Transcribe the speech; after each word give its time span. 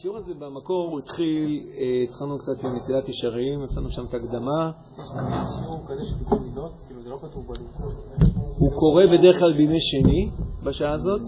השיעור 0.00 0.16
הזה 0.16 0.34
במקור 0.34 0.90
הוא 0.90 0.98
התחיל, 0.98 1.66
אה, 1.78 2.04
התחלנו 2.04 2.38
קצת 2.38 2.64
עם 2.64 2.76
מסילת 2.76 3.08
ישרים, 3.08 3.62
עשינו 3.62 3.90
שם 3.90 4.04
את 4.04 4.14
שיעור 5.58 5.80
בלו"ז. 7.46 7.58
הוא 8.58 8.70
קורה 8.72 9.04
בדרך 9.12 9.38
כלל 9.38 9.52
בימי 9.52 9.80
שני, 9.80 10.30
בשעה 10.64 10.92
הזאת. 10.92 11.20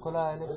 כל 0.00 0.16
האלף 0.16 0.48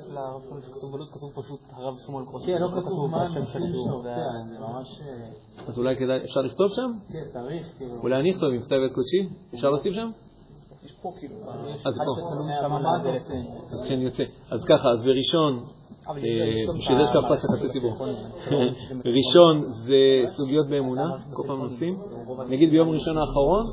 שמואל 0.44 0.62
שכתוב 0.62 0.92
בלו"ז 0.92 1.10
כתוב 1.10 1.30
פשוט 1.34 1.60
הרב 1.72 1.94
שמואל 2.06 2.24
קושי, 2.24 2.52
לא 2.58 2.68
כתוב 2.80 3.10
מה 3.10 3.22
השם 3.22 3.44
של 3.44 3.58
השיעור, 3.58 4.02
זה 4.02 4.14
ממש... 4.60 5.00
אה, 5.00 5.66
אז 5.68 5.78
אולי 5.78 5.96
כדאי, 5.96 6.24
אפשר 6.24 6.40
לכתוב 6.40 6.66
שם? 6.72 6.92
כן, 7.12 7.24
תאריך, 7.32 7.66
כאילו. 7.78 7.94
אולי 8.02 8.20
אני 8.20 8.30
אכתוב 8.30 8.50
עם 8.52 8.62
כתב 8.62 8.76
יד 8.86 8.92
קודשי? 8.92 9.28
אפשר 9.54 9.70
להוסיף 9.70 9.94
שם? 9.94 10.10
יש 10.84 10.92
פה 11.02 11.08
כאילו, 11.18 11.34
אז 11.86 11.94
פה. 12.06 12.78
מהדלת. 12.78 13.22
אז 13.72 13.82
כן 13.88 14.00
יוצא. 14.00 14.24
אז 14.50 14.64
ככה, 14.64 14.88
אז 14.90 15.02
בראשון, 15.04 15.64
אה, 16.08 16.14
בשביל 16.78 16.96
זה 16.96 17.02
יש 17.02 17.10
כרפס 17.10 17.44
יחסי 17.44 17.68
ציבור. 17.68 17.92
ראשון 19.04 19.64
זה 19.68 19.96
סוגיות 20.26 20.66
באמונה, 20.68 21.02
כל 21.32 21.42
פעם 21.46 21.58
נושאים. 21.62 21.98
נגיד 22.48 22.70
ביום 22.70 22.88
ראשון 22.88 23.18
האחרון 23.18 23.64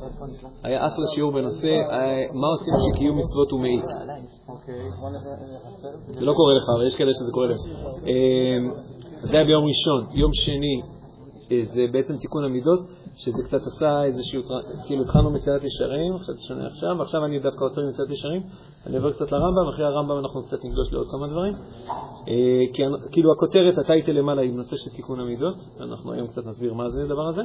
היה 0.64 0.88
אחלה 0.88 1.06
שיעור 1.14 1.32
בנושא 1.32 1.68
אה, 1.68 2.22
מה 2.34 2.48
עושים 2.48 2.74
כשקיום 2.80 3.18
מצוות 3.18 3.52
הוא 3.52 3.60
מעיק. 3.60 3.84
אוקיי. 4.48 4.90
זה 6.08 6.26
לא 6.26 6.34
קורה 6.34 6.54
לך, 6.54 6.64
אבל 6.78 6.88
יש 6.88 6.96
כאלה 6.96 7.12
שזה 7.14 7.32
קורה 7.32 7.48
להם. 7.48 7.58
אה, 8.08 8.58
זה 9.22 9.38
היה 9.38 9.46
ביום 9.46 9.66
ראשון. 9.66 10.06
יום 10.14 10.34
שני 10.34 10.82
אה, 10.82 10.93
זה 11.64 11.86
בעצם 11.92 12.18
תיקון 12.18 12.44
המידות, 12.44 12.80
שזה 13.16 13.44
קצת 13.44 13.62
עשה 13.62 14.04
איזשהו, 14.04 14.42
טר- 14.42 14.86
כאילו 14.86 15.02
התחלנו 15.02 15.30
מסילת 15.32 15.64
ישרים, 15.64 16.18
חשבתי 16.18 16.40
שונה 16.48 16.68
עכשיו, 16.68 16.90
ועכשיו 17.00 17.26
אני 17.26 17.40
דווקא 17.40 17.66
עוצר 17.66 17.82
עם 17.82 17.88
מסילת 17.88 18.10
ישרים, 18.10 18.42
אני 18.86 18.98
עובר 18.98 19.12
קצת 19.12 19.32
לרמב"ם, 19.32 19.68
אחרי 19.74 19.86
הרמב"ם 19.86 20.20
אנחנו 20.20 20.44
קצת 20.44 20.66
נגלוש 20.66 20.94
לעוד 20.94 21.08
כמה 21.12 21.28
דברים. 21.28 21.54
אה, 22.28 22.74
כאילו 23.12 23.32
הכותרת, 23.32 23.78
הטייטל 23.78 24.12
למעלה 24.12 24.42
היא 24.42 24.54
נושא 24.54 24.76
של 24.76 24.90
תיקון 24.96 25.20
המידות, 25.20 25.56
אנחנו 25.80 26.12
היום 26.14 26.28
קצת 26.28 26.46
נסביר 26.46 26.74
מה 26.74 26.90
זה 26.90 27.04
הדבר 27.04 27.28
הזה, 27.28 27.42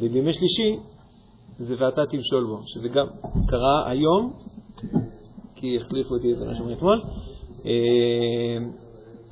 ובימי 0.00 0.32
שלישי 0.32 0.76
זה 1.58 1.74
ואתה 1.78 2.02
תמשול 2.06 2.46
בו, 2.46 2.60
שזה 2.66 2.88
גם 2.88 3.06
קרה 3.46 3.90
היום, 3.90 4.32
כי 5.54 5.76
החליפו 5.76 6.14
אותי 6.14 6.30
איזה 6.30 6.50
משהו 6.50 6.64
מאתמול. 6.66 7.00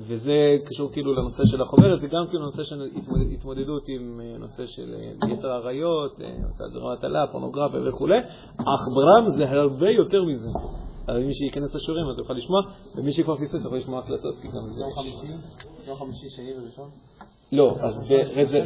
וזה 0.01 0.57
קשור 0.65 0.91
כאילו 0.93 1.15
לנושא 1.15 1.45
של 1.45 1.63
החוברת, 1.63 2.01
זה 2.01 2.07
גם 2.07 2.27
כאילו 2.29 2.45
נושא 2.45 2.65
של 2.65 2.83
התמודד- 2.97 3.33
התמודדות 3.33 3.83
עם 3.89 4.21
אה, 4.21 4.39
נושא 4.39 4.67
של 4.67 4.95
אה, 4.95 5.31
יצר 5.31 5.51
עריות, 5.53 6.21
אה, 6.21 6.69
זרוע 6.73 6.93
הטלה, 6.93 7.27
פורנוגרפיה 7.27 7.81
וכולי, 7.89 8.19
אך 8.57 8.81
ברם 8.95 9.29
זה 9.37 9.51
הרבה 9.51 9.91
יותר 9.91 10.25
מזה. 10.25 10.49
אבל 11.09 11.23
מי 11.23 11.35
שייכנס 11.35 11.75
לשיעורים 11.75 12.09
אז 12.11 12.19
יוכל 12.19 12.35
לשמוע, 12.35 12.61
ומי 12.97 13.13
שכבר 13.13 13.37
פספס 13.37 13.65
יכול 13.65 13.79
לשמוע 13.79 13.99
הקלטות, 13.99 14.35
כי 14.43 14.49
גם 14.49 14.63
זה... 14.75 14.81
יום 14.81 14.93
חמישי, 14.93 15.35
יום 15.87 15.97
חמישי, 15.97 16.31
שני 16.31 16.53
וראשון. 16.53 16.89
לא, 17.53 17.77
אז 17.81 17.95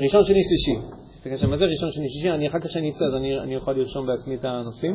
ראשון, 0.03 0.25
שני, 0.25 0.43
שלישי. 0.43 0.75
תסתכל 1.11 1.37
שם 1.37 1.53
על 1.53 1.59
זה, 1.59 1.65
ראשון, 1.65 1.93
שני, 1.93 2.09
שלישי, 2.09 2.31
אני 2.31 2.49
אחר 2.49 2.59
כך 2.59 2.71
שאני 2.71 2.91
אצא, 2.91 3.05
אז 3.05 3.15
אני, 3.15 3.57
אוכל 3.57 3.73
לרשום 3.73 4.07
בעצמי 4.07 4.35
את 4.35 4.45
הנושאים. 4.45 4.93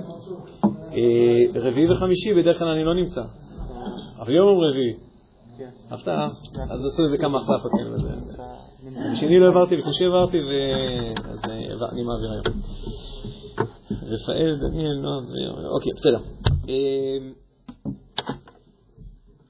רביעי 1.55 1.91
וחמישי, 1.91 2.33
בדרך 2.33 2.59
כלל 2.59 2.67
אני 2.67 2.83
לא 2.83 2.93
נמצא. 2.93 3.21
אבל 4.19 4.33
יום 4.33 4.59
רביעי. 4.69 5.06
הפתעה, 5.89 6.29
אז 6.69 6.85
עשו 6.85 7.03
איזה 7.03 7.17
כמה 7.17 7.37
החלפות 7.37 7.71
כאלה. 7.77 7.95
וזה- 7.95 8.09
בשני 9.11 9.39
לא 9.39 9.45
העברתי, 9.45 9.75
בשלישי 9.77 10.03
העברתי, 10.03 10.39
אז 10.39 10.49
אה, 11.49 11.89
אני 11.91 12.03
מעביר 12.03 12.31
היום. 12.31 12.43
רפאל, 13.91 14.57
דניאל, 14.61 14.93
נועה, 15.01 15.17
ו- 15.17 15.67
אוקיי, 15.67 15.91
בסדר. 15.95 16.19
אה, 16.69 17.29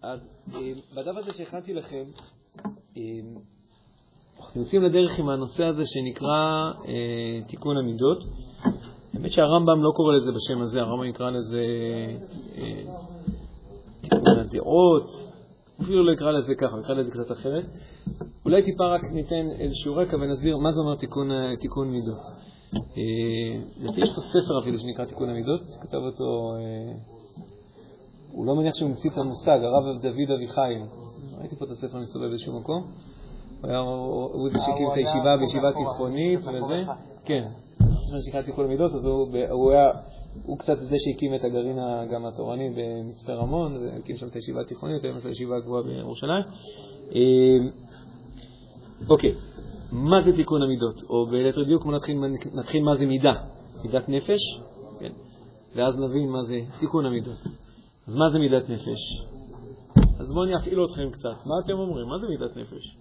אז 0.01 0.19
אה, 0.55 0.59
בדף 0.95 1.17
הזה 1.17 1.31
שהכנתי 1.33 1.73
לכם, 1.73 2.03
אה, 2.97 3.01
אנחנו 4.39 4.61
יוצאים 4.61 4.83
לדרך 4.83 5.19
עם 5.19 5.29
הנושא 5.29 5.65
הזה 5.65 5.83
שנקרא 5.85 6.71
אה, 6.87 7.47
תיקון 7.47 7.77
המידות. 7.77 8.23
האמת 9.13 9.31
שהרמב"ם 9.31 9.83
לא 9.83 9.91
קורא 9.95 10.13
לזה 10.15 10.31
בשם 10.31 10.61
הזה, 10.61 10.81
הרמב"ם 10.81 11.03
יקרא 11.09 11.29
לזה 11.29 11.61
אה, 12.57 12.81
תיקון 14.01 14.39
הדעות, 14.39 15.09
אפילו 15.81 16.03
לא 16.03 16.11
יקרא 16.11 16.31
לזה 16.31 16.55
ככה, 16.55 16.79
יקרא 16.79 16.95
לזה 16.95 17.11
קצת 17.11 17.31
אחרת. 17.31 17.65
אולי 18.45 18.63
טיפה 18.63 18.87
רק 18.87 19.01
ניתן 19.13 19.49
איזשהו 19.59 19.95
רקע 19.95 20.17
ונסביר 20.17 20.57
מה 20.57 20.71
זה 20.71 20.81
אומר 20.81 20.95
תיקון, 20.95 21.31
אה, 21.31 21.57
תיקון 21.59 21.91
מידות. 21.91 22.21
אה, 22.75 23.61
לדעתי 23.77 24.01
יש 24.01 24.09
פה 24.09 24.21
ספר 24.21 24.59
אפילו 24.61 24.79
שנקרא 24.79 25.05
תיקון 25.05 25.29
המידות, 25.29 25.61
כתב 25.81 25.97
אותו, 25.97 26.53
אה, 26.55 26.93
הוא 28.31 28.45
לא 28.45 28.55
מניח 28.55 28.75
שהוא 28.75 28.89
המציא 28.89 29.09
את 29.09 29.17
המושג, 29.17 29.59
הרב 29.63 30.01
דוד 30.01 30.31
אביחיל. 30.35 30.81
ראיתי 31.39 31.55
פה 31.55 31.65
את 31.65 31.69
הספר 31.69 31.97
מסתובב 31.97 32.27
באיזשהו 32.27 32.59
מקום. 32.59 32.83
הוא 33.61 33.69
היה, 33.69 33.79
הוא 33.79 34.49
זה 34.49 34.59
שהקים 34.65 34.87
את 34.91 34.97
הישיבה 34.97 35.37
בישיבה 35.37 35.71
תיכונית 35.73 36.39
וזה. 36.39 36.91
כן, 37.25 37.47
ספר 37.79 38.21
שנקרא 38.25 38.41
תיקון 38.41 38.65
המידות, 38.65 38.91
אז 38.95 39.05
הוא 39.49 39.71
היה, 39.71 39.89
הוא 40.43 40.59
קצת 40.59 40.77
זה 40.79 40.95
שהקים 40.99 41.35
את 41.35 41.43
הגרעין 41.43 41.77
גם 42.11 42.25
התורני 42.25 42.69
במצפה 42.69 43.33
רמון, 43.33 43.77
והקים 43.77 44.17
שם 44.17 44.27
את 44.27 44.35
הישיבה 44.35 44.61
התיכונית, 44.61 45.03
היום 45.03 45.17
יש 45.17 45.25
לו 45.25 45.31
ישיבה 45.31 45.59
גבוהה 45.59 45.83
בירושלים. 45.83 46.43
אה, 47.15 47.69
אוקיי, 49.09 49.31
מה 49.91 50.21
זה 50.21 50.35
תיקון 50.35 50.61
המידות? 50.61 51.03
או 51.09 51.25
בליתר 51.25 51.63
דיוק, 51.63 51.85
נתחיל, 51.85 52.17
נתחיל 52.53 52.83
מה 52.83 52.95
זה 52.95 53.05
מידה. 53.05 53.33
מידת 53.83 54.09
נפש, 54.09 54.59
כן, 54.99 55.11
ואז 55.75 55.97
נבין 55.97 56.29
מה 56.29 56.43
זה 56.43 56.59
תיקון 56.79 57.05
המידות. 57.05 57.39
אז 58.07 58.15
מה 58.15 58.29
זה 58.29 58.39
מידת 58.39 58.69
נפש? 58.69 59.01
אז 60.19 60.33
בואו 60.33 60.45
אני 60.45 60.55
אפעיל 60.55 60.83
אתכם 60.83 61.09
קצת. 61.11 61.45
מה 61.45 61.55
אתם 61.65 61.73
אומרים? 61.73 62.07
מה 62.07 62.15
זה 62.21 62.27
מידת 62.27 62.57
נפש? 62.57 62.97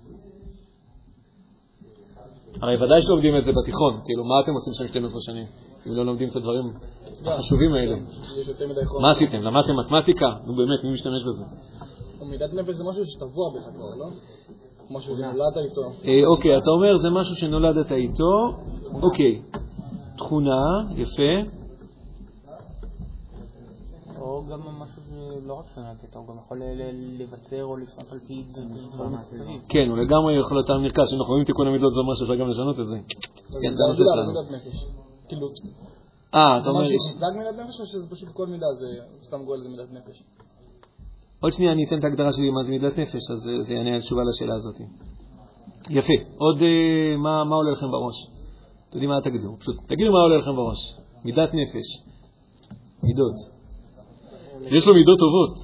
הרי 2.63 2.77
ודאי 2.77 3.03
שלומדים 3.03 3.37
את 3.37 3.45
זה 3.45 3.53
בתיכון, 3.53 4.01
כאילו, 4.05 4.25
מה 4.25 4.41
אתם 4.41 4.53
עושים 4.53 4.75
שם 4.75 4.89
12 4.89 5.21
שנים, 5.21 5.47
אם 5.89 5.95
לא 5.95 6.07
לומדים 6.07 6.29
את 6.29 6.37
הדברים 6.37 6.73
החשובים 7.25 7.75
האלה? 7.75 7.97
מה 9.01 9.11
עשיתם? 9.11 9.43
למדתם 9.43 9.77
מתמטיקה? 9.77 10.27
נו 10.47 10.57
באמת, 10.57 10.85
מי 10.85 10.91
משתמש 10.91 11.25
בזה? 11.25 11.45
מידת 12.31 12.55
נפש 12.55 12.75
זה 12.75 12.85
משהו 12.85 13.07
שטבוע 13.07 13.51
בך 13.55 13.63
כבר, 13.75 13.95
לא? 13.97 14.07
משהו 14.91 15.17
שנולדת 15.17 15.57
איתו. 15.57 15.83
אה, 16.05 16.27
אוקיי, 16.27 16.59
אתה 16.59 16.71
אומר 16.71 16.99
זה 16.99 17.11
משהו 17.11 17.37
שנולדת 17.37 17.93
איתו, 17.93 18.53
אוקיי. 19.03 19.43
תכונה, 20.17 20.61
יפה. 20.97 21.51
או 24.21 24.43
גם 24.51 24.61
משהו 24.61 25.03
שלא 25.09 25.55
רק 25.55 25.65
שנולדת 25.75 26.03
איתו, 26.03 26.19
הוא 26.19 26.29
גם 26.29 26.35
יכול 26.45 26.63
לבצר 27.19 27.65
או 27.65 27.77
לפנות 27.77 28.13
על 28.13 28.19
פי 28.27 28.45
דברים 28.93 29.13
מסביב. 29.13 29.61
כן, 29.69 29.89
הוא 29.89 29.99
לגמרי 29.99 30.39
יכול 30.39 30.57
להיות 30.57 30.71
על 30.71 30.79
מרכז, 30.79 31.09
שאנחנו 31.11 31.33
רואים 31.33 31.45
תיקון 31.45 31.67
המידות 31.67 31.93
זה 31.93 32.01
אומר 32.01 32.15
שאפשר 32.15 32.35
גם 32.35 32.49
לשנות 32.49 32.81
את 32.81 32.87
זה. 32.87 32.97
כן, 33.63 33.75
זה 33.75 33.83
הנושא 33.87 34.03
מידה, 34.03 34.13
שלנו. 34.15 35.06
כאילו, 35.29 35.47
אה, 36.35 36.59
אתה 36.59 36.71
אומר, 36.71 36.81
משהו 36.81 36.93
יש- 36.95 37.01
מושג 37.15 37.39
מידת 37.39 37.55
נפש 37.67 37.81
או 37.81 37.87
שזה 37.87 38.07
פשוט 38.11 38.29
כל 38.33 38.47
מידה 38.47 38.67
זה 38.81 38.87
סתם 39.23 39.45
גואל 39.45 39.61
זה 39.63 39.69
מידת 39.69 39.93
נפש? 39.93 40.23
עוד 41.41 41.53
שנייה 41.53 41.73
אני 41.73 41.85
אתן 41.87 41.99
את 41.99 42.05
ההגדרה 42.05 42.33
שלי 42.33 42.51
מה 42.51 42.65
זה 42.65 42.71
מידת 42.71 42.99
נפש, 42.99 43.15
אז 43.31 43.39
זה- 43.45 43.61
זה 43.67 43.75
יענה 43.75 43.95
על 43.95 44.01
תשובה 44.01 44.23
לשאלה 44.29 44.55
הזאת. 44.55 44.75
יפה. 45.91 46.13
עוד 46.39 46.63
אה, 46.63 47.17
מה 47.17 47.45
מה 47.45 47.57
עולה 47.57 47.71
לכם 47.71 47.87
בראש? 47.91 48.27
אתם 48.89 48.97
יודעים 48.99 49.11
מה 49.11 49.21
תגידו? 49.21 49.57
פשוט 49.61 49.77
תגידו 49.87 50.13
מה 50.13 50.19
עולה 50.19 50.37
לכם 50.37 50.57
בראש. 50.57 50.79
מידת 51.25 51.51
נפש. 51.55 51.89
מידות. 53.03 53.35
יש 54.71 54.87
לו 54.87 54.95
מידות 54.95 55.19
טובות, 55.19 55.55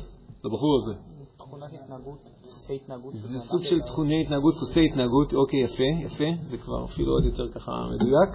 לבחור 0.45 0.79
הזה. 0.83 0.95
תכונת 1.37 1.73
התנהגות, 1.73 2.19
דפוסי 2.43 2.75
התנהגות. 2.75 3.15
זה 3.15 3.39
סוג 3.39 3.63
של 3.65 3.81
תחומי 3.81 4.23
התנהגות, 4.23 4.55
דפוסי 4.55 4.87
התנהגות, 4.87 5.35
אוקיי, 5.35 5.61
יפה, 5.61 5.83
יפה, 6.07 6.25
זה 6.47 6.57
כבר 6.59 6.85
אפילו 6.85 7.13
עוד 7.13 7.25
יותר 7.25 7.49
ככה 7.49 7.73
מדויק. 7.95 8.31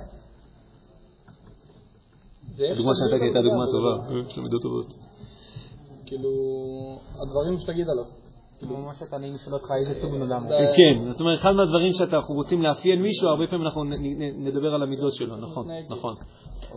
הדוגמה 2.71 2.91
שנתתי 2.95 3.23
הייתה 3.25 3.41
דוגמה 3.41 3.65
טובה, 3.71 4.15
אה, 4.15 4.21
יש 4.29 4.37
לו 4.37 4.43
מידות 4.43 4.61
טובות. 4.61 4.93
כאילו, 6.05 6.29
הדברים 7.21 7.59
שתגיד 7.59 7.89
עליו. 7.89 8.03
כאילו 8.59 8.77
מה 8.77 8.93
שאתה 8.99 9.15
אני 9.15 9.31
שואל 9.43 9.53
אותך 9.55 9.71
איזה 9.79 9.93
סוג 9.93 10.11
בן 10.11 10.21
אדם. 10.21 10.43
הוא. 10.43 10.49
זה- 10.49 10.73
כן, 10.77 11.11
זאת 11.11 11.21
אומרת, 11.21 11.39
אחד 11.39 11.51
מהדברים 11.51 11.93
שאנחנו 11.93 12.35
רוצים 12.35 12.61
לאפיין 12.61 13.01
מישהו, 13.01 13.27
הרבה 13.29 13.47
פעמים 13.47 13.65
אנחנו 13.65 13.83
נדבר 14.37 14.73
על 14.73 14.83
המידות 14.83 15.13
שלו, 15.13 15.37
נכון. 15.37 15.67
נכון. 15.89 16.15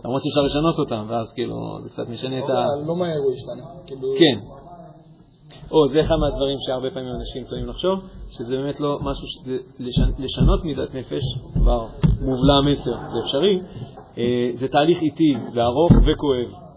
למרות 0.05 0.21
שאפשר 0.23 0.41
לשנות 0.41 0.79
אותם, 0.79 1.05
ואז 1.07 1.33
כאילו, 1.35 1.55
זה 1.83 1.89
קצת 1.89 2.09
משנה 2.09 2.39
את 2.39 2.49
ה... 2.49 2.53
לא, 2.87 2.95
מהר 2.95 3.17
הוא 3.25 3.33
ישתנה. 3.33 3.65
כאילו, 3.87 4.07
כן. 4.19 4.39
או, 5.71 5.87
זה 5.87 6.01
אחד 6.01 6.15
מהדברים 6.15 6.57
שהרבה 6.67 6.89
פעמים 6.89 7.09
אנשים 7.19 7.43
יכולים 7.43 7.67
לחשוב, 7.67 7.99
שזה 8.31 8.57
באמת 8.57 8.79
לא 8.79 8.99
משהו, 9.01 9.25
לשנות 10.19 10.65
מידת 10.65 10.95
נפש, 10.95 11.23
כבר 11.53 11.87
מובלע 12.21 12.53
המסר, 12.65 12.95
זה 13.13 13.19
אפשרי, 13.25 13.59
אה, 13.59 13.65
זה 14.53 14.67
תהליך 14.67 15.01
איטי 15.01 15.33
וארוך 15.53 15.91
וכואב. 15.91 16.71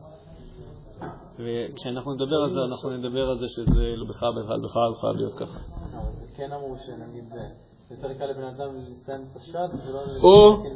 וכשאנחנו 1.38 2.14
נדבר 2.14 2.36
על 2.44 2.50
זה, 2.50 2.60
אנחנו 2.70 2.90
נדבר 2.90 3.30
על 3.30 3.38
זה 3.38 3.46
שזה 3.48 3.96
לא 3.96 4.04
בכלל 4.08 4.32
בכלל 4.32 4.60
בכלל 4.60 4.88
לא 4.88 4.94
חייב 5.00 5.16
להיות 5.16 5.34
ככה. 5.34 5.58
אבל 5.92 6.10
כן 6.36 6.52
אמרו 6.52 6.76
שנגיד 6.86 7.24
זה 7.32 7.40
יותר 7.90 8.14
קל 8.18 8.26
לבן 8.26 8.44
אדם 8.44 8.68
לסיים 8.90 9.20
את 9.30 9.36
השד 9.36 9.68
ולא 9.86 10.00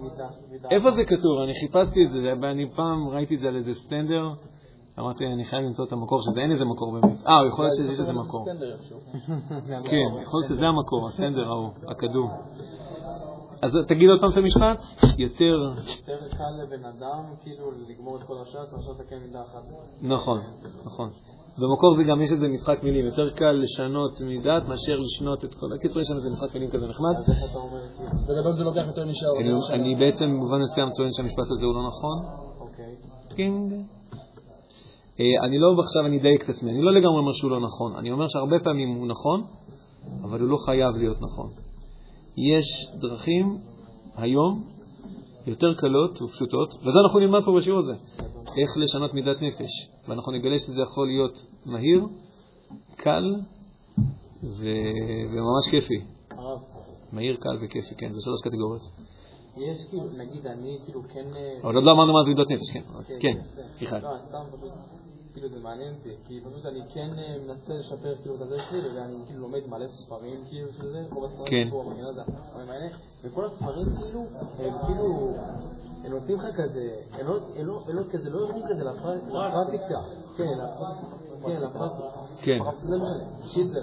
מידה. 0.03 0.29
מידה. 0.51 0.69
איפה 0.71 0.91
זה 0.91 1.05
כתוב? 1.05 1.39
אני 1.45 1.55
חיפשתי 1.61 2.05
את 2.05 2.11
זה, 2.11 2.33
ואני 2.43 2.71
פעם 2.77 3.09
ראיתי 3.09 3.35
את 3.35 3.41
זה 3.41 3.49
על 3.49 3.57
איזה 3.57 3.75
סטנדר, 3.75 4.23
אמרתי, 4.99 5.27
אני 5.27 5.45
חייב 5.45 5.63
למצוא 5.63 5.85
את 5.85 5.93
המקור 5.93 6.23
של 6.23 6.31
זה, 6.31 6.41
אין 6.41 6.53
איזה 6.53 6.65
מקור 6.65 6.93
באמת. 6.93 7.27
אה, 7.27 7.47
יכול 7.53 7.65
להיות 7.65 7.77
שיש 7.77 8.01
איזה 8.01 8.13
מקור. 8.13 8.47
כן, 9.91 10.09
יכול 10.23 10.41
להיות 10.41 10.49
שזה 10.49 10.67
המקור, 10.67 11.09
הסטנדר 11.09 11.49
ההוא, 11.49 11.71
הכדור. 11.87 12.31
אז 13.63 13.73
תגיד 13.89 14.11
עוד 14.11 14.21
פעם 14.21 14.31
את 14.31 14.37
המשפט, 14.37 14.79
יותר... 15.19 15.55
יותר 15.89 16.29
קל 16.37 16.53
לבן 16.63 16.85
אדם, 16.85 17.23
כאילו, 17.43 17.71
לגמור 17.89 18.17
את 18.17 18.23
כל 18.23 18.35
הש"ס, 18.43 18.73
מאשר 18.73 18.91
לתקן 18.91 19.17
מידה 19.27 19.43
אחת. 19.43 19.63
נכון, 20.03 20.41
נכון. 20.85 21.11
במקור 21.59 21.97
זה 21.97 22.05
גם, 22.05 22.21
יש 22.21 22.33
איזה 22.33 22.49
משחק 22.49 22.83
מילים, 22.83 23.05
יותר 23.05 23.31
קל 23.31 23.53
לשנות 23.53 24.21
מידת 24.21 24.63
מאשר 24.69 24.97
לשנות 24.97 25.45
את 25.45 25.55
כל... 25.55 25.67
הקיצור, 25.77 26.03
יש 26.03 26.09
שם 26.09 26.15
איזה 26.17 26.31
משחק 26.31 26.55
מילים 26.55 26.71
כזה 26.71 26.87
נחמד. 26.87 27.15
אז 27.17 27.29
איך 27.31 27.51
אתה 27.51 27.59
אומר? 27.59 27.81
בגדול 28.29 28.53
זה 28.53 28.65
לוקח 28.65 28.87
יותר 28.87 29.07
משעה. 29.07 29.31
אני- 29.41 29.53
משעה. 29.53 29.77
אני 29.77 29.95
בעצם 29.95 30.25
במובן 30.25 30.61
מסוים 30.63 30.89
טוען 30.97 31.13
שהמשפט 31.13 31.51
הזה 31.51 31.67
הוא 31.67 31.75
לא 31.75 31.89
נכון. 31.89 32.19
אוקיי. 32.61 32.95
אה, 35.21 35.45
אני 35.47 35.59
לא 35.59 35.83
עכשיו 35.83 36.07
אני 36.07 36.19
אדייק 36.21 36.45
את 36.45 36.49
עצמי, 36.49 36.71
אני 36.71 36.83
לא 36.83 36.93
לגמרי 36.93 37.19
אומר 37.19 37.33
שהוא 37.33 37.51
לא 37.51 37.61
נכון, 37.61 37.97
אני 37.97 38.11
אומר 38.13 38.29
שהרבה 38.29 38.57
פעמים 38.65 38.89
הוא 38.89 39.07
נכון, 39.07 39.43
אבל 40.23 40.41
הוא 40.41 40.49
לא 40.49 40.57
חייב 40.67 40.97
להיות 40.99 41.17
נכון. 41.21 41.68
יש 42.39 42.89
דרכים 42.95 43.59
היום 44.17 44.65
יותר 45.47 45.75
קלות 45.75 46.23
ופשוטות, 46.23 46.75
וזה 46.75 46.99
אנחנו 47.05 47.19
נלמד 47.19 47.45
פה 47.45 47.53
בשיעור 47.57 47.79
הזה, 47.79 47.95
איך 48.57 48.77
לשנות 48.77 49.15
מידת 49.15 49.43
נפש, 49.43 49.89
ואנחנו 50.09 50.33
נגלה 50.33 50.59
שזה 50.59 50.83
יכול 50.83 51.07
להיות 51.07 51.47
מהיר, 51.67 52.07
קל 52.97 53.35
ו... 54.43 54.67
וממש 55.31 55.69
כיפי. 55.71 56.01
מהיר, 57.13 57.37
קל 57.37 57.57
וכיפי, 57.61 57.95
כן, 57.95 58.13
זה 58.13 58.21
שלוש 58.25 58.41
קטגוריות. 58.41 58.83
יש 59.57 59.79
כאילו, 59.91 60.05
נגיד, 60.17 60.47
אני 60.47 60.79
כאילו 60.85 61.03
כן... 61.09 61.27
אה, 61.37 61.59
אבל 61.63 61.75
עוד 61.75 61.85
לא 61.85 61.93
אמרנו 61.93 62.13
מה 62.13 62.23
זה 62.23 62.29
מידת 62.29 62.51
נפש, 62.51 62.71
כן, 62.73 62.83
כן, 63.21 63.39
בסדר. 63.39 63.67
מיכל. 63.81 64.07
לא, 65.39 65.49
כאילו 65.49 65.59
זה 65.59 65.69
מעניין 65.69 65.95
אותי, 65.99 66.15
כי 66.27 66.41
פשוט 66.41 66.67
אני 66.67 66.81
כן 66.95 67.11
אה, 67.19 67.37
מנסה 67.47 67.75
לשפר 67.75 68.15
כאילו 68.23 68.35
את 68.37 68.41
הזה 68.41 68.57
שלי, 68.71 68.81
ואני 68.97 69.15
כאילו 69.27 69.41
לומד 69.41 69.61
מלא 69.69 69.87
ספרים 69.87 70.45
כאילו 70.49 70.69
של 70.79 70.93
זה, 70.93 71.03
רוב 71.13 71.25
הספרים 71.25 71.47
כן. 71.47 71.69
כאילו 71.71 71.83
במדינה 71.83 72.13
זה 72.13 72.21
הספרים 72.21 72.71
האלה, 72.71 72.87
וכל 73.25 73.45
הספרים 73.45 73.87
כאילו, 73.97 74.25
הם 74.59 74.73
כאילו, 74.87 75.35
הם 76.05 76.11
נותנים 76.13 76.37
לך 76.37 76.45
כזה, 76.57 76.91
הם 77.13 77.27
לא, 77.27 77.39
לא, 77.63 77.81
לא 77.89 78.03
כזה, 78.11 78.31
לא 78.31 78.39
יורדים 78.39 78.63
כזה 78.69 78.85
לפר- 78.85 79.15
לפרקטיקה, 79.27 80.01
כן, 80.37 80.45
כן, 81.47 81.61
לפרקטיקה, 81.61 82.09
כן. 82.43 82.59
זה 82.89 82.97
מה 82.99 83.15
זה, 83.15 83.25
קיצר, 83.55 83.81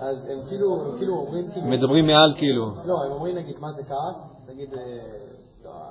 אז 0.00 0.16
הם 0.28 0.38
כאילו, 0.48 0.82
הם 0.86 0.98
כאילו 0.98 1.14
אומרים 1.14 1.44
כאילו, 1.52 1.66
מדברים 1.66 2.06
מעל 2.06 2.34
כאילו. 2.36 2.70
לא, 2.84 3.04
הם 3.04 3.12
אומרים 3.12 3.36
נגיד 3.36 3.56
מה 3.60 3.72
זה 3.72 3.82
כעס, 3.82 4.16
נגיד, 4.48 4.74
אה, 4.74 4.80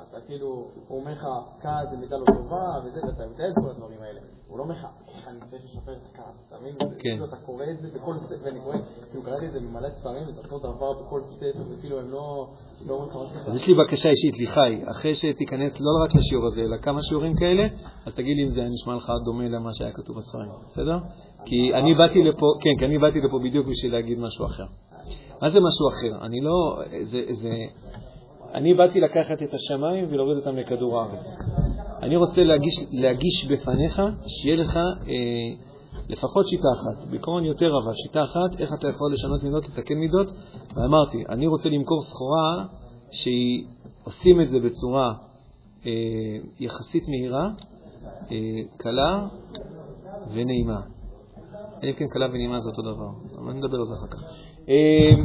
אתה- 0.09 0.21
כאילו, 0.27 0.47
הוא 0.87 0.99
אומר 0.99 1.11
לך, 1.11 1.27
כעס 1.61 1.89
זה 1.91 1.97
מידה 1.97 2.17
לא 2.17 2.25
טובה, 2.25 2.65
וזה, 2.85 2.99
ואתה 3.07 3.23
יודע 3.23 3.47
את 3.49 3.53
כל 3.63 3.69
הדברים 3.69 4.01
האלה. 4.01 4.19
הוא 4.47 4.57
לא 4.57 4.63
אומר 4.63 4.75
לך, 4.75 4.87
איך 5.15 5.27
אני 5.27 5.37
רוצה 5.43 5.57
לשפר 5.65 5.91
את 5.93 6.01
הכעס, 6.13 6.35
אתה 6.47 6.55
מבין? 6.61 6.73
כן. 6.79 6.95
כאילו 6.99 7.25
אתה 7.25 7.35
קורא 7.35 7.65
את 7.71 7.79
זה 7.81 7.87
בכל 7.95 8.17
ספר, 8.17 8.35
ואני 8.43 8.59
קורא, 8.59 8.75
כאילו 9.09 9.23
קראתי 9.23 9.45
את 9.45 9.51
זה 9.51 9.59
במלא 9.59 9.89
ספרים, 9.89 10.23
וזה 10.27 10.41
אותו 10.41 10.59
דבר 10.59 10.93
בכל 10.93 11.21
ספר, 11.23 11.61
וכאילו 11.69 11.99
הם 11.99 12.09
לא 12.11 12.47
לא 12.87 12.93
אומרים 12.93 13.09
לך 13.09 13.15
משהו 13.15 13.51
אז 13.51 13.55
יש 13.55 13.67
לי 13.67 13.73
בקשה 13.73 14.09
אישית, 14.09 14.39
ליחי, 14.39 14.81
אחרי 14.91 15.15
שתיכנס 15.15 15.79
לא 15.79 15.91
רק 16.03 16.15
לשיעור 16.15 16.45
הזה, 16.47 16.61
אלא 16.61 16.77
כמה 16.77 17.03
שיעורים 17.03 17.35
כאלה, 17.35 17.63
אז 18.05 18.13
תגיד 18.15 18.37
לי 18.37 18.43
אם 18.43 18.49
זה 18.49 18.61
נשמע 18.63 18.95
לך 18.95 19.11
דומה 19.25 19.47
למה 19.47 19.69
שהיה 19.73 19.91
כתוב 19.93 20.17
בספרים, 20.17 20.49
בסדר? 20.69 20.97
כי 21.45 21.73
אני 21.73 21.93
באתי 21.93 22.23
לפה, 22.23 22.45
כן, 22.61 22.79
כי 22.79 22.85
אני 22.85 22.97
באתי 22.97 23.21
לפה 23.21 23.39
בדיוק 23.43 23.67
בשביל 23.67 23.91
להגיד 23.91 24.19
משהו 24.19 24.45
אחר. 24.45 24.65
מה 25.41 25.49
זה 25.49 25.59
משהו 25.59 25.87
אחר? 25.89 26.25
אני 26.25 26.41
לא, 26.41 26.79
זה, 27.03 27.21
זה, 27.31 27.51
אני 28.53 28.73
באתי 28.73 28.99
לקחת 29.01 29.43
את 29.43 29.53
השמיים 29.53 30.05
ולהוריד 30.09 30.37
אותם 30.37 30.55
לכדור 30.55 31.01
הארץ. 31.01 31.25
אני 32.01 32.15
רוצה 32.15 32.43
להגיש, 32.43 32.73
להגיש 32.91 33.45
בפניך, 33.45 34.01
שיהיה 34.27 34.55
לך 34.55 34.77
אה, 34.77 35.67
לפחות 36.09 36.47
שיטה 36.47 36.67
אחת, 36.73 37.07
בעיקרון 37.09 37.45
יותר 37.45 37.67
אבל, 37.83 37.93
שיטה 37.95 38.23
אחת, 38.23 38.59
איך 38.59 38.69
אתה 38.79 38.87
יכול 38.87 39.13
לשנות 39.13 39.43
מידות, 39.43 39.69
לתקן 39.69 39.95
מידות, 39.95 40.27
ואמרתי, 40.75 41.23
אני 41.29 41.47
רוצה 41.47 41.69
למכור 41.69 42.01
סחורה 42.01 42.65
שעושים 43.11 44.41
את 44.41 44.49
זה 44.49 44.59
בצורה 44.59 45.13
אה, 45.85 45.91
יחסית 46.59 47.03
מהירה, 47.07 47.49
אה, 48.31 48.37
קלה 48.77 49.27
ונעימה. 50.33 50.81
אם 51.83 51.93
כן 51.97 52.07
קלה 52.07 52.25
ונעימה 52.25 52.59
זה 52.59 52.69
אותו 52.69 52.81
דבר, 52.81 53.39
אבל 53.41 53.53
נדבר 53.53 53.77
על 53.77 53.85
זה 53.85 53.93
אחר 53.93 54.07
כך. 54.07 54.23
אה, 54.69 55.23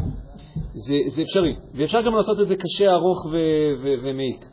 זה, 0.74 0.94
זה 1.14 1.22
אפשרי, 1.22 1.56
ואפשר 1.74 2.02
גם 2.02 2.14
לעשות 2.14 2.40
את 2.40 2.48
זה 2.48 2.56
קשה, 2.56 2.92
ארוך 2.92 3.26
ו- 3.26 3.72
ו- 3.82 3.94
ומעיק, 4.02 4.44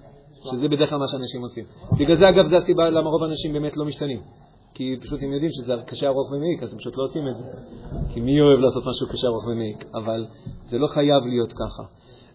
שזה 0.51 0.69
בדרך 0.69 0.89
כלל 0.89 0.99
מה 0.99 1.07
שאנשים 1.07 1.41
עושים. 1.41 1.63
בגלל 1.97 2.17
זה, 2.17 2.29
אגב, 2.29 2.45
זה 2.45 2.57
הסיבה 2.57 2.89
למה 2.89 3.09
רוב 3.09 3.23
האנשים 3.23 3.53
באמת 3.53 3.77
לא 3.77 3.85
משתנים. 3.85 4.21
כי 4.73 4.95
פשוט 5.01 5.23
הם 5.23 5.33
יודעים 5.33 5.51
שזה 5.51 5.73
קשה, 5.85 6.07
ארוך 6.07 6.31
ומעיק, 6.31 6.63
אז 6.63 6.73
הם 6.73 6.79
פשוט 6.79 6.97
לא 6.97 7.03
עושים 7.03 7.23
את 7.31 7.37
זה. 7.37 7.43
כי 8.13 8.19
מי 8.19 8.41
אוהב 8.41 8.59
לעשות 8.59 8.83
משהו 8.85 9.07
קשה, 9.07 9.27
ארוך 9.27 9.47
ומעיק? 9.47 9.85
אבל 9.93 10.25
זה 10.69 10.77
לא 10.77 10.87
חייב 10.87 11.23
להיות 11.29 11.53
ככה. 11.53 11.83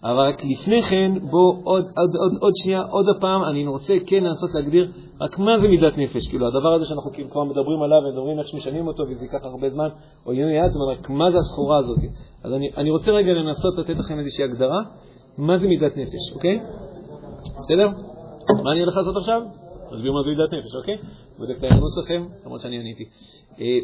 אבל 0.04 0.28
רק 0.28 0.44
לפני 0.44 0.82
כן, 0.82 1.12
בוא 1.30 1.54
עוד, 1.64 1.84
עוד, 1.84 2.16
עוד, 2.20 2.32
עוד 2.40 2.52
שנייה, 2.62 2.82
עוד 2.82 3.08
הפעם, 3.08 3.44
אני 3.44 3.66
רוצה 3.66 3.94
כן 4.06 4.24
לנסות 4.24 4.50
להגדיר 4.54 4.90
רק 5.20 5.38
מה 5.38 5.58
זה 5.60 5.68
מידת 5.68 5.98
נפש. 5.98 6.28
כאילו, 6.28 6.46
הדבר 6.46 6.72
הזה 6.72 6.84
שאנחנו 6.84 7.12
כאילו 7.12 7.30
כבר 7.30 7.44
מדברים 7.44 7.82
עליו 7.82 7.98
ומדברים 7.98 8.38
איך 8.38 8.48
שמשנים 8.48 8.86
אותו 8.86 9.02
וזה 9.02 9.24
ייקח 9.24 9.44
הרבה 9.44 9.70
זמן, 9.70 9.88
או 10.26 10.32
יהיה 10.32 10.64
יד, 10.64 10.72
רק 10.90 11.10
מה 11.10 11.30
זה 11.30 11.38
הסחורה 11.38 11.78
הזאת. 11.78 11.98
אז 12.44 12.52
אני, 12.52 12.70
אני 12.76 12.90
רוצה 12.90 13.10
רגע 13.10 13.32
לנסות 13.32 13.78
לתת 13.78 13.96
לכם 13.98 14.18
איזושהי 14.18 14.44
הגדרה, 14.44 14.82
מה 15.38 15.58
זה 15.58 15.68
מידת 15.68 15.96
נפש, 15.96 16.32
אוקיי? 16.34 16.60
בסדר? 17.60 17.88
מה 18.64 18.72
אני 18.72 18.80
הולך 18.80 18.96
לעשות 18.96 19.16
עכשיו? 19.16 19.42
נסביר 19.92 20.12
מה 20.12 20.22
זה 20.22 20.28
מידת 20.28 20.52
נפש, 20.58 20.74
אוקיי? 20.74 20.96
בודק 21.38 21.58
את 21.58 21.62
האנוס 21.62 21.98
לכם, 21.98 22.24
למרות 22.44 22.60
שאני 22.60 22.80
עניתי. 22.80 23.04
אה, 23.60 23.78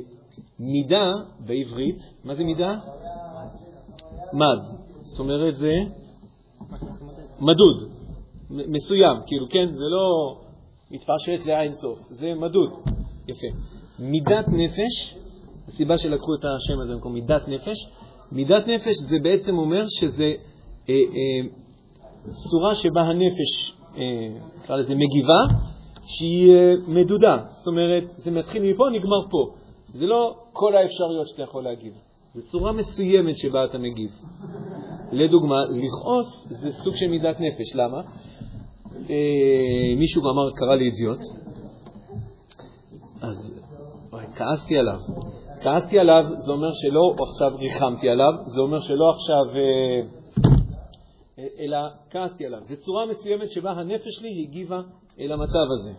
מידה 0.60 1.12
בעברית, 1.46 1.98
מה 2.24 2.34
זה 2.34 2.44
מידה? 2.44 2.74
מד. 4.32 4.60
זאת 5.02 5.20
אומרת 5.20 5.56
זה 5.56 5.72
מדוד, 7.40 7.88
מסוים, 8.50 9.16
כאילו, 9.26 9.48
כן, 9.48 9.74
זה 9.74 9.84
לא 9.84 10.40
מתפשט 10.90 11.46
לאין 11.46 11.74
סוף, 11.74 11.98
זה 12.10 12.34
מדוד. 12.34 12.70
יפה. 13.28 13.46
מידת 13.98 14.44
נפש, 14.48 15.14
הסיבה 15.68 15.98
שלקחו 15.98 16.34
את 16.34 16.44
השם 16.44 16.80
הזה 16.80 16.94
במקום 16.94 17.12
מידת 17.12 17.48
נפש, 17.48 17.88
מידת 18.32 18.68
נפש 18.68 18.96
זה 19.08 19.16
בעצם 19.22 19.58
אומר 19.58 19.84
שזה 19.88 20.32
אה, 20.88 20.94
אה, 20.94 21.48
צורה 22.50 22.74
שבה 22.74 23.02
הנפש, 23.02 23.72
אה, 23.96 24.02
נקרא 24.58 24.76
לזה 24.76 24.94
מגיבה, 24.94 25.40
שהיא 26.06 26.52
אה, 26.52 26.72
מדודה. 26.88 27.36
זאת 27.52 27.66
אומרת, 27.66 28.04
זה 28.16 28.30
מתחיל 28.30 28.62
מפה, 28.62 28.84
נגמר 28.92 29.28
פה. 29.30 29.54
זה 29.94 30.06
לא 30.06 30.36
כל 30.52 30.74
האפשרויות 30.76 31.28
שאתה 31.28 31.42
יכול 31.42 31.64
להגיב. 31.64 31.92
זו 32.34 32.42
צורה 32.50 32.72
מסוימת 32.72 33.38
שבה 33.38 33.64
אתה 33.64 33.78
מגיב. 33.78 34.10
לדוגמה, 35.12 35.56
לכעוס 35.64 36.46
זה 36.48 36.72
סוג 36.84 36.96
של 36.96 37.08
מידת 37.08 37.36
נפש. 37.40 37.74
למה? 37.74 38.00
אה, 39.10 39.94
מישהו 39.96 40.22
אמר, 40.22 40.50
קרא 40.56 40.74
לי 40.74 40.84
אידיוט, 40.84 41.20
אז 43.20 43.60
כעסתי 44.36 44.78
עליו. 44.78 44.98
כעסתי 45.62 45.98
עליו, 45.98 46.24
זה 46.46 46.52
אומר 46.52 46.72
שלא 46.72 47.14
עכשיו 47.28 47.58
ריחמתי 47.58 48.08
עליו, 48.08 48.32
זה 48.44 48.60
אומר 48.60 48.80
שלא 48.80 49.10
עכשיו... 49.14 49.56
אה, 49.56 50.00
אלא 51.58 51.78
כעסתי 52.10 52.46
עליו. 52.46 52.60
זו 52.64 52.76
צורה 52.76 53.06
מסוימת 53.06 53.50
שבה 53.50 53.70
הנפש 53.70 54.14
שלי 54.18 54.42
הגיבה 54.42 54.80
אל 55.20 55.32
המצב 55.32 55.66
הזה. 55.78 55.92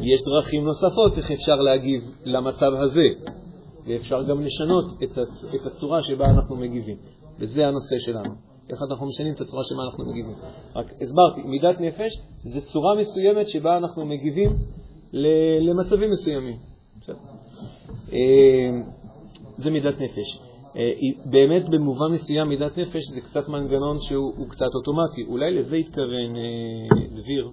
יש 0.00 0.20
דרכים 0.22 0.64
נוספות 0.64 1.18
איך 1.18 1.30
אפשר 1.30 1.54
להגיב 1.54 2.00
למצב 2.24 2.70
הזה, 2.84 3.30
ואפשר 3.86 4.22
גם 4.22 4.40
לשנות 4.40 4.84
את 5.54 5.66
הצורה 5.66 6.02
שבה 6.02 6.24
אנחנו 6.24 6.56
מגיבים. 6.56 6.96
וזה 7.38 7.66
הנושא 7.66 7.98
שלנו. 7.98 8.34
איך 8.70 8.78
אנחנו 8.90 9.06
משנים 9.06 9.32
את 9.32 9.40
הצורה 9.40 9.64
שבה 9.64 9.82
אנחנו 9.82 10.04
מגיבים. 10.10 10.34
רק 10.76 10.86
הסברתי, 11.02 11.42
מידת 11.42 11.80
נפש 11.80 12.12
זה 12.44 12.60
צורה 12.60 12.94
מסוימת 12.94 13.48
שבה 13.48 13.76
אנחנו 13.76 14.06
מגיבים 14.06 14.56
למצבים 15.60 16.10
מסוימים. 16.10 16.56
אה, 18.12 18.70
זה 19.56 19.70
מידת 19.70 20.00
נפש. 20.00 20.38
אה, 20.76 20.92
באמת 21.24 21.68
במובן 21.68 22.12
מסוים 22.12 22.48
מידת 22.48 22.78
נפש 22.78 23.02
זה 23.14 23.20
קצת 23.20 23.48
מנגנון 23.48 24.00
שהוא 24.00 24.32
הוא 24.36 24.48
קצת 24.48 24.74
אוטומטי. 24.74 25.24
אולי 25.28 25.54
לזה 25.54 25.76
התכוון 25.76 26.36
אה, 26.36 27.06
דביר, 27.06 27.50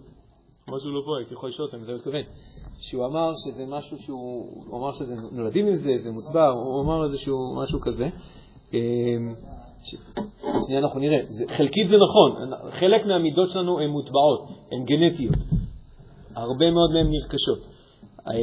משהו 0.69 0.91
לא 0.91 1.01
פה, 1.05 1.17
הייתי 1.19 1.33
יכול 1.33 1.49
לשאול 1.49 1.65
אותו 1.65 1.77
אם 1.77 1.83
זה 1.83 1.95
התכוון. 1.95 2.21
שהוא 2.79 3.05
אמר 3.05 3.31
שזה 3.45 3.65
משהו 3.65 3.97
שהוא, 3.99 4.63
הוא 4.67 4.79
אמר 4.79 4.93
שזה 4.93 5.15
נולדים 5.31 5.67
עם 5.67 5.75
זה, 5.75 5.91
זה 5.97 6.11
מוטבע, 6.11 6.47
הוא 6.47 6.81
אמר 6.81 7.03
איזשהו 7.03 7.55
משהו 7.55 7.81
כזה. 7.81 8.09
שנייה 10.65 10.79
אנחנו 10.79 10.99
נראה, 10.99 11.19
זה, 11.29 11.45
חלקית 11.47 11.87
זה 11.87 11.97
נכון, 11.97 12.51
חלק 12.71 13.05
מהמידות 13.05 13.49
שלנו 13.49 13.79
הן 13.79 13.89
מוטבעות, 13.89 14.47
הן 14.71 14.85
גנטיות. 14.85 15.35
הרבה 16.35 16.71
מאוד 16.71 16.91
מהן 16.91 17.07
נרכשות. 17.11 17.59
אה, 18.27 18.33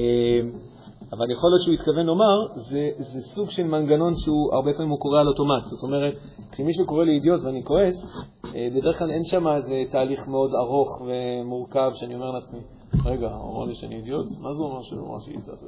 אבל 1.12 1.30
יכול 1.30 1.50
להיות 1.50 1.62
שהוא 1.62 1.75
התכוון 1.75 2.06
לומר, 2.06 2.47
זה, 2.56 2.90
זה 2.99 3.20
סוג 3.20 3.50
של 3.50 3.64
מנגנון 3.64 4.16
שהוא 4.16 4.54
הרבה 4.54 4.73
פעמים 4.73 4.90
הוא 4.90 4.99
קורא 4.99 5.20
על 5.20 5.28
אוטומט. 5.28 5.64
זאת 5.64 5.82
אומרת, 5.82 6.14
כשמישהו 6.52 6.87
קורא 6.87 7.04
לי 7.04 7.12
אידיוט 7.12 7.40
ואני 7.44 7.64
כועס, 7.64 8.06
אה, 8.54 8.68
בדרך 8.76 8.99
כלל 8.99 9.11
אין 9.11 9.25
שם 9.25 9.49
איזה 9.49 9.82
תהליך 9.90 10.28
מאוד 10.28 10.50
ארוך 10.54 11.02
ומורכב 11.06 11.92
שאני 11.94 12.14
אומר 12.14 12.30
לעצמי, 12.30 12.61
רגע, 13.04 13.28
הוא 13.28 13.56
אמר 13.56 13.64
לי 13.64 13.75
שאני 13.75 13.97
אידיוט? 13.97 14.26
מה 14.40 14.54
זה 14.54 14.62
אומר 14.62 14.82
שהוא 14.82 15.09
אמר 15.09 15.18
שהיא 15.18 15.37
אידיוט? 15.37 15.59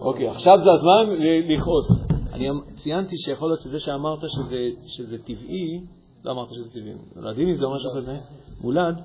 אוקיי, 0.00 0.28
עכשיו 0.28 0.58
זה 0.58 0.70
הזמן 0.72 1.14
לכעוס. 1.48 2.07
אני 2.38 2.50
אמ- 2.50 2.60
ציינתי 2.82 3.16
שיכול 3.18 3.48
להיות 3.48 3.60
שזה 3.60 3.80
שאמרת 3.80 4.18
שזה, 4.20 4.56
שזה 4.86 5.18
טבעי, 5.18 5.80
לא 6.24 6.32
אמרת 6.32 6.48
שזה 6.54 6.70
טבעי, 6.70 6.92
נולדים 7.16 7.54
זה 7.54 7.64
או 7.64 7.74
משהו 7.74 7.90
כזה, 7.96 8.16
מולד, 8.60 9.00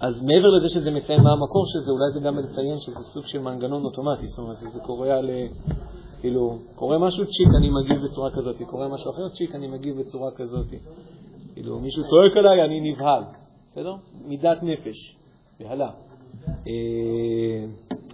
אז 0.00 0.22
מעבר 0.22 0.48
לזה 0.58 0.68
שזה 0.68 0.90
מציין 0.90 1.20
מה 1.22 1.32
המקור 1.32 1.64
של 1.66 1.78
זה, 1.78 1.90
אולי 1.90 2.10
זה 2.14 2.20
גם 2.20 2.38
לציין 2.38 2.80
שזה 2.80 3.00
סוג 3.14 3.26
של 3.26 3.38
מנגנון 3.38 3.84
אוטומטי, 3.84 4.26
זאת 4.26 4.38
אומרת, 4.38 4.56
זה 4.56 4.80
קורה 4.80 5.18
על, 5.18 5.30
אה, 5.30 5.46
כאילו, 6.20 6.58
קורה 6.74 6.98
משהו 6.98 7.24
צ'יק, 7.26 7.48
אני 7.58 7.70
מגיב 7.70 8.04
בצורה 8.04 8.30
כזאת, 8.36 8.62
קורה 8.70 8.88
משהו 8.88 9.10
אחר 9.10 9.28
צ'יק, 9.28 9.54
אני 9.54 9.66
מגיב 9.66 10.00
בצורה 10.00 10.30
כזאת. 10.36 10.66
כאילו, 11.54 11.78
מישהו 11.78 12.02
צועק 12.02 12.36
עליי, 12.36 12.64
אני 12.64 12.90
נבהל, 12.90 13.22
בסדר? 13.70 13.94
מידת 14.26 14.62
נפש, 14.62 15.16
בהלה. 15.60 15.90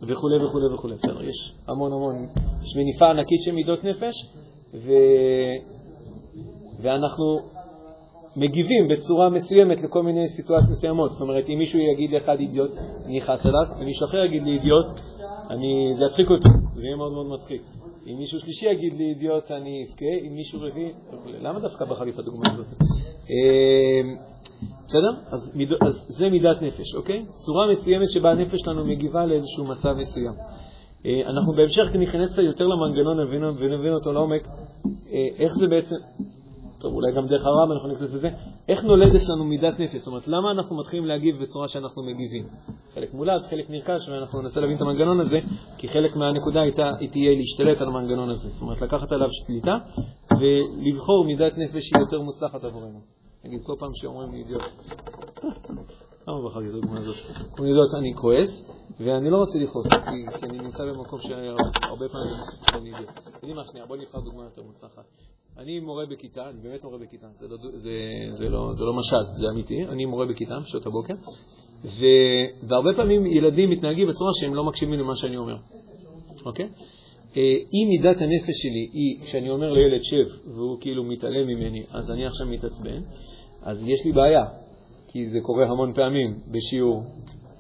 וכולי 0.03 0.45
וכולי 0.45 0.75
וכולי, 0.75 0.95
בסדר, 0.95 1.23
יש 1.23 1.55
המון 1.69 1.93
המון, 1.93 2.27
יש 2.63 2.77
מניפה 2.77 3.11
ענקית 3.11 3.43
של 3.43 3.53
מידות 3.53 3.85
נפש, 3.85 4.15
ו... 4.75 4.93
ואנחנו 6.83 7.39
מגיבים 8.37 8.89
בצורה 8.89 9.29
מסוימת 9.29 9.83
לכל 9.83 10.03
מיני 10.03 10.29
סיטואציות 10.29 10.71
מסוימות. 10.71 11.11
זאת 11.11 11.21
אומרת, 11.21 11.49
אם 11.49 11.59
מישהו 11.59 11.79
יגיד 11.79 12.11
לאחד 12.11 12.41
אידיוט, 12.41 12.71
אני 13.05 13.19
אכעס 13.19 13.47
עליו, 13.47 13.67
ומישהו 13.81 14.07
אחר 14.07 14.25
יגיד 14.25 14.43
לי 14.43 14.51
אידיוט, 14.51 14.87
אני... 15.51 15.93
זה 15.99 16.05
יצחיק 16.11 16.31
אותי, 16.31 16.49
זה 16.75 16.83
יהיה 16.83 16.97
מאוד 16.97 17.13
מאוד 17.13 17.27
מצחיק. 17.27 17.63
אם 18.07 18.19
מישהו 18.19 18.41
שלישי 18.41 18.67
יגיד 18.71 18.93
לי 18.93 19.05
אידיוט, 19.05 19.51
אני 19.51 19.87
אבכה, 19.89 20.27
אם 20.27 20.35
מישהו 20.35 20.61
רביעי. 20.61 20.93
למה 21.41 21.61
דווקא 21.61 21.85
בחרתי 21.85 22.11
את 22.11 22.19
הדוגמה 22.19 22.45
הזאת? 22.53 22.67
בסדר? 24.87 25.11
אז, 25.31 25.53
אז 25.81 26.07
זה 26.09 26.29
מידת 26.31 26.62
נפש, 26.62 26.95
אוקיי? 26.95 27.25
צורה 27.47 27.67
מסוימת 27.71 28.11
שבה 28.11 28.31
הנפש 28.31 28.61
שלנו 28.61 28.85
מגיבה 28.85 29.26
לאיזשהו 29.26 29.64
מצב 29.64 29.93
מסוים. 29.97 30.35
אה, 31.07 31.21
אנחנו 31.26 31.53
בהמשך 31.53 31.87
ניכנס 31.95 32.33
קצת 32.33 32.43
יותר 32.43 32.64
למנגנון 32.67 33.19
ונבין 33.59 33.93
אותו 33.93 34.12
לעומק, 34.12 34.47
אה, 34.87 35.29
איך 35.38 35.53
זה 35.55 35.69
בעצם, 35.69 35.97
טוב, 36.81 36.95
אולי 36.95 37.12
גם 37.17 37.26
דרך 37.26 37.47
הרב 37.47 37.71
אנחנו 37.71 37.88
נכנס 37.88 38.14
לזה, 38.14 38.31
איך 38.69 38.85
נולדת 38.85 39.29
לנו 39.29 39.45
מידת 39.45 39.81
נפש? 39.81 39.97
זאת 39.97 40.07
אומרת, 40.07 40.29
למה 40.29 40.50
אנחנו 40.50 40.76
מתחילים 40.76 41.07
להגיב 41.07 41.43
בצורה 41.43 41.69
שאנחנו 41.69 42.03
מגיבים? 42.03 42.47
חלק 42.95 43.14
מולד, 43.14 43.43
חלק 43.50 43.71
נרכש, 43.71 44.09
ואנחנו 44.09 44.43
ננסה 44.43 44.61
להבין 44.61 44.76
את 44.76 44.83
המנגנון 44.83 45.21
הזה, 45.21 45.41
כי 45.79 45.88
חלק 45.88 46.17
מהנקודה 46.17 46.61
הייתה, 46.61 46.91
היא 47.00 47.11
תהיה 47.11 47.35
להשתלט 47.35 47.81
על 47.81 47.88
המנגנון 47.88 48.31
הזה. 48.31 48.49
זאת 48.49 48.62
אומרת, 48.62 48.83
לקחת 48.83 49.12
עליו 49.12 49.29
שליטה 49.33 49.76
ולבחור 50.31 51.25
מידת 51.25 51.53
נפש 51.59 51.88
שהיא 51.88 52.00
יותר 52.00 52.21
מוצלחת 52.21 52.64
עבורנו. 52.64 53.24
נגיד, 53.45 53.61
כל 53.65 53.75
פעם 53.79 53.91
שאומרים 53.95 54.33
לי 54.33 54.39
אידיוט, 54.39 54.63
למה 56.29 56.49
בחרתי 56.49 56.69
את 56.69 56.75
הדוגמה 56.75 56.99
הזאת? 56.99 57.17
אומרים 57.59 57.65
לי 57.65 57.71
אידיוט, 57.71 57.95
אני 57.99 58.15
כועס, 58.15 58.63
ואני 59.01 59.31
לא 59.31 59.37
רוצה 59.37 59.59
לכעוס, 59.59 59.87
כי, 59.87 60.47
אני 60.47 60.59
נמצא 60.59 60.85
במקום 60.85 61.21
שהרבה 61.21 62.09
פעמים 62.09 62.35
אני 62.75 62.93
אידיוט. 62.93 63.11
תגידי 63.39 63.53
מה 63.53 63.65
שנייה, 63.65 63.87
בוא 63.87 63.97
נבחר 63.97 64.21
דוגמה 64.21 64.45
יותר 64.45 64.63
מוצלחת. 64.63 65.05
אני 65.59 65.81
מורה 65.81 66.07
בכיתה, 66.07 66.51
אני 66.51 66.61
באמת 66.63 66.85
מורה 66.85 66.99
בכיתה, 66.99 67.27
זה 67.41 67.49
לא, 67.49 67.57
זה, 67.73 67.91
זה 68.31 68.49
לא, 68.49 68.73
זה 68.73 68.85
לא 68.85 68.95
משל, 68.95 69.25
זה 69.41 69.49
אמיתי, 69.51 69.87
אני 69.87 70.05
מורה 70.05 70.27
בכיתה 70.27 70.59
בשעות 70.61 70.87
הבוקר, 70.87 71.15
ו, 71.85 72.05
והרבה 72.69 72.91
פעמים 72.97 73.27
ילדים 73.27 73.71
מתנהגים 73.71 74.09
בצורה 74.09 74.31
שהם 74.35 74.55
לא 74.55 74.65
מקשיבים 74.65 74.99
למה 74.99 75.17
שאני 75.17 75.37
אומר, 75.37 75.57
אוקיי? 76.45 76.65
אה, 76.65 76.94
אם 77.37 77.87
מידת 77.88 78.21
הנפש 78.21 78.55
שלי 78.62 78.88
היא, 78.93 79.25
כשאני 79.25 79.50
אומר 79.50 79.73
לילד 79.73 80.03
שב, 80.03 80.50
והוא 80.55 80.79
כאילו 80.81 81.05
מתעלם 81.05 81.47
ממני, 81.47 81.83
אז 81.91 82.11
אני 82.11 82.26
עכשיו 82.26 82.47
מתעצבן, 82.47 83.03
אז 83.62 83.83
יש 83.88 84.05
לי 84.05 84.12
בעיה, 84.12 84.45
כי 85.09 85.29
זה 85.29 85.38
קורה 85.43 85.67
המון 85.67 85.93
פעמים 85.93 86.38
בשיעור 86.50 87.03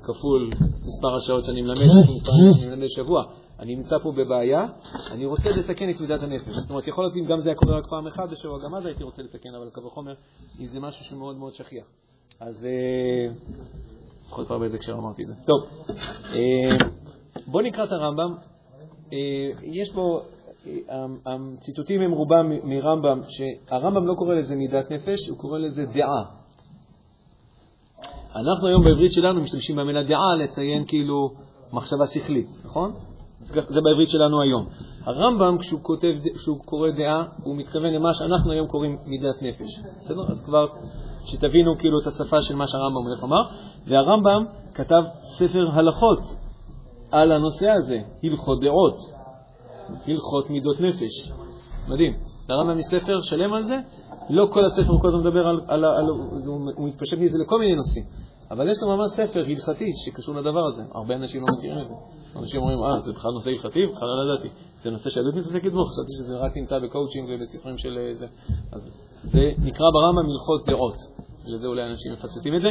כפול 0.02 0.50
מספר 0.86 1.16
השעות 1.16 1.44
שאני 1.44 1.62
מלמד, 1.62 1.78
מספר 1.78 2.32
השעות 2.32 2.56
שאני 2.56 2.66
מלמד 2.66 2.84
בשבוע. 2.84 3.22
אני 3.58 3.76
נמצא 3.76 3.98
פה 3.98 4.12
בבעיה, 4.12 4.66
אני 5.10 5.26
רוצה 5.26 5.50
לתקן 5.58 5.90
את 5.90 6.00
מידת 6.00 6.22
הנפש. 6.22 6.48
זאת 6.48 6.70
אומרת, 6.70 6.88
יכול 6.88 7.04
להיות 7.04 7.16
אם 7.16 7.24
גם 7.24 7.40
זה 7.40 7.48
היה 7.48 7.56
קורה 7.56 7.78
רק 7.78 7.86
פעם 7.90 8.06
אחת 8.06 8.30
בשבוע, 8.30 8.58
גם 8.64 8.74
אז 8.74 8.86
הייתי 8.86 9.04
רוצה 9.04 9.22
לתקן, 9.22 9.54
אבל 9.54 9.70
קל 9.72 9.86
וחומר, 9.86 10.14
אם 10.60 10.66
זה 10.66 10.80
משהו 10.80 11.04
שהוא 11.04 11.18
מאוד 11.18 11.36
מאוד 11.36 11.54
שכיח. 11.54 11.84
אז 12.40 12.66
זוכר 14.24 14.44
כבר 14.44 14.58
באיזה 14.58 14.76
הקשר 14.76 14.94
אמרתי 14.94 15.22
את 15.22 15.28
זה. 15.28 15.34
טוב, 15.34 15.66
בואו 17.46 17.64
נקרא 17.64 17.84
את 17.84 17.92
הרמב"ם. 17.92 18.53
יש 19.62 19.92
פה, 19.92 20.20
הציטוטים 21.26 22.00
הם 22.00 22.10
רובם 22.10 22.52
מרמב"ם, 22.64 23.20
שהרמב"ם 23.28 24.06
לא 24.06 24.14
קורא 24.14 24.34
לזה 24.34 24.56
מידת 24.56 24.90
נפש, 24.90 25.28
הוא 25.28 25.38
קורא 25.38 25.58
לזה 25.58 25.84
דעה. 25.84 26.24
אנחנו 28.36 28.68
היום 28.68 28.84
בעברית 28.84 29.12
שלנו 29.12 29.40
משתמשים 29.40 29.76
במילה 29.76 30.02
דעה 30.02 30.36
לציין 30.42 30.84
כאילו 30.86 31.30
מחשבה 31.72 32.06
שכלית, 32.06 32.46
נכון? 32.64 32.92
זה 33.44 33.80
בעברית 33.80 34.08
שלנו 34.08 34.42
היום. 34.42 34.66
הרמב"ם, 35.04 35.58
כשהוא 35.58 35.80
כותב, 35.82 36.14
כשהוא 36.34 36.58
קורא 36.64 36.90
דעה, 36.90 37.24
הוא 37.42 37.56
מתכוון 37.56 37.92
למה 37.92 38.14
שאנחנו 38.14 38.52
היום 38.52 38.66
קוראים 38.66 38.98
מידת 39.06 39.42
נפש. 39.42 39.80
בסדר? 40.00 40.30
אז 40.30 40.42
כבר 40.44 40.66
שתבינו 41.24 41.78
כאילו 41.78 42.00
את 42.00 42.06
השפה 42.06 42.42
של 42.42 42.56
מה 42.56 42.66
שהרמב"ם 42.66 43.06
הולך 43.06 43.22
לומר. 43.22 43.42
והרמב"ם 43.86 44.44
כתב 44.74 45.04
ספר 45.38 45.68
הלכות 45.72 46.43
על 47.14 47.32
הנושא 47.32 47.70
הזה, 47.70 47.98
הלכות 48.22 48.60
דעות, 48.60 48.96
הלכות 50.06 50.50
מידות 50.50 50.80
נפש. 50.80 51.32
מדהים. 51.88 52.12
לרמב"ם 52.48 52.78
יש 52.78 52.86
ספר 52.86 53.20
שלם 53.20 53.54
על 53.54 53.62
זה, 53.64 53.76
לא 54.30 54.46
כל 54.52 54.64
הספר 54.64 54.90
הוא 54.90 55.00
כל 55.00 55.08
הזמן 55.08 55.20
מדבר 55.20 55.46
על, 55.46 55.60
על, 55.68 55.84
על, 55.84 55.96
על 55.96 56.06
הוא 56.76 56.88
מתפשט 56.88 57.18
מזה 57.18 57.38
לכל 57.38 57.58
מיני 57.58 57.74
נושאים. 57.74 58.04
אבל 58.50 58.68
יש 58.68 58.76
לו 58.82 58.96
ממש 58.96 59.10
ספר 59.10 59.44
הלכתי 59.46 59.90
שקשור 60.04 60.34
לדבר 60.34 60.66
הזה. 60.66 60.82
הרבה 60.94 61.14
אנשים 61.14 61.40
לא 61.40 61.46
מכירים 61.56 61.78
את 61.78 61.88
זה. 61.88 61.94
אנשים 62.36 62.60
אומרים, 62.60 62.78
אה, 62.78 63.00
זה 63.00 63.12
בכלל 63.12 63.30
נושא 63.30 63.50
הלכתי? 63.50 63.86
בכלל 63.92 64.08
לא 64.08 64.34
ידעתי. 64.34 64.54
זה 64.84 64.90
נושא 64.90 65.10
שהיהדות 65.10 65.34
מתעסקת 65.34 65.72
בו, 65.72 65.84
חשבתי 65.84 66.12
שזה 66.18 66.36
רק 66.36 66.56
נמצא 66.56 66.78
בקואוצ'ינג 66.78 67.28
ובספרים 67.30 67.78
של 67.78 68.10
זה. 68.12 68.26
אז 68.72 68.90
זה 69.24 69.52
נקרא 69.58 69.86
ברמב"ם 69.94 70.30
הלכות 70.30 70.68
דעות. 70.68 70.96
לזה 71.46 71.66
אולי 71.66 71.82
אנשים 71.90 72.12
מפספסים 72.12 72.54
את 72.54 72.60
זה. 72.60 72.68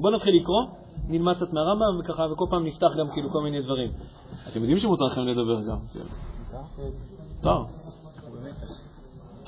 בואו 0.00 0.14
נתחיל 0.14 0.36
לקרוא, 0.36 0.62
נלמד 1.08 1.36
קצת 1.36 1.52
מהרמב"ם, 1.52 2.00
וככה, 2.00 2.22
וכל 2.32 2.44
פעם 2.50 2.66
נפתח 2.66 2.96
גם 2.98 3.10
כאילו 3.12 3.30
כל 3.30 3.42
מיני 3.42 3.62
דברים. 3.62 3.90
אתם 4.48 4.60
יודעים 4.60 4.78
שמותר 4.78 5.04
לכם 5.04 5.22
לדבר 5.22 5.60
גם. 5.62 5.76
מותר. 7.36 7.62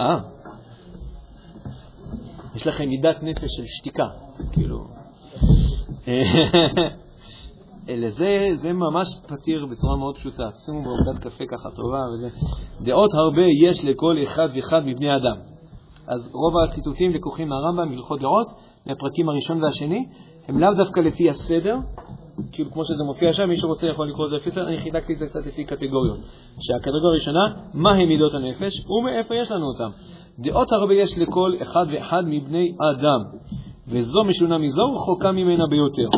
אה. 0.00 0.18
יש 2.54 2.66
לכם 2.66 2.88
מידת 2.88 3.23
נפש 3.23 3.50
של 3.56 3.64
שתיקה, 3.66 4.08
כאילו. 4.52 4.84
לזה 7.88 8.50
זה 8.54 8.73
ממש 8.73 9.08
פתיר 9.26 9.66
בצורה 9.70 9.96
מאוד 9.96 10.16
פשוטה. 10.16 10.49
שימו 10.64 10.82
בעובדת 10.82 11.18
קפה 11.18 11.44
ככה 11.49 11.70
טובה 11.70 11.99
וזה. 12.14 12.28
דעות 12.80 13.14
הרבה 13.14 13.42
יש 13.62 13.84
לכל 13.84 14.16
אחד 14.23 14.49
ואחד 14.54 14.87
מבני 14.87 15.16
אדם. 15.16 15.37
אז 16.06 16.30
רוב 16.32 16.58
הציטוטים 16.58 17.11
לקוחים 17.11 17.49
מהרמב"ם, 17.49 17.88
מלכות 17.88 18.20
דעות, 18.20 18.46
מהפרקים 18.87 19.28
הראשון 19.28 19.62
והשני, 19.62 20.06
הם 20.48 20.58
לאו 20.58 20.74
דווקא 20.74 21.00
לפי 21.00 21.30
הסדר, 21.30 21.76
כאילו 22.52 22.70
כמו 22.70 22.84
שזה 22.84 23.04
מופיע 23.04 23.32
שם, 23.32 23.48
מי 23.48 23.56
שרוצה 23.56 23.86
יכול 23.86 24.08
לקרוא 24.10 24.26
את 24.26 24.30
זה 24.30 24.36
לפי 24.36 24.50
סדר, 24.50 24.68
אני 24.68 24.78
חילקתי 24.78 25.12
את 25.12 25.18
זה 25.18 25.26
קצת 25.26 25.46
לפי 25.46 25.64
קטגוריות. 25.64 26.18
שהקטגוריה 26.60 27.10
הראשונה, 27.10 27.40
מהם 27.74 28.08
מידות 28.08 28.34
הנפש 28.34 28.86
ומאיפה 28.86 29.34
יש 29.34 29.50
לנו 29.50 29.66
אותם. 29.66 29.90
דעות 30.38 30.72
הרבה 30.72 30.94
יש 30.94 31.18
לכל 31.18 31.52
אחד 31.62 31.84
ואחד 31.92 32.22
מבני 32.26 32.74
אדם, 32.92 33.20
וזו 33.88 34.24
משונה 34.24 34.58
מזו 34.58 34.82
ורחוקה 34.82 35.32
ממנה 35.32 35.64
ביותר. 35.70 36.08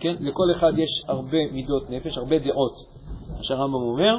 כן? 0.00 0.14
לכל 0.20 0.50
אחד 0.52 0.72
יש 0.78 1.04
הרבה 1.08 1.38
מידות 1.52 1.90
נפש, 1.90 2.18
הרבה 2.18 2.38
דעות, 2.38 2.72
מה 3.36 3.42
שהרמב"ם 3.42 3.74
אומר, 3.74 4.18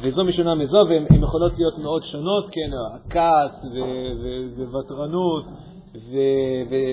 וזו 0.00 0.24
משונה 0.24 0.54
מזו, 0.54 0.78
והן 0.88 1.22
יכולות 1.22 1.52
להיות 1.58 1.78
מאוד 1.78 2.02
שונות, 2.02 2.44
כן, 2.52 2.70
הכעס 2.94 3.66
וותרנות 4.72 5.44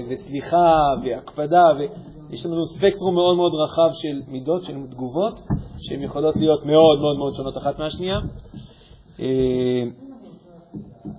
וסליחה 0.09 0.73
והקפדה, 1.03 1.65
ויש 1.77 2.45
לנו 2.45 2.65
ספקטרום 2.65 3.15
מאוד 3.15 3.35
מאוד 3.35 3.51
רחב 3.53 3.89
של 3.93 4.21
מידות, 4.27 4.63
של 4.63 4.73
תגובות, 4.91 5.41
שהן 5.77 6.01
יכולות 6.03 6.35
להיות 6.35 6.65
מאוד 6.65 6.99
מאוד 6.99 7.17
מאוד 7.17 7.33
שונות 7.33 7.57
אחת 7.57 7.79
מהשנייה. 7.79 8.17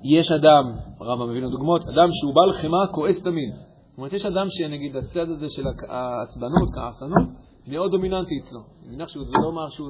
יש 0.04 0.32
אדם, 0.32 0.72
הרמב"ם 1.00 1.30
מביא 1.30 1.40
לנו 1.40 1.50
דוגמאות, 1.50 1.88
אדם 1.88 2.08
שהוא 2.12 2.34
בעל 2.34 2.52
חמאה 2.52 2.86
כועס 2.86 3.22
תמיד. 3.22 3.50
זאת 3.52 3.98
אומרת, 3.98 4.12
יש 4.12 4.26
אדם 4.26 4.46
שנגיד 4.50 4.96
הצד 4.96 5.30
הזה 5.30 5.46
של 5.48 5.62
העצבנות, 5.88 6.68
כעסנות, 6.74 7.28
מאוד 7.68 7.90
דומיננטי 7.90 8.34
אצלו. 8.38 8.60
אני 8.86 8.96
מניח 8.96 9.08
שזה 9.08 9.20
לא 9.32 9.66
משהו, 9.66 9.86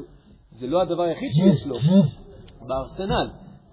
זה 0.50 0.66
לא 0.66 0.82
הדבר 0.82 1.02
היחיד 1.02 1.28
שיש 1.32 1.66
לו 1.66 1.74
בארסנל, 2.66 3.28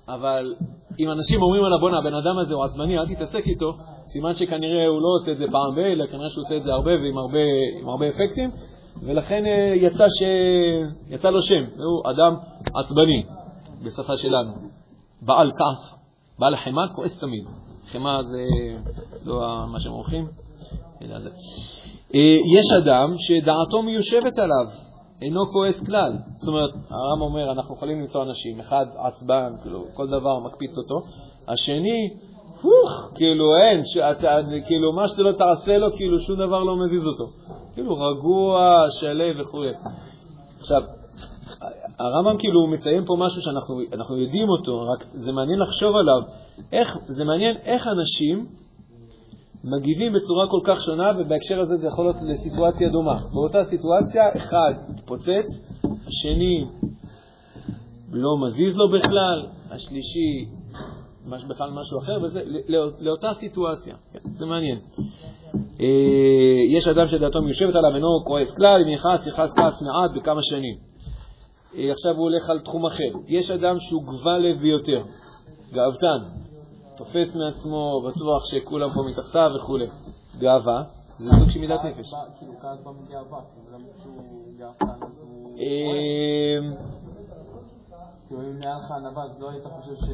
אבל 0.08 0.54
אם 1.00 1.12
אנשים 1.12 1.42
אומרים 1.42 1.64
עליו, 1.64 1.80
בואנה, 1.80 1.98
הבן 1.98 2.14
אדם 2.14 2.40
הזה 2.42 2.54
הוא 2.54 2.64
עצבני, 2.64 3.00
אל 3.00 3.16
תתעסק 3.16 3.48
איתו, 3.48 3.74
סימן 4.14 4.34
שכנראה 4.34 4.88
הוא 4.88 5.02
לא 5.02 5.08
עושה 5.16 5.32
את 5.32 5.38
זה 5.38 5.46
פעם 5.52 5.76
ב, 5.76 5.80
אלא 5.80 6.06
כנראה 6.06 6.30
שהוא 6.30 6.44
עושה 6.44 6.58
את 6.58 6.64
זה 6.64 6.74
הרבה 6.74 6.92
ועם 6.92 7.18
הרבה, 7.18 7.40
הרבה 7.86 8.08
אפקטים, 8.08 8.52
ולכן 9.04 9.44
יצא, 9.76 10.06
ש... 10.20 10.24
יצא 11.10 11.30
לו 11.30 11.42
שם, 11.42 11.64
הוא 11.64 12.12
אדם 12.12 12.36
עצבני, 12.76 13.24
בשפה 13.86 14.18
שלנו, 14.18 14.52
בעל 15.22 15.52
כעס, 15.52 15.96
בעל 16.40 16.56
חמאה 16.56 16.88
כועס 16.88 17.20
תמיד. 17.20 17.46
חמאה 17.92 18.24
זה 18.24 18.46
לא 19.24 19.66
מה 19.68 19.80
שהם 19.80 19.92
אורחים, 19.92 20.28
אלא 21.02 21.20
זה. 21.20 21.30
אה, 22.16 22.38
יש 22.58 22.66
אדם 22.84 23.14
שדעתו 23.18 23.82
מיושבת 23.82 24.40
עליו, 24.40 24.66
אינו 25.22 25.46
כועס 25.52 25.84
כלל. 25.84 26.12
זאת 26.36 26.48
אומרת, 26.48 26.70
הרם 26.90 27.22
אומר, 27.22 27.52
אנחנו 27.52 27.76
יכולים 27.76 28.02
למצוא 28.02 28.24
אנשים, 28.24 28.60
אחד 28.60 28.86
עצבן, 28.98 29.50
כאילו, 29.62 29.86
כל 29.94 30.08
דבר 30.08 30.40
מקפיץ 30.40 30.78
אותו, 30.78 31.02
השני, 31.48 32.10
פוך, 32.64 33.12
כאילו 33.16 33.56
אין, 33.56 33.82
שאתה, 33.86 34.38
כאילו 34.68 34.94
מה 34.94 35.08
שאתה 35.08 35.22
לא 35.22 35.32
תעשה 35.32 35.78
לו, 35.78 35.96
כאילו 35.96 36.20
שום 36.20 36.36
דבר 36.36 36.64
לא 36.64 36.78
מזיז 36.84 37.08
אותו. 37.08 37.26
כאילו 37.74 38.00
רגוע, 38.00 38.86
שלו 38.90 39.40
וכו'. 39.40 39.64
עכשיו, 40.60 40.82
הרמב"ם 42.00 42.38
כאילו 42.38 42.68
מציין 42.68 43.06
פה 43.06 43.16
משהו 43.20 43.42
שאנחנו 43.42 44.18
יודעים 44.18 44.50
אותו, 44.50 44.82
רק 44.82 45.06
זה 45.14 45.32
מעניין 45.32 45.60
לחשוב 45.60 45.96
עליו. 45.96 46.22
איך, 46.72 46.98
זה 47.08 47.24
מעניין 47.26 47.56
איך 47.64 47.88
אנשים 47.88 48.46
מגיבים 49.64 50.14
בצורה 50.14 50.48
כל 50.48 50.60
כך 50.64 50.82
שונה, 50.82 51.12
ובהקשר 51.18 51.60
הזה 51.60 51.76
זה 51.76 51.88
יכול 51.88 52.06
להיות 52.06 52.18
לסיטואציה 52.22 52.90
דומה. 52.90 53.20
באותה 53.34 53.64
סיטואציה, 53.64 54.24
אחד 54.38 54.74
התפוצץ, 54.90 55.48
השני 55.84 56.66
לא 58.12 58.48
מזיז 58.48 58.78
לו 58.78 58.90
בכלל, 58.92 59.48
השלישי 59.72 60.48
בכלל 61.26 61.70
משהו 61.70 62.00
אחר, 62.00 62.22
וזה 62.24 62.42
לא, 62.68 62.90
לאותה 63.00 63.34
סיטואציה. 63.34 63.96
כן, 64.12 64.20
זה 64.34 64.46
מעניין. 64.46 64.80
אה, 65.80 66.78
יש 66.78 66.88
אדם 66.88 67.08
שדעתו 67.08 67.42
מיושבת 67.42 67.76
עליו, 67.76 67.96
אינו 67.96 68.08
כועס 68.26 68.56
כלל, 68.56 68.82
אם 68.86 68.90
יכעס, 68.90 69.28
יכעס 69.28 69.54
כעס 69.54 69.82
מעט 69.82 70.12
בכמה 70.16 70.42
שנים. 70.42 70.76
אה, 71.76 71.92
עכשיו 71.92 72.12
הוא 72.12 72.24
הולך 72.24 72.50
על 72.50 72.60
תחום 72.60 72.86
אחר. 72.86 73.20
יש 73.28 73.52
אדם 73.52 73.80
שהוא 73.80 74.04
גבל 74.04 74.38
לב 74.38 74.58
ביותר, 74.58 75.04
גאוותן, 75.74 76.20
תופס 76.98 77.36
מעצמו, 77.36 78.02
בטוח 78.08 78.46
שכולם 78.46 78.90
פה 78.94 79.02
מתחתיו 79.10 79.50
וכו'. 79.56 79.78
גאווה, 80.40 80.84
זה 81.18 81.32
סוג 81.40 81.50
של 81.50 81.60
מידת 81.60 81.80
נפש. 81.84 82.12
כאילו 82.40 82.54
כעס 82.62 82.82
בא 82.84 82.92
מגאווה, 82.92 83.40
כאילו 83.54 83.78
למה 83.78 83.88
כשהוא 84.00 84.58
גאוותן 84.58 85.06
אז 85.06 85.22
הוא... 85.22 85.58
כאילו 88.28 88.42
אם 88.42 88.60
נהיה 88.60 88.78
לך 88.78 88.92
ענווה, 88.92 89.24
אז 89.24 89.40
לא 89.40 89.50
היית 89.50 89.64
חושב 89.64 89.96
ש... 89.96 90.10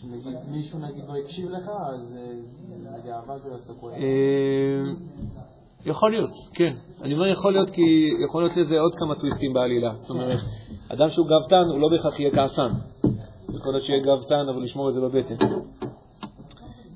שנגיד 0.00 0.36
מישהו 0.50 0.78
נגיד 0.78 1.04
לא 1.08 1.16
הקשיב 1.16 1.50
לך, 1.50 1.68
אז 1.68 2.16
אה, 2.16 3.00
זה 3.04 3.16
אז 3.54 3.60
אתה 3.64 3.72
כועס. 3.80 3.94
אמ, 3.96 4.94
יכול 5.86 6.10
להיות, 6.10 6.30
כן. 6.54 6.72
אני 7.02 7.14
אומר 7.14 7.26
יכול 7.26 7.52
להיות 7.52 7.70
כי 7.70 8.10
יכול 8.24 8.42
להיות 8.42 8.56
לזה 8.56 8.80
עוד 8.80 8.94
כמה 8.94 9.14
טוויסטים 9.14 9.52
בעלילה. 9.52 9.94
זאת 9.94 10.10
אומרת, 10.10 10.38
אדם 10.88 11.10
שהוא 11.10 11.26
גאוותן 11.26 11.64
הוא 11.72 11.80
לא 11.80 11.88
בהכרח 11.88 12.20
יהיה 12.20 12.30
כעסן. 12.30 12.70
יכול 13.54 13.72
להיות 13.72 13.84
שיהיה 13.84 14.02
גאוותן, 14.02 14.48
אבל 14.54 14.62
לשמור 14.62 14.88
את 14.88 14.94
זה 14.94 15.00
בבטן. 15.00 15.34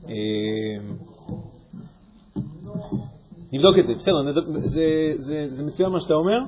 אמ, 0.08 0.12
נבדוק 3.52 3.78
את 3.78 3.86
זה, 3.86 3.94
בסדר, 3.94 4.42
זה 5.46 5.64
מצוין 5.64 5.90
מה 5.90 6.00
שאתה 6.00 6.14
אומר. 6.14 6.38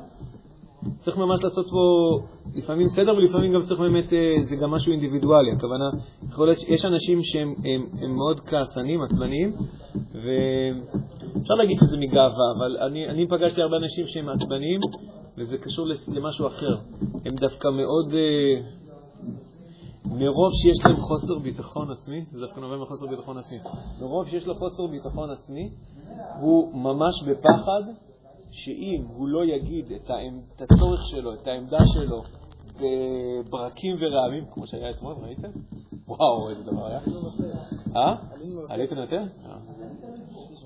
צריך 0.98 1.18
ממש 1.18 1.44
לעשות 1.44 1.66
פה 1.70 2.18
לפעמים 2.54 2.88
סדר 2.88 3.16
ולפעמים 3.16 3.52
גם 3.52 3.62
צריך 3.62 3.80
באמת, 3.80 4.12
אה, 4.12 4.36
זה 4.42 4.56
גם 4.56 4.70
משהו 4.70 4.92
אינדיבידואלי. 4.92 5.52
הכוונה, 5.52 5.90
יכול 6.28 6.46
להיות 6.46 6.58
שיש 6.58 6.84
אנשים 6.84 7.18
שהם 7.22 7.54
הם, 7.64 7.86
הם 8.02 8.16
מאוד 8.16 8.40
כעסנים, 8.40 9.02
עצבניים, 9.02 9.52
ואפשר 9.94 11.54
להגיד 11.54 11.76
שזה 11.80 11.96
מגאווה, 11.96 12.46
אבל 12.58 12.76
אני, 12.86 13.08
אני 13.08 13.28
פגשתי 13.28 13.62
הרבה 13.62 13.76
אנשים 13.76 14.06
שהם 14.06 14.28
עצבניים, 14.28 14.80
וזה 15.38 15.58
קשור 15.58 15.86
למשהו 16.08 16.46
אחר. 16.46 16.76
הם 17.24 17.34
דווקא 17.34 17.68
מאוד... 17.68 18.14
אה, 18.14 18.80
מרוב 20.04 20.52
שיש 20.62 20.86
להם 20.86 20.96
חוסר 20.96 21.38
ביטחון 21.38 21.90
עצמי, 21.90 22.24
זה 22.24 22.40
דווקא 22.40 22.60
נובע 22.60 22.76
מחוסר 22.76 23.06
ביטחון 23.06 23.38
עצמי, 23.38 23.58
מרוב 24.00 24.28
שיש 24.28 24.46
לו 24.46 24.54
חוסר 24.54 24.86
ביטחון 24.86 25.30
עצמי, 25.30 25.70
הוא 26.40 26.74
ממש 26.74 27.22
בפחד 27.26 27.82
שאם 28.52 29.04
הוא 29.16 29.28
לא 29.28 29.44
יגיד 29.44 29.92
את, 29.92 30.10
העמד, 30.10 30.42
את 30.56 30.62
הצורך 30.62 31.00
שלו, 31.04 31.34
את 31.34 31.46
העמדה 31.46 31.78
שלו, 31.94 32.22
בברקים 32.80 33.96
ורעמים, 34.00 34.44
כמו 34.54 34.66
שהיה 34.66 34.90
אתמול, 34.90 35.14
ראיתם? 35.22 35.48
וואו, 36.08 36.50
איזה 36.50 36.62
דבר 36.62 36.86
היה. 36.86 37.00
אה? 37.96 38.14
עליתם 38.68 38.96
יותר? 38.96 39.20
אה. 39.20 39.56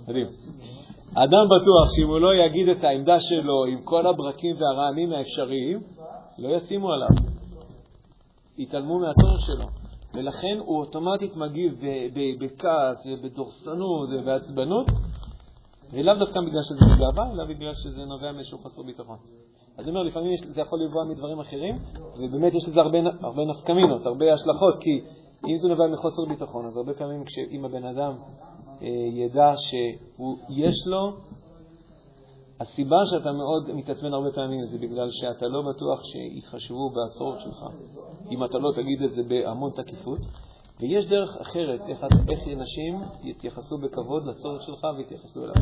מדהים. 0.08 0.26
אדם 1.14 1.46
בטוח 1.46 1.88
שאם 1.96 2.08
הוא 2.08 2.18
לא 2.18 2.34
יגיד 2.34 2.68
את 2.68 2.84
העמדה 2.84 3.20
שלו 3.20 3.64
עם 3.64 3.82
כל 3.84 4.06
הברקים 4.06 4.56
והרעמים 4.58 5.12
האפשריים, 5.12 5.80
לא 6.38 6.48
ישימו 6.56 6.92
עליו. 6.92 7.08
יתעלמו 8.58 8.98
מהצורך 8.98 9.40
שלו. 9.40 9.68
ולכן 10.14 10.58
הוא 10.58 10.78
אוטומטית 10.78 11.36
מגיב 11.36 11.80
בכעס 12.40 13.06
ובדורסנות 13.06 14.08
ובעצבנות, 14.12 14.86
ולאו 15.92 16.14
דווקא 16.18 16.40
בגלל 16.40 16.62
שזה 16.62 16.84
מגאווה, 16.94 17.32
אלא 17.32 17.44
בגלל 17.44 17.74
שזה 17.74 18.04
נובע 18.04 18.32
מאיזשהו 18.32 18.58
חסר 18.58 18.82
ביטחון. 18.82 19.18
אז 19.78 19.84
אני 19.84 19.90
אומר, 19.90 20.02
לפעמים 20.02 20.32
זה 20.36 20.60
יכול 20.60 20.78
לבוא 20.84 21.04
מדברים 21.04 21.40
אחרים, 21.40 21.74
ובאמת 22.18 22.54
יש 22.54 22.68
לזה 22.68 22.80
הרבה, 22.80 22.98
הרבה 23.22 23.44
נפקמינות, 23.44 24.06
הרבה 24.06 24.32
השלכות, 24.32 24.74
כי 24.80 25.00
אם 25.48 25.56
זה 25.56 25.68
נובע 25.68 25.86
מחוסר 25.86 26.24
ביטחון, 26.28 26.66
אז 26.66 26.76
הרבה 26.76 26.94
פעמים 26.94 27.24
אם 27.50 27.64
הבן 27.64 27.84
אדם 27.84 28.12
אה, 28.82 28.88
ידע 29.12 29.52
שיש 29.56 30.86
לו 30.86 31.12
הסיבה 32.60 32.96
שאתה 33.10 33.32
מאוד 33.32 33.72
מתעצבן 33.74 34.12
הרבה 34.12 34.32
פעמים 34.34 34.66
זה 34.66 34.78
בגלל 34.78 35.08
שאתה 35.10 35.46
לא 35.48 35.62
בטוח 35.70 36.00
שיתחשבו 36.04 36.90
בצורך 36.90 37.40
שלך, 37.40 37.66
אם 38.30 38.44
אתה 38.44 38.58
לא 38.58 38.70
תגיד 38.74 39.02
את 39.02 39.10
זה 39.10 39.22
בהמון 39.22 39.70
תקיפות. 39.70 40.18
ויש 40.80 41.06
דרך 41.06 41.36
אחרת, 41.40 41.80
איך, 41.88 42.04
איך 42.28 42.48
אנשים 42.48 43.00
יתייחסו 43.22 43.78
בכבוד 43.78 44.22
לצורך 44.26 44.62
שלך 44.62 44.86
ויתייחסו 44.96 45.44
אליו. 45.44 45.54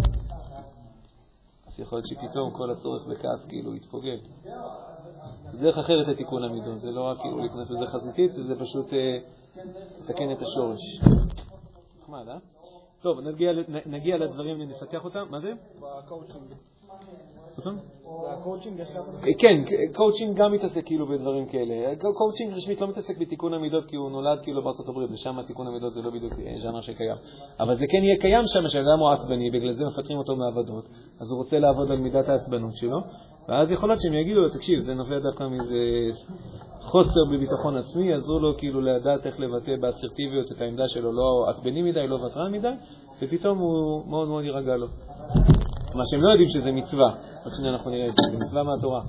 אז 1.67 1.81
יכול 1.81 1.99
להיות 1.99 2.07
שפתאום 2.07 2.51
כל 2.51 2.71
הצורך 2.71 3.07
בכעס 3.07 3.47
כאילו 3.49 3.75
יתפוגג. 3.75 4.19
זה 5.53 5.59
דרך 5.59 5.79
אחרת 5.79 6.09
לתיקון 6.09 6.45
המידות, 6.45 6.79
זה 6.79 6.91
לא 6.91 7.01
רק 7.01 7.19
כאילו 7.21 7.39
להיכנס 7.39 7.71
בזה 7.71 7.87
חזיתית, 7.87 8.33
זה 8.33 8.55
פשוט 8.61 8.93
אה, 8.93 9.19
לתקן 10.01 10.29
אה, 10.29 10.33
את 10.33 10.43
השורש. 10.43 10.81
נחמד, 12.01 12.29
אה? 12.29 12.39
טוב, 13.01 13.21
נגיע, 13.21 13.53
נגיע 13.87 14.19
לדברים 14.19 14.61
ונפתח 14.61 15.05
אותם. 15.05 15.27
מה 15.31 15.41
זה? 15.41 15.53
ב 15.81 15.90
coaching. 15.90 16.72
וה 18.23 18.35
coaching 18.35 18.83
כן, 19.39 19.63
קואוצ'ינג 19.95 20.37
גם 20.37 20.53
מתעסק 20.53 20.87
כאילו 20.87 21.07
בדברים 21.07 21.47
כאלה. 21.47 21.97
קואוצ'ינג 22.15 22.53
רשמית 22.53 22.81
לא 22.81 22.89
מתעסק 22.89 23.19
בתיקון 23.19 23.55
המידות 23.55 23.87
כי 23.87 23.97
הוא 23.97 24.11
נולד 24.11 24.39
כאילו 24.43 24.65
בארצות 24.65 24.89
הברית, 24.89 25.11
ושם 25.11 25.43
תיקון 25.47 25.67
המידות 25.67 25.95
זה 25.95 26.03
לא 26.03 26.11
בדיוק 26.11 26.33
אה, 26.33 26.55
ז'אנר 26.63 26.81
שקיים. 26.81 27.17
אבל 27.61 27.75
זה 27.75 27.87
כן 27.91 28.05
יהיה 28.05 28.17
קיים 28.17 28.43
שם, 28.47 28.69
שאדם 28.69 28.99
הוא 29.01 29.11
עצבני, 29.11 29.51
בגלל 29.51 29.73
זה 29.73 29.85
מפטרים 29.85 30.19
אותו 30.19 30.37
מעבודות, 30.37 30.85
אז 31.21 31.31
הוא 31.31 31.39
רוצה 31.39 31.59
לעבוד 31.59 31.91
על 31.91 31.99
מידת 31.99 32.29
העצבנות 32.29 32.77
שלו, 32.77 32.99
ואז 33.49 33.71
יכול 33.71 33.89
להיות 33.89 34.01
שהם 34.01 34.15
יגידו 34.15 34.41
לו, 34.41 34.49
תקשיב, 34.49 34.79
זה 34.79 34.95
נובע 34.95 35.19
דווקא 35.19 35.45
מאיזה 35.45 35.77
חוסר 36.81 37.21
בביטחון 37.33 37.77
עצמי, 37.77 38.11
יעזרו 38.11 38.39
לו 38.39 38.59
כאילו 38.59 38.81
לדעת 38.81 39.27
איך 39.27 39.41
לבטא 39.41 39.77
באסרטיביות 39.77 40.53
את 40.53 40.61
העמדה 40.61 40.89
שלו, 40.89 41.13
לא 41.13 41.51
עצבני 41.51 41.83
מדי, 41.83 42.07
לא 42.07 42.15
ותרן 42.15 42.53
מדי, 42.53 42.73
ופתאום 43.23 43.59
הוא 43.59 44.07
מאוד 44.07 44.29
מאוד 44.29 44.45
יירגע 44.45 44.77
לו. 44.77 44.87
מה 45.95 46.03
שהם 46.07 46.23
לא 46.23 46.31
יודעים 46.31 46.49
שזה 46.49 46.73
מצווה, 46.73 47.11
עוד 47.45 47.55
שנייה 47.55 47.73
אנחנו 47.73 47.91
נראה 47.91 48.07
את 48.07 48.13
זה, 48.13 48.31
זה 48.31 48.45
מצווה 48.45 48.63
מהתורה. 48.63 49.01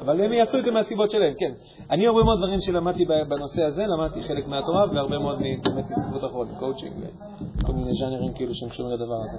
אבל 0.00 0.20
הם 0.20 0.32
יעשו 0.32 0.58
את 0.58 0.64
זה 0.64 0.70
מהסיבות 0.70 1.10
שלהם, 1.10 1.34
כן. 1.38 1.52
אני 1.90 2.06
הרבה 2.06 2.24
מאוד 2.24 2.38
דברים 2.38 2.60
שלמדתי 2.60 3.04
בנושא 3.04 3.62
הזה, 3.64 3.82
למדתי 3.86 4.22
חלק 4.22 4.48
מהתורה 4.48 4.84
והרבה 4.92 5.18
מאוד 5.18 5.38
באמת 5.38 5.90
מסביבות 5.90 6.24
אחרות, 6.24 6.48
קואוצ'ינג 6.58 6.92
וכל 7.56 7.72
מיני 7.72 7.92
ז'אנרים 7.94 8.32
כאילו 8.34 8.54
שהם 8.54 8.68
קשורים 8.68 8.92
לדבר 8.92 9.14
הזה. 9.24 9.38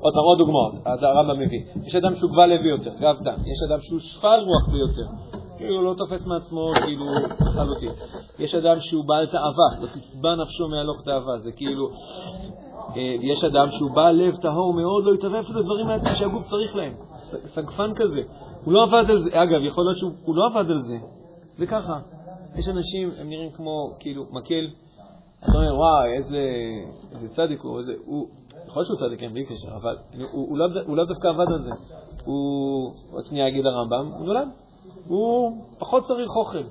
עוד 0.00 0.14
פעם, 0.14 0.24
עוד 0.24 0.38
דוגמאות, 0.38 0.72
הרמב"ם 0.84 1.40
מביא. 1.40 1.60
יש 1.84 1.94
אדם 1.94 2.14
שהוא 2.14 2.30
גבל 2.30 2.46
לוי 2.46 2.68
יותר, 2.68 2.94
גאוותן. 3.00 3.34
יש 3.46 3.58
אדם 3.70 3.80
שהוא 3.80 4.00
שפל 4.00 4.40
רוח 4.46 4.68
ביותר, 4.68 5.06
כאילו 5.56 5.82
לא 5.82 5.94
תופס 5.94 6.26
מעצמו 6.26 6.72
כאילו 6.84 7.04
לחלוטין. 7.40 7.92
יש 8.38 8.54
אדם 8.54 8.80
שהוא 8.80 9.04
בעל 9.08 9.26
תאווה, 9.26 9.80
לא 9.80 9.86
תשבע 9.86 10.34
נפשו 10.34 10.68
מהלוך 10.68 11.02
תאווה, 11.04 11.38
זה 11.38 11.52
כאילו 11.52 11.88
אה, 11.88 11.94
יש 13.20 13.44
אדם 13.44 13.66
שהוא 13.70 13.90
בעל 13.90 14.16
לב 14.16 14.36
טהור 14.36 14.74
מאוד, 14.74 15.04
לא 15.04 15.14
יתערב 15.14 15.34
אפילו 15.34 15.62
דברים 15.62 16.14
שהגוף 16.14 16.44
צריך 16.44 16.76
להם. 16.76 16.92
סגפן 17.44 17.94
כזה. 17.94 18.22
הוא 18.64 18.72
לא 18.72 18.82
עבד 18.82 19.10
על 19.10 19.22
זה. 19.22 19.30
אגב, 19.32 19.64
יכול 19.64 19.84
להיות 19.84 19.98
שהוא 19.98 20.36
לא 20.36 20.46
עבד 20.50 20.70
על 20.70 20.78
זה. 20.78 20.96
זה 21.56 21.66
ככה. 21.66 21.98
יש 22.56 22.68
אנשים, 22.68 23.10
הם 23.18 23.28
נראים 23.28 23.50
כמו, 23.50 23.92
כאילו, 23.98 24.24
מקל. 24.30 24.70
אתה 25.38 25.58
אומר, 25.58 25.74
וואי, 25.74 26.12
איזה, 26.16 26.38
צדיק 27.32 27.60
הוא, 27.60 27.78
איזה, 27.78 27.94
הוא, 28.04 28.28
יכול 28.66 28.80
להיות 28.80 28.86
שהוא 28.86 29.08
צדיק, 29.08 29.20
כן, 29.20 29.32
בלי 29.32 29.44
קשר, 29.44 29.74
אבל 29.74 29.96
הוא, 30.32 30.48
הוא, 30.48 30.58
לא, 30.58 30.64
הוא 30.86 30.96
לא 30.96 31.04
דווקא 31.04 31.28
עבד 31.28 31.52
על 31.52 31.62
זה. 31.62 31.70
הוא, 32.24 32.92
עוד 33.12 33.24
שנייה 33.24 33.48
יגיד 33.48 33.66
הרמב"ם, 33.66 34.12
הוא 34.12 34.26
נולד. 34.26 34.48
הוא 35.06 35.56
פחות 35.78 36.02
צריך 36.04 36.28
אוכל. 36.36 36.62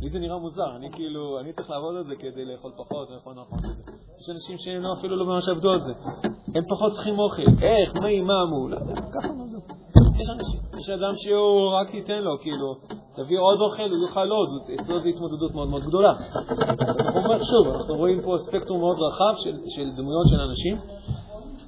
לי 0.00 0.08
זה 0.08 0.18
נראה 0.18 0.38
מוזר, 0.38 0.76
אני 0.76 0.92
כאילו, 0.92 1.40
אני 1.40 1.52
צריך 1.52 1.70
לעבוד 1.70 1.96
על 1.96 2.04
זה 2.04 2.14
כדי 2.16 2.44
לאכול 2.44 2.72
פחות 2.76 3.10
לאכול 3.10 3.32
נכון 3.32 3.58
וזה. 3.58 4.07
יש 4.20 4.30
אנשים 4.30 4.58
שהם 4.58 4.82
אפילו 4.98 5.16
לא 5.16 5.26
ממש 5.26 5.48
עבדו 5.48 5.70
על 5.70 5.80
זה. 5.80 5.92
הם 6.54 6.64
פחות 6.68 6.92
צריכים 6.92 7.18
אוכל. 7.18 7.42
איך, 7.62 7.92
מי, 8.02 8.20
מה, 8.20 8.34
יודע, 8.70 9.02
ככה 9.14 9.32
נולדו. 9.32 9.58
יש 10.20 10.28
אנשים, 10.30 10.60
יש 10.80 10.88
אדם 10.90 11.16
שהוא 11.16 11.70
רק 11.70 11.94
ייתן 11.94 12.22
לו, 12.22 12.38
כאילו, 12.42 12.74
תביא 13.14 13.38
עוד 13.38 13.60
אוכל, 13.60 13.82
הוא 13.90 14.08
יאכל 14.08 14.28
עוד, 14.28 14.48
אצלו 14.74 15.00
זו 15.00 15.08
התמודדות 15.08 15.54
מאוד 15.54 15.68
מאוד 15.68 15.82
גדולה. 15.82 16.14
שוב, 17.50 17.74
אנחנו 17.74 17.94
רואים 17.94 18.20
פה 18.22 18.34
ספקטרום 18.38 18.80
מאוד 18.80 18.96
רחב 18.96 19.34
של, 19.44 19.56
של 19.68 19.90
דמויות 19.96 20.26
של 20.28 20.40
אנשים. 20.40 20.76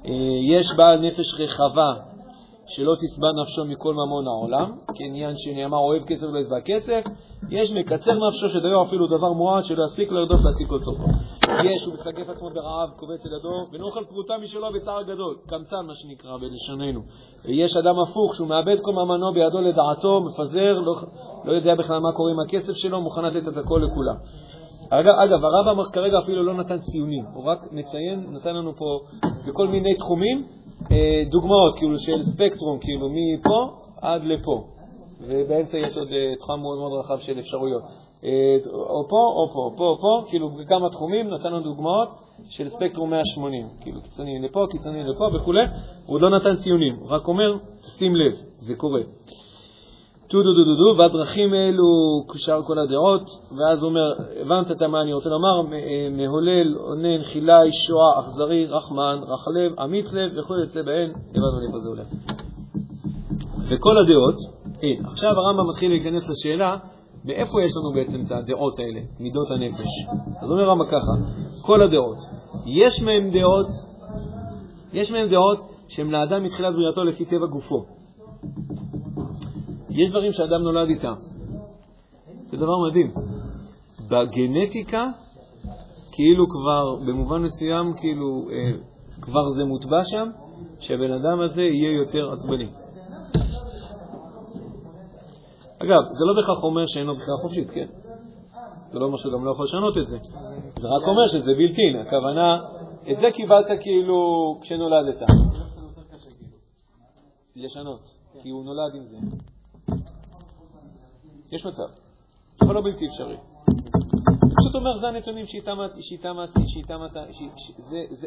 אה, 0.05 0.37
יש 0.41 0.67
בעל 0.77 0.99
נפש 0.99 1.33
רחבה 1.39 2.10
שלא 2.67 2.95
תשבע 2.95 3.27
נפשו 3.41 3.65
מכל 3.65 3.93
ממון 3.93 4.27
העולם, 4.27 4.71
כעניין 4.95 5.33
שנאמר 5.37 5.77
אוהב 5.77 6.03
כסף 6.03 6.27
ולא 6.27 6.39
ישבע 6.39 6.61
כסף, 6.61 7.03
יש 7.49 7.71
מקצר 7.71 8.27
נפשו 8.27 8.49
שדיו 8.49 8.81
אפילו 8.81 9.07
דבר 9.07 9.33
מועט 9.33 9.65
שלא 9.65 9.83
יספיק 9.83 10.11
לרדוף 10.11 10.39
להשיג 10.45 10.67
צורכו. 10.67 11.07
יש, 11.63 11.85
הוא 11.85 11.93
מסגף 11.93 12.29
עצמו 12.29 12.49
ברעב, 12.49 12.89
קובץ 12.95 13.25
לידו, 13.25 13.67
ואינו 13.71 13.85
אוכל 13.85 14.03
פרוטה 14.09 14.33
משלו 14.43 14.67
בצער 14.73 15.03
גדול, 15.03 15.35
קמצן 15.47 15.85
מה 15.87 15.93
שנקרא 15.95 16.37
בלשוננו. 16.37 17.01
ויש 17.45 17.77
אדם 17.77 17.95
הפוך 17.99 18.35
שהוא 18.35 18.47
מאבד 18.47 18.79
כל 18.81 18.91
ממנו 18.91 19.33
בידו 19.33 19.61
לדעתו, 19.61 20.21
מפזר, 20.21 20.79
לא, 20.79 20.95
לא 21.45 21.51
יודע 21.51 21.75
בכלל 21.75 21.99
מה 21.99 22.11
קורה 22.11 22.31
עם 22.31 22.39
הכסף 22.39 22.73
שלו, 22.73 23.01
מוכן 23.01 23.25
לתת 23.25 23.47
את 23.47 23.57
הכל 23.57 23.81
לכולם. 23.85 24.15
אגב, 24.89 25.13
אגב 25.25 25.45
הרמב"ם 25.45 25.83
כרגע 25.93 26.19
אפילו 26.19 26.43
לא 26.43 26.53
נתן 26.53 26.77
ציונים, 26.79 27.25
הוא 27.33 27.43
רק 27.43 27.71
מציין, 27.71 28.25
נתן 28.29 28.55
לנו 28.55 28.73
פה 28.73 28.99
בכל 29.47 29.67
מיני 29.67 29.95
תחומים 29.95 30.47
דוגמאות, 31.29 31.75
כאילו 31.77 31.99
של 31.99 32.23
ספקטרום, 32.23 32.79
כאילו 32.79 33.09
מפה 33.09 33.69
עד 34.01 34.25
לפה, 34.25 34.63
ובאמצע 35.21 35.77
יש 35.77 35.97
עוד 35.97 36.07
אה, 36.11 36.35
תחום 36.39 36.61
מאוד 36.61 36.77
מאוד 36.77 36.99
רחב 36.99 37.19
של 37.19 37.39
אפשרויות. 37.39 37.83
אה, 38.23 38.57
או 38.73 39.07
פה, 39.09 39.17
או 39.35 39.49
פה, 39.53 39.71
פה, 39.77 39.87
או 39.87 39.97
פה, 40.01 40.29
כאילו 40.29 40.49
בכמה 40.49 40.89
תחומים 40.89 41.29
נתן 41.29 41.47
לנו 41.47 41.63
דוגמאות 41.63 42.09
של 42.49 42.69
ספקטרום 42.69 43.09
180, 43.09 43.67
כאילו 43.81 44.01
קיצוני 44.01 44.39
לפה, 44.39 44.65
קיצוני 44.71 45.03
לפה 45.03 45.23
וכו', 45.35 45.53
הוא 46.05 46.15
עוד 46.15 46.21
לא 46.21 46.29
נתן 46.29 46.55
ציונים, 46.55 46.99
רק 47.05 47.27
אומר, 47.27 47.57
שים 47.81 48.15
לב, 48.15 48.33
זה 48.55 48.75
קורה. 48.75 49.01
טו 50.31 50.43
דו 50.43 50.53
דו 50.53 50.63
דו 50.63 50.75
דו, 50.75 50.97
והדרכים 50.97 51.53
אלו 51.53 51.85
כשאר 52.33 52.63
כל 52.63 52.79
הדעות, 52.79 53.21
ואז 53.57 53.83
הוא 53.83 53.89
אומר, 53.89 54.13
הבנת 54.41 54.71
את 54.71 54.81
מה 54.81 55.01
אני 55.01 55.13
רוצה 55.13 55.29
לומר, 55.29 55.61
מהולל, 56.11 56.77
אונן, 56.77 57.23
חילאי, 57.23 57.69
שואה, 57.71 58.19
אכזרי, 58.19 58.65
רחמן, 58.65 59.19
רחלב, 59.27 59.79
אמיץ 59.79 60.05
לב 60.13 60.31
וכו' 60.37 60.53
יוצא 60.55 60.81
בהן, 60.81 61.09
הבנו 61.29 61.59
לאיפה 61.61 61.79
זה 61.79 61.89
הולך. 61.89 62.07
וכל 63.69 63.97
הדעות, 63.97 64.35
הנה, 64.81 65.07
עכשיו 65.09 65.31
הרמב"ם 65.31 65.69
מתחיל 65.69 65.91
להיכנס 65.91 66.29
לשאלה, 66.29 66.77
מאיפה 67.25 67.63
יש 67.63 67.71
לנו 67.77 67.93
בעצם 67.93 68.21
את 68.25 68.31
הדעות 68.31 68.79
האלה, 68.79 68.99
מידות 69.19 69.51
הנפש. 69.51 69.89
אז 70.41 70.51
אומר 70.51 70.63
הרמב"ם 70.63 70.85
ככה, 70.85 71.11
כל 71.61 71.81
הדעות, 71.81 72.17
יש 72.65 73.01
מהם 73.01 73.29
דעות, 73.29 73.67
יש 74.93 75.11
מהם 75.11 75.29
דעות 75.29 75.59
שהן 75.87 76.09
לאדם 76.11 76.43
מתחילת 76.43 76.73
בריאתו 76.73 77.03
לפי 77.03 77.25
טבע 77.25 77.45
גופו. 77.45 77.85
יש 79.91 80.09
דברים 80.09 80.31
שאדם 80.31 80.61
נולד 80.63 80.89
איתם. 80.89 81.13
זה 82.45 82.57
דבר 82.57 82.73
מדהים. 82.89 83.11
בגנטיקה, 84.09 85.07
כאילו 86.11 86.45
כבר, 86.49 86.95
במובן 86.95 87.41
מסוים, 87.41 87.93
כאילו, 87.97 88.47
אה, 88.51 88.71
כבר 89.21 89.51
זה 89.51 89.63
מוטבע 89.65 90.03
שם, 90.03 90.29
שהבן 90.79 91.11
אדם 91.11 91.39
הזה 91.39 91.61
יהיה 91.61 91.97
יותר 91.99 92.31
עצבני. 92.31 92.69
אגב, 95.79 96.03
זה 96.11 96.25
לא 96.25 96.33
בהכרח 96.35 96.63
אומר 96.63 96.85
שאינו 96.87 97.15
בחירה 97.15 97.37
חופשית, 97.41 97.69
כן? 97.69 97.87
זה 98.91 98.99
לא 98.99 99.05
אומר 99.05 99.17
שהוא 99.17 99.33
גם 99.33 99.45
לא 99.45 99.51
יכול 99.51 99.65
לשנות 99.65 99.97
את 99.97 100.07
זה. 100.07 100.17
זה 100.79 100.87
רק 100.87 101.07
אומר 101.07 101.27
שזה 101.27 101.51
בלתי, 101.57 101.97
הכוונה, 101.99 102.57
את 103.11 103.17
זה 103.17 103.27
קיבלת 103.33 103.81
כאילו 103.81 104.17
כשנולדת. 104.61 105.21
לשנות, 107.55 108.09
כי 108.41 108.49
הוא 108.49 108.65
נולד 108.65 108.95
עם 108.95 109.05
זה. 109.05 109.17
יש 111.51 111.65
מצב, 111.65 111.87
אבל 112.61 112.75
לא 112.75 112.81
בלתי 112.81 113.07
אפשרי. 113.07 113.37
פשוט 114.59 114.75
אומר, 114.75 114.97
זה 114.97 115.07
הנתונים 115.07 115.45
שאיתם, 115.45 115.77
שאיתם, 115.99 116.35
שאיתם, 116.67 116.99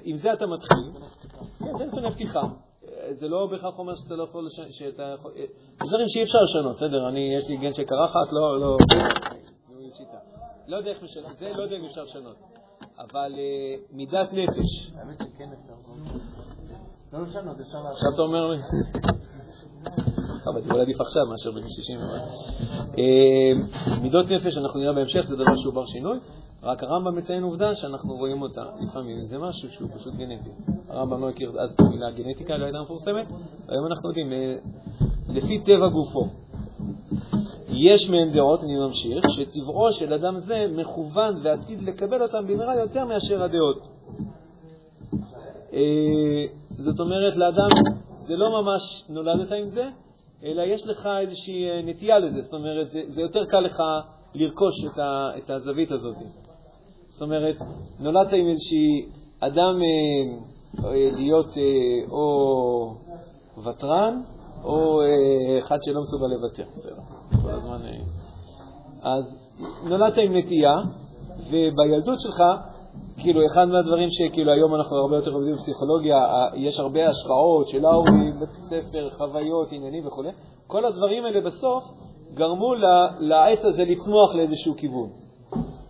עם 0.04 0.16
זה 0.16 0.32
אתה 0.32 0.46
מתחיל, 0.46 0.78
כן, 1.58 1.78
זה 1.78 1.84
נתוני 1.84 2.10
פתיחה. 2.10 2.42
זה 3.10 3.28
לא 3.28 3.46
בהכרח 3.46 3.78
אומר 3.78 3.92
שאתה 3.96 4.14
לא 4.14 4.24
יכול, 4.24 4.46
שאתה 4.70 5.02
יכול, 5.02 5.32
יש 5.36 5.88
דברים 5.88 6.08
שאי 6.08 6.22
אפשר 6.22 6.38
לשנות, 6.42 6.76
בסדר, 6.76 7.08
אני, 7.08 7.34
יש 7.38 7.48
לי 7.48 7.56
גן 7.56 7.72
של 7.72 7.84
קרחת, 7.84 8.32
לא, 8.32 8.60
לא, 8.60 8.76
לא 10.66 10.76
יודע 10.76 10.90
איך 10.90 11.02
לשנות, 11.02 11.38
זה 11.38 11.52
לא 11.52 11.62
יודע 11.62 11.76
אם 11.76 11.84
אפשר 11.84 12.04
לשנות, 12.04 12.36
אבל 12.98 13.32
מידת 13.92 14.32
נפש. 14.32 14.92
האמת 14.96 15.18
שכן 15.18 15.48
אפשר. 15.52 15.74
לא 17.12 17.22
לשנות, 17.22 17.60
אפשר 17.60 17.78
לעשות. 17.78 17.92
עכשיו 17.92 18.14
אתה 18.14 18.22
אומר 18.22 18.46
לי. 18.46 18.58
אבל 20.46 20.62
זה 20.62 20.72
עדיף 20.82 21.00
עכשיו 21.00 21.26
מאשר 21.26 21.50
בגיל 21.50 21.68
60. 21.68 21.98
מידות 24.02 24.30
נפש, 24.30 24.56
אנחנו 24.56 24.80
נראה 24.80 24.92
בהמשך, 24.92 25.20
זה 25.20 25.36
דבר 25.36 25.56
שהוא 25.56 25.74
בר 25.74 25.86
שינוי, 25.86 26.18
רק 26.62 26.82
הרמב"ם 26.82 27.16
מציין 27.16 27.42
עובדה 27.42 27.74
שאנחנו 27.74 28.14
רואים 28.14 28.42
אותה 28.42 28.62
לפעמים, 28.80 29.24
זה 29.24 29.38
משהו 29.38 29.70
שהוא 29.70 29.88
פשוט 29.96 30.14
גנטי. 30.14 30.50
הרמב"ם 30.88 31.20
לא 31.20 31.28
הכיר 31.28 31.60
אז 31.60 31.72
את 31.72 31.80
המילה 31.80 32.10
גנטיקה, 32.10 32.56
לא 32.56 32.64
הייתה 32.64 32.78
מפורסמת, 32.82 33.26
והיום 33.66 33.86
אנחנו 33.86 34.08
יודעים, 34.08 34.32
לפי 35.28 35.60
טבע 35.64 35.88
גופו. 35.88 36.28
יש 37.68 38.10
מהם 38.10 38.30
דעות, 38.30 38.64
אני 38.64 38.76
ממשיך, 38.76 39.24
שטבעו 39.30 39.92
של 39.92 40.14
אדם 40.14 40.38
זה 40.38 40.66
מכוון 40.76 41.34
ועתיד 41.42 41.82
לקבל 41.82 42.22
אותם 42.22 42.46
במהרה 42.46 42.74
יותר 42.74 43.04
מאשר 43.04 43.42
הדעות. 43.42 43.88
זאת 46.78 47.00
אומרת, 47.00 47.36
לאדם 47.36 47.68
זה 48.26 48.36
לא 48.36 48.62
ממש 48.62 49.04
נולדת 49.08 49.52
עם 49.52 49.68
זה, 49.68 49.88
אלא 50.44 50.62
יש 50.62 50.86
לך 50.86 51.08
איזושהי 51.20 51.70
אה, 51.70 51.82
נטייה 51.82 52.18
לזה, 52.18 52.40
זאת 52.40 52.54
אומרת, 52.54 52.88
זה, 52.88 53.00
זה 53.06 53.20
יותר 53.20 53.44
קל 53.44 53.60
לך 53.60 53.82
לרכוש 54.34 54.74
את, 54.92 54.98
ה, 54.98 55.38
את 55.38 55.50
הזווית 55.50 55.92
הזאת. 55.92 56.16
זאת 57.08 57.22
אומרת, 57.22 57.56
נולדת 58.00 58.32
עם 58.32 58.46
איזושהי 58.46 59.06
אדם 59.40 59.74
אה, 59.82 61.10
להיות 61.16 61.58
אה, 61.58 62.10
או 62.10 62.94
ותרן, 63.64 64.22
או 64.64 65.00
אה, 65.00 65.58
אחד 65.58 65.76
שלא 65.82 66.00
מסוגל 66.00 66.26
לוותר, 66.26 66.64
בסדר, 66.76 67.02
כל 67.42 67.50
הזמן. 67.50 67.80
אה. 67.84 69.14
אז 69.16 69.24
נולדת 69.88 70.18
עם 70.18 70.36
נטייה, 70.36 70.74
ובילדות 71.50 72.20
שלך 72.20 72.42
כאילו, 73.16 73.40
אחד 73.46 73.64
מהדברים 73.64 74.08
שכאילו 74.10 74.52
היום 74.52 74.74
אנחנו 74.74 74.96
הרבה 74.96 75.16
יותר 75.16 75.30
עובדים 75.30 75.54
בפסיכולוגיה, 75.54 76.16
יש 76.54 76.78
הרבה 76.80 77.08
השפעות 77.08 77.68
של 77.68 77.84
ההורים, 77.84 78.40
בית 78.40 78.48
ספר, 78.50 79.10
חוויות, 79.10 79.72
עניינים 79.72 80.06
וכו', 80.06 80.22
כל 80.66 80.84
הדברים 80.84 81.24
האלה 81.24 81.40
בסוף 81.40 81.84
גרמו 82.34 82.74
לעץ 83.20 83.64
הזה 83.64 83.84
לצמוח 83.84 84.34
לאיזשהו 84.34 84.74
כיוון. 84.76 85.08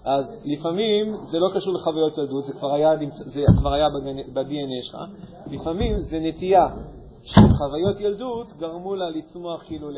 אז 0.04 0.24
לפעמים 0.44 1.16
זה 1.30 1.38
לא 1.38 1.48
קשור 1.54 1.74
לחוויות 1.74 2.18
ילדות, 2.18 2.44
זה 2.44 2.52
כבר 2.52 2.74
היה, 2.74 2.90
זה 3.10 3.40
כבר 3.58 3.72
היה 3.72 3.87
ב-DNA 4.32 4.82
שלך, 4.82 4.96
לפעמים 5.50 6.00
זה 6.00 6.18
נטייה 6.20 6.66
של 7.24 7.48
חוויות 7.58 8.00
ילדות 8.00 8.46
גרמו 8.58 8.94
לה 8.94 9.10
לצמוח 9.10 9.62
כאילו 9.66 9.88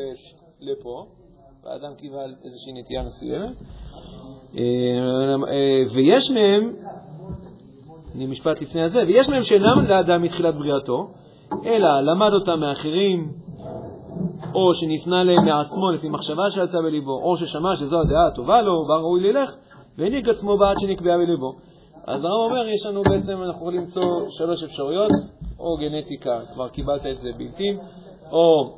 לפה, 0.59 1.05
והאדם 1.63 1.95
קיבל 1.95 2.35
איזושהי 2.45 2.73
נטייה 2.81 3.03
מסוימת, 3.03 3.55
אה, 4.57 4.63
אה, 5.51 5.83
ויש 5.95 6.31
מהם 6.31 6.73
משפט 8.25 8.61
לפני 8.61 8.81
הזה, 8.81 9.03
ויש 9.07 9.29
מהם 9.29 9.43
שאינם 9.43 9.85
לאדם 9.87 10.21
מתחילת 10.21 10.55
בריאתו, 10.55 11.07
אלא 11.65 12.01
למד 12.01 12.33
אותם 12.33 12.59
מאחרים, 12.59 13.31
או 14.55 14.73
שנפנה 14.73 15.23
להם 15.23 15.45
מעצמו 15.45 15.91
לפי 15.91 16.09
מחשבה 16.09 16.51
שעלתה 16.51 16.77
בליבו, 16.77 17.21
או 17.23 17.37
ששמע 17.37 17.75
שזו 17.75 18.01
הדעה 18.01 18.27
הטובה 18.27 18.61
לו, 18.61 18.85
בה 18.87 18.95
ראוי 18.95 19.21
ללך, 19.21 19.55
והנהיג 19.97 20.29
עצמו 20.29 20.57
בעד 20.57 20.75
שנקבעה 20.79 21.17
בליבו. 21.17 21.55
אז 22.07 22.25
הרב 22.25 22.51
אומר, 22.51 22.67
יש 22.67 22.85
לנו 22.85 23.01
בעצם, 23.03 23.43
אנחנו 23.43 23.61
יכולים 23.61 23.81
למצוא 23.81 24.29
שלוש 24.29 24.63
אפשרויות, 24.63 25.11
או 25.59 25.77
גנטיקה, 25.77 26.39
כבר 26.53 26.67
קיבלת 26.67 27.05
את 27.11 27.17
זה 27.17 27.29
בלתי, 27.37 27.77
או 28.31 28.73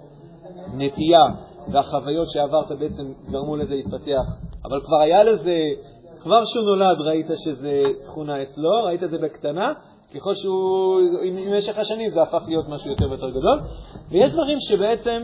נטייה 0.73 1.23
והחוויות 1.71 2.29
שעברת 2.29 2.71
בעצם 2.79 3.03
גרמו 3.31 3.55
לזה 3.55 3.75
להתפתח, 3.75 4.25
אבל 4.65 4.81
כבר 4.81 4.97
היה 5.01 5.23
לזה 5.23 5.55
כבר 6.19 6.43
כשהוא 6.43 6.63
נולד 6.65 7.01
ראית 7.01 7.27
שזה 7.35 7.81
תכונה 8.03 8.43
אצלו, 8.43 8.69
ראית 8.85 9.03
את 9.03 9.09
זה 9.09 9.17
בקטנה, 9.17 9.73
ככל 10.15 10.35
שהוא, 10.35 11.01
במשך 11.47 11.77
השנים 11.77 12.09
זה 12.09 12.21
הפך 12.21 12.43
להיות 12.47 12.65
משהו 12.69 12.89
יותר 12.89 13.09
ויותר 13.09 13.29
גדול. 13.29 13.59
ויש 14.11 14.31
דברים 14.31 14.57
שבעצם, 14.59 15.23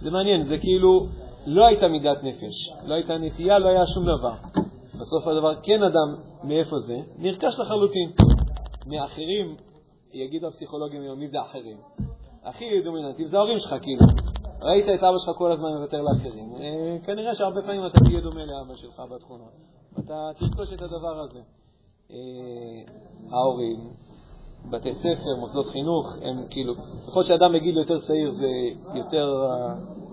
זה 0.00 0.10
מעניין, 0.10 0.44
זה 0.44 0.58
כאילו 0.58 1.06
לא 1.46 1.66
הייתה 1.66 1.88
מידת 1.88 2.22
נפש, 2.22 2.86
לא 2.86 2.94
הייתה 2.94 3.18
נטייה, 3.18 3.58
לא 3.58 3.68
היה 3.68 3.86
שום 3.86 4.04
דבר. 4.04 4.32
בסוף 5.00 5.26
הדבר, 5.26 5.54
כן 5.62 5.82
אדם, 5.82 6.22
מאיפה 6.44 6.78
זה? 6.78 6.96
נרכש 7.18 7.58
לחלוטין. 7.58 8.10
מאחרים, 8.86 9.56
יגידו 10.12 10.46
הפסיכולוגים 10.46 11.02
היום, 11.02 11.18
מי 11.18 11.28
זה 11.28 11.42
אחרים? 11.42 11.76
הכי 12.44 12.64
דומיננטי, 12.84 13.26
זה 13.26 13.36
ההורים 13.36 13.58
שלך, 13.58 13.74
כאילו. 13.82 14.06
ראית 14.62 14.84
את 14.84 15.02
אבא 15.02 15.18
שלך 15.18 15.36
כל 15.38 15.52
הזמן 15.52 15.68
מוותר 15.78 16.02
לאחרים. 16.02 16.52
אה, 16.60 16.96
כנראה 17.04 17.34
שהרבה 17.34 17.62
פעמים 17.62 17.86
אתה 17.86 18.00
תהיה 18.00 18.20
דומה 18.20 18.40
לאבא 18.40 18.74
שלך 18.76 19.02
בתכונות. 19.14 19.79
אתה 19.98 20.30
תרכוש 20.38 20.72
את 20.72 20.82
הדבר 20.82 21.20
הזה. 21.20 21.40
אה, 22.10 22.16
ההורים, 23.30 23.78
בתי 24.70 24.94
ספר, 24.94 25.36
מוסדות 25.40 25.66
חינוך, 25.66 26.06
הם 26.22 26.36
כאילו, 26.50 26.74
ככל 27.08 27.22
שאדם 27.22 27.52
בגיל 27.52 27.78
יותר 27.78 28.00
צעיר 28.00 28.30
זה 28.30 28.48
יותר 28.94 29.28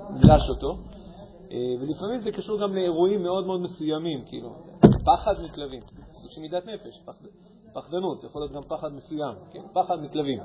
נלש 0.10 0.50
אותו, 0.50 0.78
אה, 1.52 1.58
ולפעמים 1.82 2.20
זה 2.22 2.32
קשור 2.32 2.62
גם 2.62 2.76
לאירועים 2.76 3.24
מאוד 3.24 3.46
מאוד 3.46 3.62
מסוימים, 3.62 4.24
כאילו, 4.26 4.50
פחד 5.06 5.34
מכלבים, 5.44 5.82
סוג 6.12 6.32
של 6.32 6.42
מידת 6.42 6.66
נפש, 6.66 7.02
פחד, 7.06 7.26
פחדנות, 7.74 8.20
זה 8.20 8.28
יכול 8.28 8.42
להיות 8.42 8.52
גם 8.52 8.62
פחד 8.62 8.94
מסוים, 8.94 9.36
כן, 9.52 9.62
פחד 9.74 9.96
מכלבים. 10.02 10.40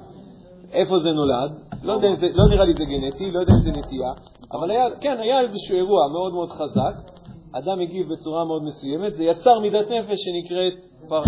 איפה 0.72 0.98
זה 0.98 1.10
נולד? 1.10 1.58
לא, 1.82 1.92
יודע 1.92 2.14
זה, 2.14 2.28
לא 2.34 2.44
נראה 2.48 2.64
לי 2.64 2.74
זה 2.74 2.84
גנטי, 2.84 3.30
לא 3.30 3.40
יודע 3.40 3.52
אם 3.52 3.62
זה 3.62 3.70
נטייה, 3.70 4.12
אבל 4.52 4.70
היה, 4.70 4.84
כן, 5.00 5.16
היה 5.20 5.40
איזשהו 5.40 5.76
אירוע 5.76 6.08
מאוד 6.08 6.32
מאוד 6.32 6.48
חזק, 6.48 7.12
אדם 7.52 7.80
הגיב 7.80 8.12
בצורה 8.12 8.44
מאוד 8.44 8.62
מסוימת, 8.62 9.14
זה 9.14 9.22
יצר 9.22 9.58
מידת 9.58 9.86
נפש 9.90 10.18
שנקראת 10.24 10.74
אה, 11.12 11.18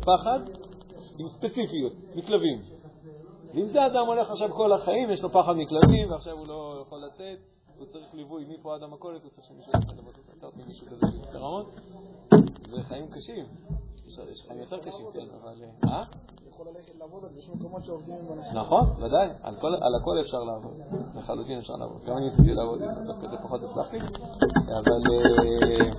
פחד 0.00 0.40
עם 1.18 1.28
ספציפיות, 1.28 1.92
מכלבים. 2.14 2.62
ואם 3.54 3.66
זה 3.66 3.86
אדם 3.86 4.06
הולך 4.06 4.30
עכשיו 4.30 4.50
כל 4.52 4.72
החיים, 4.72 5.10
יש 5.10 5.22
לו 5.22 5.30
פחד 5.30 5.52
מכלבים, 5.56 6.10
ועכשיו 6.10 6.38
הוא 6.38 6.46
לא 6.46 6.82
יכול 6.86 6.98
לצאת, 7.06 7.38
הוא 7.78 7.86
צריך 7.86 8.14
ליווי 8.14 8.44
מפה 8.48 8.74
עד 8.74 8.82
המכולת, 8.82 9.22
הוא 9.22 9.30
צריך 9.30 9.46
שמישהו 9.46 9.72
ילוות 9.74 10.16
אותו, 10.16 10.32
אתה 10.38 10.46
יודע, 10.46 10.66
מישהו 10.66 10.86
כזה 10.86 11.06
של 11.12 11.32
פירעון, 11.32 11.64
זה 12.70 12.82
חיים 12.82 13.06
קשים. 13.10 13.44
יש 14.06 14.46
חיים 14.48 14.60
יותר 14.60 14.78
קשים, 14.78 15.06
כן, 15.12 15.34
אבל... 15.42 15.54
אה? 15.84 16.02
יכול 16.54 16.66
ללכת 16.68 16.92
לעבוד, 16.98 17.24
אז 17.24 17.36
יש 17.38 17.48
מקומות 17.48 17.84
שעובדים 17.84 18.14
עם 18.14 18.38
אנשים. 18.38 18.58
נכון, 18.58 18.84
ודאי, 19.02 19.28
על 19.42 19.54
כל- 19.60 19.74
על 19.74 19.94
הכל 20.00 20.20
אפשר 20.20 20.38
לעבוד, 20.44 20.72
לחלוטין 21.18 21.58
אפשר 21.58 21.72
לעבוד. 21.72 22.00
גם 22.06 22.16
אני 22.16 22.24
ניסיתי 22.24 22.54
לעבוד 22.54 22.82
עם 22.82 22.94
זה, 22.94 23.00
דווקא 23.12 23.28
זה 23.30 23.36
פחות 23.42 23.60
הצלחתי, 23.62 23.96
אבל... 24.68 25.02
אה, 25.12 25.90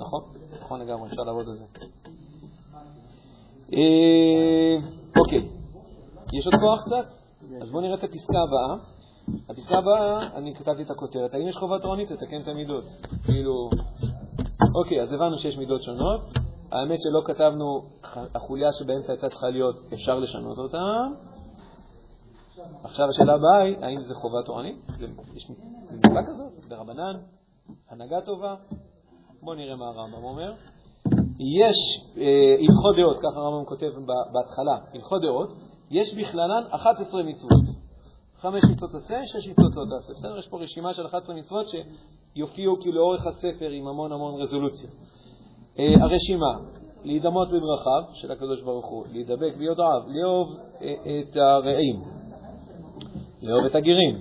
נכון, 0.00 0.22
נכון 0.62 0.80
לגמרי, 0.80 1.08
אפשר 1.08 1.22
לעבוד 1.22 1.46
על 1.48 1.54
זה. 1.56 1.64
אה, 3.72 4.76
אוקיי, 5.18 5.48
יש 6.32 6.46
עוד 6.46 6.54
כוח 6.60 6.80
קצת? 6.82 7.06
אז 7.62 7.70
בואו 7.70 7.82
נראה 7.82 7.94
את 7.94 8.04
הפסקה 8.04 8.38
הבאה. 8.48 8.76
הפסקה 9.48 9.78
הבאה, 9.78 10.36
אני 10.36 10.54
כתבתי 10.54 10.82
את 10.82 10.90
הכותרת, 10.90 11.34
האם 11.34 11.48
יש 11.48 11.56
חובה 11.56 11.78
תורנית 11.78 12.10
לתקן 12.10 12.40
את 12.40 12.48
המידות? 12.48 12.84
כאילו, 13.24 13.70
אוקיי, 14.74 15.02
אז 15.02 15.12
הבנו 15.12 15.38
שיש 15.38 15.58
מידות 15.58 15.82
שונות. 15.82 16.20
האמת 16.72 16.98
שלא 17.00 17.20
כתבנו, 17.24 17.82
החוליה 18.34 18.72
שבאמצע 18.72 19.12
הייתה 19.12 19.28
צריכה 19.28 19.50
להיות, 19.50 19.76
אפשר 19.94 20.18
לשנות 20.18 20.58
אותה. 20.58 20.82
עכשיו 22.84 23.06
השאלה 23.08 23.34
הבאה 23.34 23.62
היא, 23.62 23.76
האם 23.84 24.00
זה 24.00 24.14
חובה 24.14 24.38
תורנית? 24.46 24.76
יש 25.34 25.50
מצווה 25.90 26.22
כזאת? 26.26 26.66
ברבנן? 26.68 27.16
הנהגה 27.90 28.20
טובה? 28.20 28.54
בואו 29.42 29.56
נראה 29.56 29.76
מה 29.76 29.84
הרמב"ם 29.88 30.24
אומר. 30.24 30.52
יש 31.38 31.76
אה, 32.16 32.56
הלכות 32.60 32.96
דעות, 32.96 33.18
ככה 33.18 33.40
הרמב"ם 33.40 33.64
כותב 33.64 33.92
בהתחלה, 34.32 34.78
הלכות 34.94 35.22
דעות, 35.22 35.48
יש 35.90 36.14
בכללן 36.14 36.64
11 36.70 37.22
מצוות. 37.22 37.76
חמש 38.36 38.64
מצוות 38.64 38.94
עשה, 38.94 39.20
שש 39.26 39.48
מצוות 39.48 39.76
לא 39.76 39.84
תעשה. 39.90 40.12
בסדר? 40.12 40.38
יש 40.38 40.48
פה 40.48 40.58
רשימה 40.60 40.94
של 40.94 41.06
11 41.06 41.34
מצוות 41.34 41.66
שיופיעו 41.68 42.76
כאילו 42.80 42.94
לאורך 42.94 43.26
הספר 43.26 43.70
עם 43.70 43.88
המון 43.88 44.12
המון 44.12 44.42
רזולוציה. 44.42 44.90
אה, 45.78 45.94
הרשימה, 46.00 46.58
להידמות 47.04 47.48
בדרכיו 47.48 48.02
של 48.14 48.32
הקדוש 48.32 48.62
ברוך 48.62 48.86
הוא, 48.86 49.04
להידבק 49.12 49.56
ביודעיו, 49.58 50.00
לאהוב 50.06 50.56
אה, 50.82 50.94
את 51.20 51.36
הרעים, 51.36 52.02
לאהוב 53.42 53.66
את 53.66 53.74
הגרים, 53.74 54.18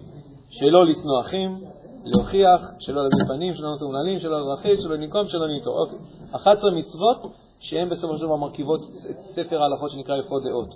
שלא 0.49 0.85
לשנוא 0.85 1.21
אחים, 1.21 1.59
להוכיח, 2.05 2.61
שלא 2.79 3.03
להביא 3.03 3.35
פנים, 3.35 3.53
שלא 3.53 3.75
נטום 3.75 3.91
נעלים, 3.95 4.19
שלא 4.19 4.47
להרחיב, 4.47 4.75
שלא 4.81 4.95
לנקום, 4.95 5.27
שלא 5.27 5.47
לנטור. 5.47 5.79
אוקיי. 5.79 5.99
11 6.35 6.71
מצוות 6.71 7.33
שהן 7.59 7.89
בסופו 7.89 8.17
של 8.17 8.25
דבר 8.25 8.35
מרכיבות 8.35 8.81
את 9.09 9.19
ספר 9.19 9.61
ההלכות 9.61 9.91
שנקרא 9.91 10.15
הלכות 10.15 10.43
דעות. 10.43 10.75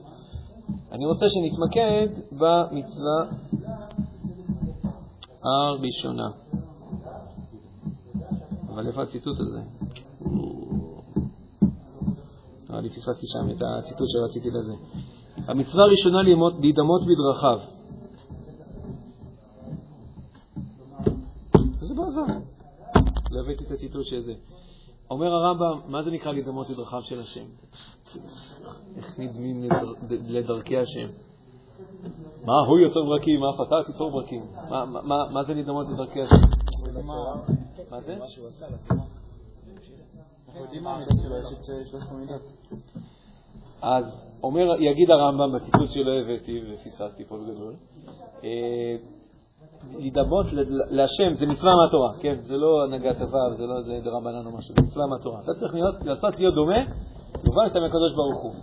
אני 0.91 1.05
רוצה 1.05 1.25
שנתמקד 1.29 2.07
במצווה 2.31 3.25
הראשונה. 5.43 6.27
אבל 8.73 8.87
איפה 8.87 9.01
הציטוט 9.01 9.39
הזה? 9.39 9.59
לי 12.79 12.89
פספסתי 12.89 13.27
שם 13.27 13.49
את 13.51 13.61
הציטוט 13.61 14.07
שרציתי 14.09 14.49
לזה. 14.51 14.73
המצווה 15.47 15.83
הראשונה 15.83 16.17
להידמות 16.61 17.01
בדרכיו. 17.01 17.59
זה 21.79 21.95
בעזר. 21.95 22.21
לא 23.31 23.39
הבאתי 23.41 23.63
את 23.63 23.71
הציטוט 23.71 24.05
שזה. 24.05 24.33
אומר 25.09 25.33
הרמב"ם, 25.33 25.79
מה 25.91 26.01
זה 26.03 26.11
נקרא 26.11 26.31
להידמות 26.31 26.69
בדרכיו 26.69 27.01
של 27.03 27.19
השם? 27.19 27.45
איך 28.97 29.19
נדמים 29.19 29.63
לדר- 29.63 29.93
לדרכי 30.09 30.77
השם? 30.77 31.07
מה 32.45 32.53
הוא 32.67 32.79
יוצר 32.79 32.99
ברקים, 33.05 33.43
אף 33.43 33.67
אתה 33.67 33.91
תיצור 33.91 34.11
ברקים. 34.11 34.41
מה- 34.69 34.85
מה- 34.85 35.01
מה- 35.01 35.29
מה 35.29 35.43
זה 35.43 35.53
להידמות 35.53 35.87
לדרכי 35.89 36.21
השם? 36.21 36.35
מה 37.91 38.01
זה? 38.01 38.15
מה 38.19 38.27
שהוא 38.27 38.47
עשה 38.47 38.65
לתורה. 38.69 39.01
אז 43.81 44.25
אומר, 44.43 44.75
יגיד 44.79 45.11
הרמב"ם 45.11 45.51
בציטוט 45.55 45.89
שלא 45.89 46.11
הבאתי 46.11 46.61
ופספסתי 46.73 47.25
פה 47.25 47.37
בגדול, 47.37 47.73
אה, 48.43 48.95
להידמות 49.97 50.45
ל- 50.53 50.95
להשם 50.95 51.33
זה 51.33 51.45
מצווה 51.45 51.73
מהתורה, 51.83 52.13
כן? 52.21 52.35
זה 52.41 52.57
לא 52.57 52.83
הנהגת 52.83 53.21
הוו, 53.21 53.53
זה 53.57 53.65
לא 53.65 53.81
זה 53.81 53.99
דרבנן 54.03 54.45
או 54.45 54.57
משהו, 54.57 54.75
זה 54.75 54.81
מצווה 54.81 55.05
מהתורה. 55.07 55.39
אתה 55.43 55.51
צריך 55.59 55.73
להיות, 55.73 55.95
לעשות 56.05 56.39
להיות 56.39 56.55
דומה, 56.55 56.79
כמובן 57.33 57.61
אתה 57.67 57.79
מהקדוש 57.79 58.13
ברוך 58.13 58.43
הוא. 58.43 58.53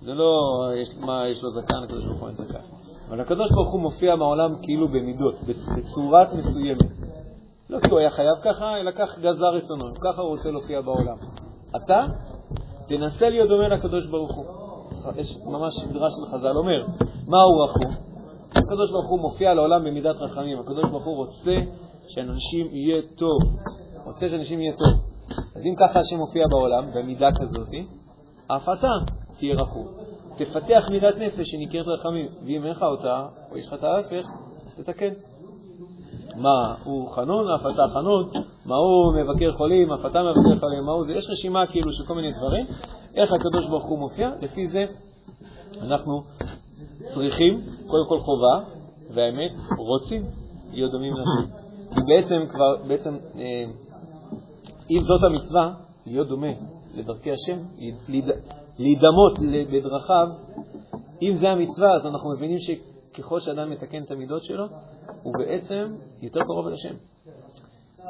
זה 0.00 0.14
לא, 0.14 0.32
מה, 1.00 1.28
יש 1.28 1.42
לו 1.42 1.50
זקן, 1.50 1.82
הקדוש 1.84 2.04
ברוך 2.04 2.20
הוא 2.20 2.28
אין 2.28 2.36
זקן. 2.36 2.58
אבל 3.08 3.20
הקדוש 3.20 3.50
ברוך 3.50 3.72
הוא 3.72 3.80
מופיע 3.80 4.16
בעולם 4.16 4.50
כאילו 4.62 4.88
במידות, 4.88 5.34
בצורה 5.76 6.24
מסוימת. 6.38 6.82
לא 7.70 7.80
כי 7.80 7.90
הוא 7.90 7.98
היה 7.98 8.10
חייב 8.10 8.36
ככה, 8.44 8.76
אלא 8.80 8.90
כך 8.90 9.18
גזר 9.18 9.46
רצונו, 9.46 9.94
ככה 10.00 10.22
הוא 10.22 10.30
רוצה 10.30 10.50
להופיע 10.50 10.80
בעולם. 10.80 11.16
אתה 11.76 12.06
תנסה 12.88 13.28
להיות 13.28 13.48
דומה 13.48 13.68
לקדוש 13.68 14.06
ברוך 14.06 14.34
הוא. 14.34 14.44
יש 15.16 15.36
ממש 15.46 15.84
מדרש 15.90 16.12
של 16.16 16.36
חז"ל 16.36 16.56
אומר, 16.56 16.86
מה 17.26 17.42
הוא 17.42 17.64
רחום? 17.64 17.92
הקדוש 18.50 18.90
ברוך 18.90 19.06
הוא 19.06 19.20
מופיע 19.20 19.54
לעולם 19.54 19.84
במידת 19.84 20.16
רחמים. 20.16 20.60
הקדוש 20.60 20.84
ברוך 20.90 21.04
הוא 21.04 21.16
רוצה 21.16 21.56
שאנשים 22.08 22.66
יהיה 22.72 23.02
טוב. 23.16 23.38
רוצה 24.04 24.28
שאנשים 24.28 24.60
יהיה 24.60 24.72
טוב. 24.72 24.88
אז 25.56 25.66
אם 25.66 25.74
ככה 25.78 26.00
השם 26.00 26.16
מופיע 26.16 26.46
בעולם, 26.50 26.86
במידה 26.94 27.28
כזאת, 27.40 27.68
אף 28.46 28.68
אתה 28.78 28.88
תהיה 29.38 29.54
רחום. 29.54 29.86
תפתח 30.36 30.88
מידת 30.90 31.14
נפש 31.18 31.46
שנקראת 31.50 31.86
רחמים, 31.86 32.28
ואם 32.44 32.62
אין 32.64 32.72
לך 32.72 32.82
אותה, 32.82 33.26
או 33.50 33.58
יש 33.58 33.66
לך 33.66 33.74
את 33.74 33.84
ההפך, 33.84 34.26
אז 34.66 34.80
תתקן. 34.80 35.12
מה 36.38 36.74
הוא 36.84 37.10
חנון, 37.10 37.50
אף 37.50 37.60
אתה 37.60 37.82
חנון, 37.94 38.30
מה 38.66 38.76
הוא 38.76 39.14
מבקר 39.14 39.52
חולים, 39.52 39.92
אף 39.92 40.06
אתה 40.06 40.20
מבקר 40.22 40.60
חולים, 40.60 40.84
מה 40.86 40.92
הוא 40.92 41.04
זה, 41.04 41.12
יש 41.12 41.30
רשימה 41.30 41.66
כאילו 41.66 41.92
של 41.92 42.04
כל 42.06 42.14
מיני 42.14 42.32
דברים, 42.32 42.66
איך 43.14 43.32
הקדוש 43.32 43.66
ברוך 43.68 43.84
הוא 43.84 43.98
מופיע, 43.98 44.30
לפי 44.42 44.68
זה 44.68 44.84
אנחנו 45.82 46.22
צריכים, 47.14 47.60
קודם 47.86 48.08
כל 48.08 48.18
חובה, 48.18 48.60
והאמת, 49.14 49.50
רוצים 49.78 50.22
להיות 50.72 50.90
דומים 50.92 51.14
לשם. 51.14 51.52
כי 51.94 52.00
בעצם 52.06 52.42
כבר, 52.50 52.76
בעצם, 52.88 53.16
אה, 53.38 53.64
אם 54.90 55.00
זאת 55.02 55.22
המצווה, 55.22 55.74
להיות 56.06 56.28
דומה 56.28 56.52
לדרכי 56.94 57.30
השם, 57.30 57.58
להיד- 58.08 58.30
להידמות 58.78 59.38
בדרכיו, 59.72 60.28
אם 61.22 61.32
זה 61.36 61.50
המצווה, 61.50 61.94
אז 61.96 62.06
אנחנו 62.06 62.30
מבינים 62.30 62.58
שככל 63.16 63.40
שאדם 63.40 63.70
מתקן 63.70 64.02
את 64.02 64.10
המידות 64.10 64.44
שלו, 64.44 64.66
הוא 65.22 65.34
בעצם 65.38 65.94
יותר 66.22 66.40
קרוב 66.40 66.66
אל 66.66 66.72
השם. 66.72 66.94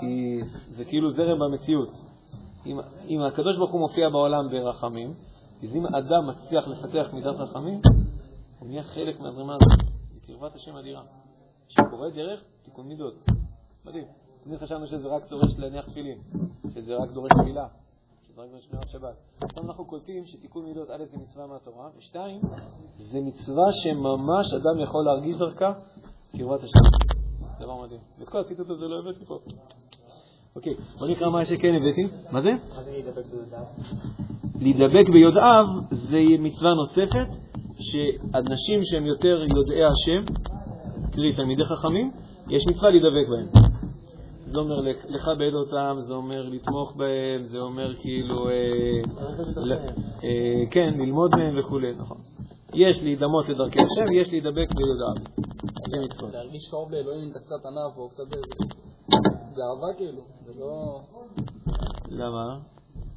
כי 0.01 0.41
זה 0.71 0.85
כאילו 0.85 1.11
זרם 1.11 1.39
במציאות. 1.39 1.89
אם, 2.67 2.79
אם 3.09 3.21
הקדוש 3.21 3.57
ברוך 3.57 3.73
הוא 3.73 3.81
מופיע 3.81 4.09
בעולם 4.09 4.49
ברחמים, 4.51 5.15
אז 5.63 5.77
אם 5.77 5.87
אדם 5.87 6.27
מצליח 6.27 6.69
לפתח 6.69 7.11
מידת 7.13 7.35
רחמים, 7.35 7.81
הוא 8.59 8.69
נהיה 8.69 8.83
חלק 8.83 9.21
מהזרימה 9.21 9.55
הזאת. 9.55 9.89
היא 10.13 10.21
קרבת 10.27 10.55
השם 10.55 10.77
אדירה. 10.77 11.03
שקורה 11.69 12.11
דרך 12.11 12.41
תיקון 12.65 12.89
מידות. 12.89 13.15
מדהים. 13.85 14.05
תמיד 14.45 14.59
חשבנו 14.59 14.87
שזה 14.87 15.09
רק 15.09 15.31
דורש 15.31 15.59
להניח 15.59 15.85
תפילין, 15.87 16.19
שזה 16.75 16.97
רק 16.97 17.11
דורש 17.11 17.31
תפילה, 17.41 17.67
רק 18.39 18.49
שמירת 18.61 18.89
שבת. 18.89 19.15
עכשיו 19.41 19.65
אנחנו 19.65 19.85
קולטים 19.85 20.27
שתיקון 20.27 20.65
מידות, 20.65 20.91
א', 20.91 21.05
זה 21.05 21.17
מצווה 21.19 21.47
מהתורה, 21.47 21.89
ושתיים, 21.99 22.41
זה 22.97 23.21
מצווה 23.21 23.73
שממש 23.73 24.53
אדם 24.53 24.81
יכול 24.83 25.05
להרגיש 25.05 25.37
דרכה 25.37 25.73
קרבת 26.37 26.63
השם. 26.63 26.79
דבר 27.61 27.83
מדהים. 27.83 28.01
ואת 28.19 28.29
כל 28.29 28.41
הציטוט 28.41 28.71
הזה 28.71 28.85
לא 28.85 28.99
הבאתי 28.99 29.25
פה. 29.25 29.39
אוקיי, 30.57 30.75
בוא 30.99 31.09
נקרא 31.09 31.31
מה 31.31 31.45
שכן 31.45 31.75
הבאתי. 31.75 32.07
מה 32.31 32.41
זה? 32.41 32.51
מה 32.77 32.83
זה 32.83 32.91
להידבק 32.91 33.27
ביודעיו? 33.27 33.65
להידבק 34.61 35.09
ביודעיו 35.09 35.67
זה 35.91 36.19
מצווה 36.39 36.71
נוספת, 36.75 37.29
שאנשים 37.81 38.81
שהם 38.83 39.07
יותר 39.07 39.45
יודעי 39.57 39.85
השם, 39.85 40.35
קרי 41.13 41.33
תלמידי 41.33 41.65
חכמים, 41.65 42.11
יש 42.49 42.67
מצווה 42.67 42.91
להידבק 42.91 43.29
בהם. 43.31 43.66
זה 44.47 44.59
אומר 44.61 44.81
לכבד 45.09 45.55
אותם, 45.55 45.97
זה 45.99 46.15
אומר 46.15 46.43
לתמוך 46.43 46.97
בהם, 46.97 47.45
זה 47.45 47.59
אומר 47.59 47.95
כאילו, 47.97 48.49
אה, 48.49 48.53
אה, 50.25 50.71
כן, 50.71 50.95
ללמוד 50.97 51.31
מהם 51.37 51.59
וכולי, 51.59 51.95
נכון. 51.99 52.17
יש 52.75 53.03
להידמות 53.03 53.49
לדרכי 53.49 53.79
השם, 53.79 54.15
יש 54.15 54.29
להידבק 54.31 54.69
ביודעיו. 54.75 55.47
זה 55.91 56.01
מצוות. 56.05 56.33
להרגיש 56.33 56.69
קרוב 56.71 56.93
לאלוהים 56.93 57.21
אם 57.25 57.31
אתה 57.31 57.39
קצת 57.39 57.67
ענף 57.67 57.99
או 57.99 58.09
קצת... 58.09 58.25
זה 59.55 59.63
אהבה 59.63 59.97
כאילו, 59.97 60.23
זה 60.47 60.53
לא... 60.61 61.01
למה? 62.11 62.59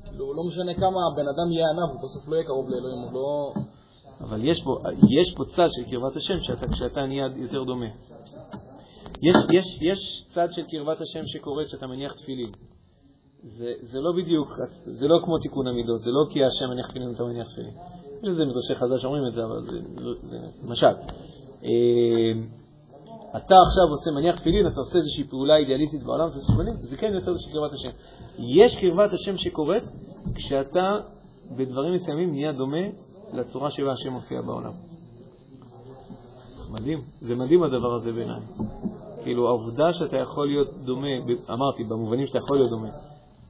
כאילו, 0.10 0.34
לא 0.34 0.44
משנה 0.48 0.74
כמה 0.74 1.00
הבן 1.12 1.28
אדם 1.28 1.52
יהיה 1.52 1.70
עניו, 1.70 1.88
הוא 1.94 2.02
בסוף 2.04 2.28
לא 2.28 2.36
יהיה 2.36 2.46
קרוב 2.46 2.70
לאלוהים, 2.70 3.02
הוא 3.02 3.14
לא... 3.14 3.54
אבל 4.22 4.46
יש 4.46 4.64
פה, 4.64 4.78
יש 5.22 5.36
פה 5.36 5.44
צד 5.46 5.68
של 5.70 5.84
קרבת 5.92 6.16
השם 6.16 6.40
שאתה, 6.42 6.68
כשאתה 6.68 7.02
נהיה 7.06 7.26
יותר 7.36 7.64
דומה. 7.64 7.86
יש, 9.22 9.36
יש, 9.54 9.82
יש 9.82 10.28
צד 10.30 10.48
של 10.52 10.62
קרבת 10.64 11.02
השם 11.02 11.26
שקורית 11.26 11.68
כשאתה 11.68 11.88
מניח 11.88 12.14
תפילין. 12.14 12.52
זה, 13.44 13.74
זה 13.82 14.00
לא 14.00 14.12
בדיוק, 14.18 14.54
זה 14.86 15.08
לא 15.08 15.20
כמו 15.26 15.38
תיקון 15.38 15.68
המידות, 15.68 16.02
זה 16.02 16.12
לא 16.12 16.26
כי 16.30 16.44
השם 16.44 16.70
מניח 16.70 16.88
תפילין 16.88 17.10
ואתה 17.10 17.24
מניח 17.24 17.48
תפילין. 17.52 17.74
יש 18.24 18.30
איזה 18.30 18.46
מדרשי 18.46 18.76
חז"ל 18.76 18.98
שאומרים 18.98 19.24
את 19.28 19.34
זה, 19.34 19.44
אבל 19.44 19.62
זה, 19.62 19.80
זה, 20.24 20.38
משל. 20.64 20.94
אה, 21.64 22.32
אתה 23.38 23.56
עכשיו 23.68 23.84
עושה, 23.90 24.12
מניח 24.12 24.40
תפילין, 24.40 24.68
אתה 24.68 24.80
עושה 24.80 24.98
איזושהי 24.98 25.24
פעולה 25.24 25.58
אידיאליסטית 25.58 26.04
בעולם, 26.04 26.28
זה 26.80 26.98
כן 26.98 27.14
יותר 27.14 27.38
של 27.38 27.52
קרבת 27.52 27.74
השם. 27.74 27.90
יש 28.38 28.80
קרבת 28.80 29.14
השם 29.14 29.38
שקורית 29.38 29.84
כשאתה 30.36 30.98
בדברים 31.58 31.94
מסוימים 31.94 32.32
נהיה 32.32 32.52
דומה 32.52 32.88
לצורה 33.34 33.72
שבה 33.72 33.92
השם 33.92 34.14
מופיע 34.14 34.42
בעולם. 34.42 34.72
מדהים, 36.72 37.00
זה 37.22 37.36
מדהים 37.36 37.64
הדבר 37.64 37.96
הזה 37.96 38.12
בעיניי. 38.12 38.40
כאילו, 39.24 39.48
העובדה 39.48 39.94
שאתה 39.94 40.18
יכול 40.18 40.48
להיות 40.48 40.68
דומה, 40.86 41.08
אמרתי, 41.50 41.84
במובנים 41.84 42.28
שאתה 42.28 42.38
יכול 42.38 42.58
להיות 42.58 42.70
דומה 42.70 42.90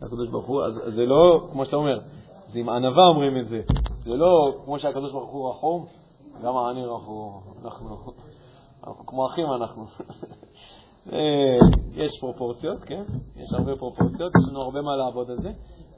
לקדוש 0.01 0.27
ברוך 0.27 0.45
הוא, 0.45 0.63
אז 0.63 0.82
זה 0.88 1.05
לא, 1.05 1.47
כמו 1.51 1.65
שאתה 1.65 1.75
אומר, 1.75 1.99
זה 2.47 2.60
עם 2.60 2.69
ענווה 2.69 3.08
אומרים 3.08 3.38
את 3.38 3.47
זה. 3.47 3.62
זה 4.03 4.17
לא 4.17 4.53
כמו 4.65 4.79
שהקדוש 4.79 5.12
ברוך 5.12 5.32
הוא 5.32 5.49
רחום, 5.49 5.86
גם 6.43 6.53
אני 6.71 6.86
רחום, 6.86 7.41
אנחנו, 7.65 8.13
אנחנו 8.84 9.05
כמו 9.05 9.27
אחים 9.27 9.45
אנחנו. 9.53 9.86
אה, 11.13 11.58
יש 11.93 12.19
פרופורציות, 12.19 12.79
כן? 12.79 13.03
יש 13.36 13.53
הרבה 13.53 13.75
פרופורציות, 13.75 14.32
יש 14.41 14.49
לנו 14.49 14.62
הרבה 14.62 14.82
מה 14.82 14.95
לעבוד 14.95 15.32
על 15.32 15.41
זה, 15.41 15.51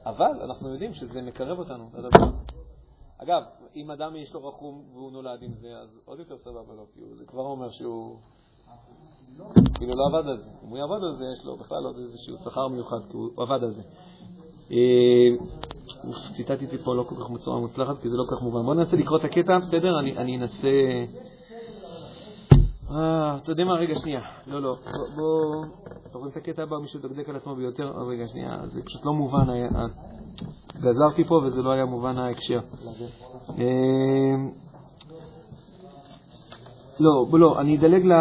אבל 0.06 0.42
אנחנו 0.44 0.68
יודעים 0.68 0.94
שזה 0.94 1.22
מקרב 1.22 1.58
אותנו. 1.58 1.84
אגב, 3.18 3.42
אם 3.76 3.90
אדם 3.90 4.16
יש 4.16 4.34
לו 4.34 4.48
רחום 4.48 4.84
והוא 4.92 5.12
נולד 5.12 5.42
עם 5.42 5.52
זה, 5.52 5.68
אז 5.82 5.98
עוד 6.04 6.18
יותר 6.18 6.38
סבבה 6.38 6.74
לו, 6.74 6.86
כי 6.94 7.00
זה 7.18 7.24
כבר 7.26 7.42
אומר 7.42 7.70
שהוא 7.70 8.16
כאילו 9.74 9.92
לא 9.96 10.06
עבד 10.06 10.28
על 10.28 10.36
זה. 10.36 10.48
אם 10.64 10.68
הוא 10.68 10.78
יעבוד 10.78 11.04
על 11.04 11.16
זה, 11.18 11.24
יש 11.38 11.44
לו 11.44 11.56
בכלל 11.56 11.84
עוד 11.84 11.96
איזשהו 11.98 12.36
שכר 12.44 12.68
מיוחד, 12.68 13.00
כי 13.10 13.16
הוא 13.16 13.30
עבד 13.36 13.64
על 13.64 13.70
זה. 13.70 13.82
אה, 14.72 15.28
ציטטתי 16.36 16.78
פה 16.78 16.94
לא 16.94 17.02
כל 17.02 17.14
כך 17.14 17.30
בצורה 17.30 17.60
מוצלחת, 17.60 17.98
כי 18.02 18.08
זה 18.08 18.16
לא 18.16 18.24
כל 18.28 18.36
כך 18.36 18.42
מובן. 18.42 18.62
בואו 18.62 18.74
ננסה 18.74 18.96
לקרוא 18.96 19.18
את 19.18 19.24
הקטע, 19.24 19.58
בסדר? 19.58 20.00
אני 20.00 20.36
אנסה... 20.36 20.68
אה, 22.90 23.36
אתה 23.36 23.52
יודע 23.52 23.64
מה? 23.64 23.74
רגע, 23.74 23.94
שנייה. 23.96 24.20
לא, 24.46 24.62
לא. 24.62 24.76
בוא... 25.16 25.64
אתה 26.10 26.18
רואה 26.18 26.30
את 26.30 26.36
הקטע 26.36 26.62
הבא, 26.62 26.76
מישהו 26.78 27.00
דקדק 27.00 27.28
על 27.28 27.36
עצמו 27.36 27.54
ביותר? 27.54 27.92
רגע, 28.08 28.28
שנייה. 28.28 28.58
זה 28.66 28.80
פשוט 28.82 29.04
לא 29.04 29.12
מובן. 29.12 29.46
גזרתי 30.80 31.24
פה 31.24 31.34
וזה 31.34 31.62
לא 31.62 31.70
היה 31.70 31.84
מובן 31.84 32.18
ההקשר. 32.18 32.60
לא, 37.00 37.26
לא, 37.32 37.60
אני 37.60 37.78
אדלג 37.78 38.12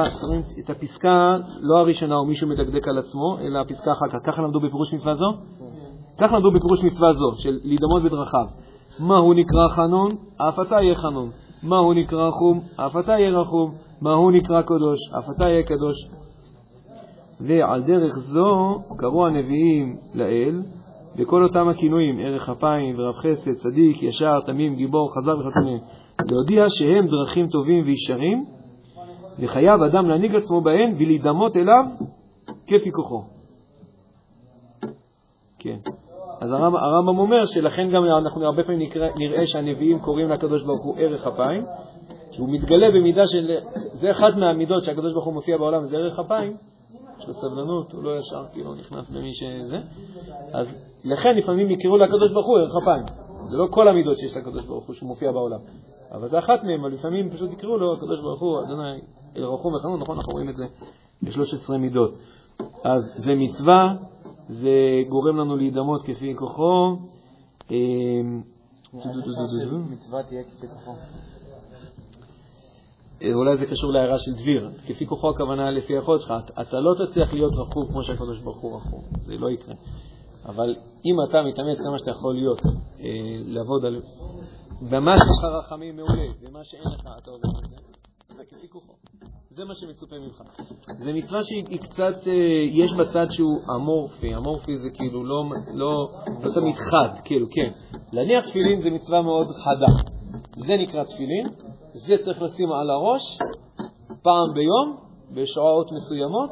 את 0.59 0.69
הפסקה, 0.69 1.35
לא 1.61 1.77
הראשונה 1.77 2.15
או 2.15 2.25
מישהו 2.25 2.47
מדקדק 2.47 2.87
על 2.87 2.97
עצמו, 2.97 3.37
אלא 3.39 3.59
הפסקה 3.59 3.91
אחר 3.91 4.07
כך. 4.07 4.19
ככה 4.23 4.41
למדו 4.41 4.59
בפירוש 4.59 4.93
מצווה 4.93 5.15
זו? 5.15 5.33
ככה 6.17 6.35
למדו 6.35 6.51
בפירוש 6.51 6.83
מצווה 6.83 7.13
זו, 7.13 7.31
של 7.37 7.59
להידמות 7.63 8.03
בדרכיו. 8.03 8.45
מה 8.99 9.17
הוא 9.17 9.35
נקרא 9.35 9.67
חנון? 9.67 10.11
אף 10.37 10.59
אתה 10.59 10.75
יהיה 10.75 10.95
חנון. 10.95 11.29
מה 11.63 11.77
הוא 11.77 11.93
נקרא 11.93 12.27
רחום? 12.27 12.61
אף 12.75 12.97
אתה 12.97 13.11
יהיה 13.11 13.39
רחום. 13.39 13.73
מה 14.01 14.13
הוא 14.13 14.31
נקרא 14.31 14.61
קדוש? 14.61 14.99
אף 15.19 15.25
אתה 15.35 15.49
יהיה 15.49 15.63
קדוש. 15.63 15.95
ועל 17.41 17.83
דרך 17.83 18.13
זו 18.13 18.81
קראו 18.97 19.25
הנביאים 19.25 19.95
לאל 20.13 20.61
בכל 21.15 21.43
אותם 21.43 21.67
הכינויים, 21.67 22.19
ערך 22.19 22.49
אפיים 22.49 22.95
ורב 22.97 23.15
חסד, 23.15 23.53
צדיק, 23.53 24.03
ישר, 24.03 24.39
תמים, 24.45 24.75
גיבור, 24.75 25.13
חזר 25.15 25.37
וכדומה, 25.37 25.77
להודיע 26.31 26.63
שהם 26.69 27.07
דרכים 27.07 27.47
טובים 27.47 27.85
וישרים, 27.85 28.45
וחייב 29.39 29.81
אדם 29.81 30.09
להנהיג 30.09 30.35
עצמו 30.35 30.61
בהן 30.61 30.95
ולהידמות 30.97 31.55
אליו 31.55 31.83
כפי 32.67 32.91
כוחו. 32.91 33.23
כן. 35.59 35.77
אז 36.41 36.51
הרמב"ם, 36.51 36.75
הרמב"ם 36.75 37.19
אומר 37.19 37.45
שלכן 37.45 37.89
גם 37.89 38.03
אנחנו 38.21 38.45
הרבה 38.45 38.63
פעמים 38.63 38.81
נקרא, 38.81 39.07
נראה 39.17 39.47
שהנביאים 39.47 39.99
קוראים 39.99 40.29
לקדוש 40.29 40.63
ברוך 40.63 40.83
הוא 40.83 40.97
ערך 40.97 41.27
אפיים, 41.27 41.65
שהוא 42.31 42.49
מתגלה 42.49 42.87
במידה 42.95 43.27
של... 43.27 43.57
זה 43.93 44.11
אחד 44.11 44.37
מהמידות 44.37 44.83
שהקדוש 44.83 45.13
ברוך 45.13 45.25
הוא 45.25 45.33
מופיע 45.33 45.57
בעולם, 45.57 45.85
זה 45.85 45.97
ערך 45.97 46.19
אפיים, 46.19 46.53
יש 47.19 47.27
לו 47.27 47.33
סבלנות, 47.33 47.91
הוא 47.93 48.03
לא 48.03 48.19
ישר 48.19 48.43
כאילו 48.53 48.75
נכנס 48.75 49.09
במי 49.09 49.33
שזה. 49.33 49.79
אז 50.53 50.67
לכן 51.03 51.37
לפעמים 51.37 51.71
יקראו 51.71 51.97
לקדוש 51.97 52.31
ברוך 52.31 52.47
הוא 52.47 52.59
ערך 52.59 52.75
אפיים. 52.83 53.03
זה 53.45 53.57
לא 53.57 53.67
כל 53.69 53.87
המידות 53.87 54.17
שיש 54.17 54.37
לקדוש 54.37 54.65
ברוך 54.65 54.87
הוא 54.87 54.95
שהוא 54.95 55.07
מופיע 55.07 55.31
בעולם, 55.31 55.59
אבל 56.11 56.27
זה 56.27 56.39
אחת 56.39 56.63
מהן, 56.63 56.79
אבל 56.81 56.93
לפעמים 56.93 57.29
פשוט 57.29 57.53
יקראו 57.53 57.77
לו 57.77 57.93
הקדוש 57.93 58.21
ברוך 58.21 58.41
הוא, 58.41 58.59
אדוני, 58.59 58.99
רחום 59.35 59.73
וחנון, 59.73 59.99
נכון, 59.99 60.17
אנחנו 60.17 60.33
רואים 60.33 60.49
את 60.49 60.55
זה 60.55 60.65
ב-13 61.21 61.77
מידות. 61.77 62.17
אז 62.83 63.11
זה 63.15 63.35
מצווה, 63.35 63.95
זה 64.49 64.71
גורם 65.09 65.37
לנו 65.37 65.55
להידמות 65.55 66.01
כפי 66.01 66.35
כוחו. 66.35 66.95
מצווה 69.91 70.23
תהיה 70.23 70.43
כפי 70.43 70.67
כוחו. 70.67 70.91
אולי 73.33 73.57
זה 73.57 73.65
קשור 73.65 73.91
להערה 73.93 74.17
של 74.17 74.31
דביר. 74.33 74.69
כפי 74.87 75.05
כוחו 75.05 75.29
הכוונה 75.29 75.71
לפי 75.71 75.93
היכולת 75.93 76.21
שלך. 76.21 76.33
אתה 76.61 76.79
לא 76.79 77.05
תצליח 77.05 77.33
להיות 77.33 77.53
רחום 77.55 77.87
כמו 77.87 78.03
שהקדוש 78.03 78.39
ברוך 78.39 78.57
הוא 78.57 78.75
רחום, 78.75 79.01
זה 79.19 79.37
לא 79.37 79.51
יקרה. 79.51 79.75
אבל 80.45 80.75
אם 81.05 81.15
אתה 81.29 81.37
מתאמץ 81.41 81.77
כמה 81.77 81.97
שאתה 81.97 82.11
יכול 82.11 82.35
להיות, 82.35 82.61
אה, 82.99 83.09
לעבוד 83.45 83.85
על... 83.85 84.01
במה 84.89 85.17
שיש 85.17 85.27
לך 85.39 85.45
רחמים 85.59 85.95
מעולה, 85.95 86.27
ומה 86.41 86.63
שאין 86.63 86.83
לך 86.83 87.09
אתה 87.17 87.31
עובד 87.31 87.45
על 87.45 87.69
זה, 87.69 87.75
זה 88.35 88.67
כוחו. 88.69 88.93
זה 89.49 89.65
מה 89.65 89.75
שמצופה 89.75 90.15
ממך. 90.19 90.43
זה 90.97 91.13
מצווה 91.13 91.43
שהיא 91.43 91.79
קצת, 91.79 92.27
אה, 92.27 92.33
יש 92.71 92.93
בה 92.93 93.13
צד 93.13 93.25
שהוא 93.29 93.59
אמורפי, 93.75 94.35
אמורפי 94.35 94.77
זה 94.77 94.89
כאילו 94.93 95.23
לא, 95.25 95.43
לא, 95.73 96.09
לא 96.43 96.53
תמיד 96.53 96.75
חד, 96.75 97.21
כאילו, 97.23 97.47
כן. 97.51 97.71
להניח 98.11 98.45
תפילין 98.49 98.81
זה 98.81 98.89
מצווה 98.89 99.21
מאוד 99.21 99.47
חדה. 99.47 100.11
זה 100.67 100.77
נקרא 100.77 101.03
תפילין, 101.03 101.45
זה 101.93 102.15
צריך 102.25 102.41
לשים 102.41 102.71
על 102.71 102.89
הראש 102.89 103.37
פעם 104.23 104.53
ביום, 104.53 104.97
בשעות 105.33 105.91
מסוימות, 105.91 106.51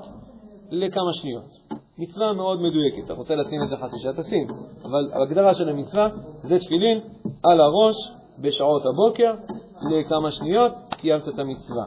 לכמה 0.71 1.13
שניות. 1.13 1.79
מצווה 1.97 2.33
מאוד 2.33 2.59
מדויקת. 2.61 3.05
אתה 3.05 3.13
רוצה 3.13 3.35
לשים 3.35 3.63
את 3.63 3.69
זה 3.69 3.75
חצי 3.77 3.99
שעה, 3.99 4.13
תשים. 4.13 4.47
אבל 4.83 5.11
ההגדרה 5.13 5.53
של 5.53 5.69
המצווה 5.69 6.07
זה 6.41 6.59
תפילין 6.59 6.99
על 7.43 7.61
הראש 7.61 7.95
בשעות 8.41 8.81
הבוקר 8.85 9.33
לכמה 9.81 10.31
שניות, 10.31 10.71
קיימת 10.89 11.27
את 11.27 11.39
המצווה. 11.39 11.85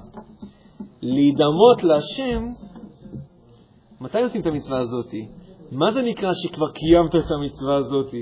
להידמות 1.02 1.82
להשם, 1.82 2.46
מתי 4.00 4.22
עושים 4.22 4.40
את 4.40 4.46
המצווה 4.46 4.78
הזאת? 4.78 5.14
מה 5.72 5.92
זה 5.92 6.02
נקרא 6.02 6.30
שכבר 6.32 6.70
קיימת 6.70 7.14
את 7.14 7.30
המצווה 7.30 7.76
הזאת? 7.76 8.14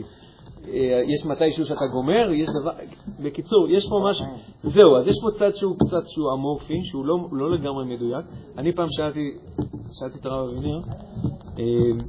אה, 0.68 1.02
יש 1.06 1.26
מתישהו 1.26 1.66
שאתה 1.66 1.86
גומר, 1.92 2.32
יש 2.32 2.48
דבר... 2.60 2.70
בקיצור, 3.22 3.68
יש 3.70 3.88
פה 3.88 4.04
משהו... 4.10 4.26
זהו, 4.62 4.96
אז 4.96 5.06
יש 5.06 5.16
פה 5.22 5.28
צד 5.38 5.56
שהוא 5.56 5.76
קצת 5.76 6.08
שהוא 6.08 6.32
אמורפי, 6.32 6.84
שהוא 6.84 7.04
לא, 7.04 7.16
לא 7.32 7.50
לגמרי 7.50 7.84
מדויק. 7.84 8.26
אני 8.58 8.72
פעם 8.72 8.86
שאלתי, 8.90 9.30
שאלתי 9.92 10.18
את 10.18 10.26
הרב 10.26 10.48
אבינר, 10.48 10.80
אה, 11.58 12.04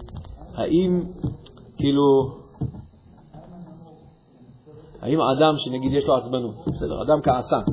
האם, 0.56 1.02
כאילו, 1.78 2.41
האם 5.02 5.20
אדם 5.22 5.54
שנגיד 5.58 5.94
יש 5.94 6.08
לו 6.08 6.16
עצבנות, 6.16 6.56
בסדר, 6.68 7.02
אדם 7.02 7.22
כעסן, 7.24 7.72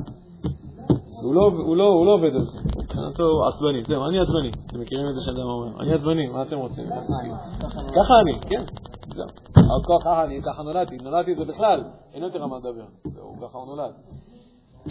הוא 1.23 1.33
לא, 1.35 1.51
הוא, 1.65 1.77
לא, 1.77 1.83
הוא 1.83 2.05
לא 2.05 2.13
עובד 2.13 2.35
על 2.35 2.41
זה, 2.41 2.59
מבחינתו 2.77 3.47
עצבני, 3.47 3.83
זהו, 3.83 4.05
אני 4.05 4.19
עצבני, 4.19 4.51
אתם 4.67 4.79
מכירים 4.79 5.09
את 5.09 5.15
זה 5.15 5.21
שאדם 5.21 5.43
אומר, 5.43 5.81
אני 5.81 5.93
עצבני, 5.93 6.27
מה 6.27 6.41
אתם 6.41 6.57
רוצים? 6.57 6.85
ככה 7.69 8.13
אני, 8.23 8.39
כן, 8.39 8.63
זהו. 9.15 9.27
ככה 10.01 10.23
אני, 10.23 10.41
ככה 10.41 10.63
נולדתי, 10.63 10.97
נולדתי 10.97 11.35
זה 11.35 11.45
בכלל, 11.45 11.83
אין 12.13 12.23
יותר 12.23 12.45
מה 12.45 12.57
לדבר, 12.57 12.85
זהו, 13.03 13.35
ככה 13.41 13.57
הוא 13.57 13.65
נולד. 13.67 13.93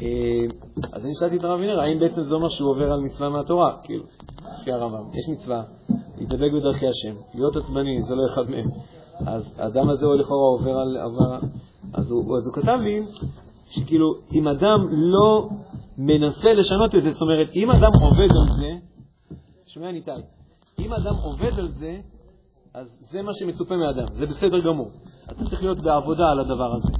אה, 0.03 0.47
אז 0.93 1.05
אני 1.05 1.15
שאלתי 1.15 1.37
את 1.37 1.45
הרב 1.45 1.61
וינר, 1.61 1.81
האם 1.81 1.99
בעצם 1.99 2.23
זה 2.23 2.35
אומר 2.35 2.49
שהוא 2.49 2.71
עובר 2.71 2.93
על 2.93 3.01
מצווה 3.01 3.29
מהתורה, 3.29 3.77
כאילו, 3.83 4.05
לפי 4.61 4.73
הרמב"ם, 4.73 5.05
יש 5.15 5.29
מצווה, 5.29 5.62
להתדבק 6.19 6.53
בדרכי 6.53 6.87
השם, 6.87 7.15
להיות 7.35 7.57
עצבני, 7.57 8.03
זה 8.03 8.15
לא 8.15 8.23
אחד 8.33 8.51
מהם. 8.51 8.69
אז 9.27 9.55
האדם 9.59 9.91
הזה 9.91 10.07
לכאורה 10.07 10.49
עובר 10.59 10.79
על... 10.79 10.97
אז, 11.95 12.11
הוא, 12.11 12.37
אז 12.37 12.47
הוא 12.47 12.55
כתב 12.55 12.79
לי 12.81 13.01
שכאילו, 13.70 14.14
אם 14.33 14.49
אדם 14.49 14.79
לא 14.91 15.49
מנסה 15.99 16.53
לשנות 16.53 16.95
את 16.95 17.03
זה, 17.03 17.11
זאת 17.11 17.22
אומרת, 17.22 17.49
אם 17.55 17.70
אדם 17.70 17.91
עובד 18.03 18.31
על 18.41 18.57
זה, 18.61 18.70
שומע 19.66 19.93
ניתאי, 19.93 20.22
אם 20.79 20.93
אדם 20.93 21.14
עובד 21.22 21.59
על 21.59 21.68
זה, 21.68 22.01
אז 22.74 22.87
זה 23.11 23.22
מה 23.22 23.35
שמצופה 23.35 23.76
מאדם, 23.76 24.07
זה 24.12 24.26
בסדר 24.26 24.61
גמור. 24.61 24.91
אתה 25.26 25.45
צריך 25.45 25.62
להיות 25.62 25.81
בעבודה 25.81 26.31
על 26.31 26.41
הדבר 26.41 26.74
הזה. 26.74 26.93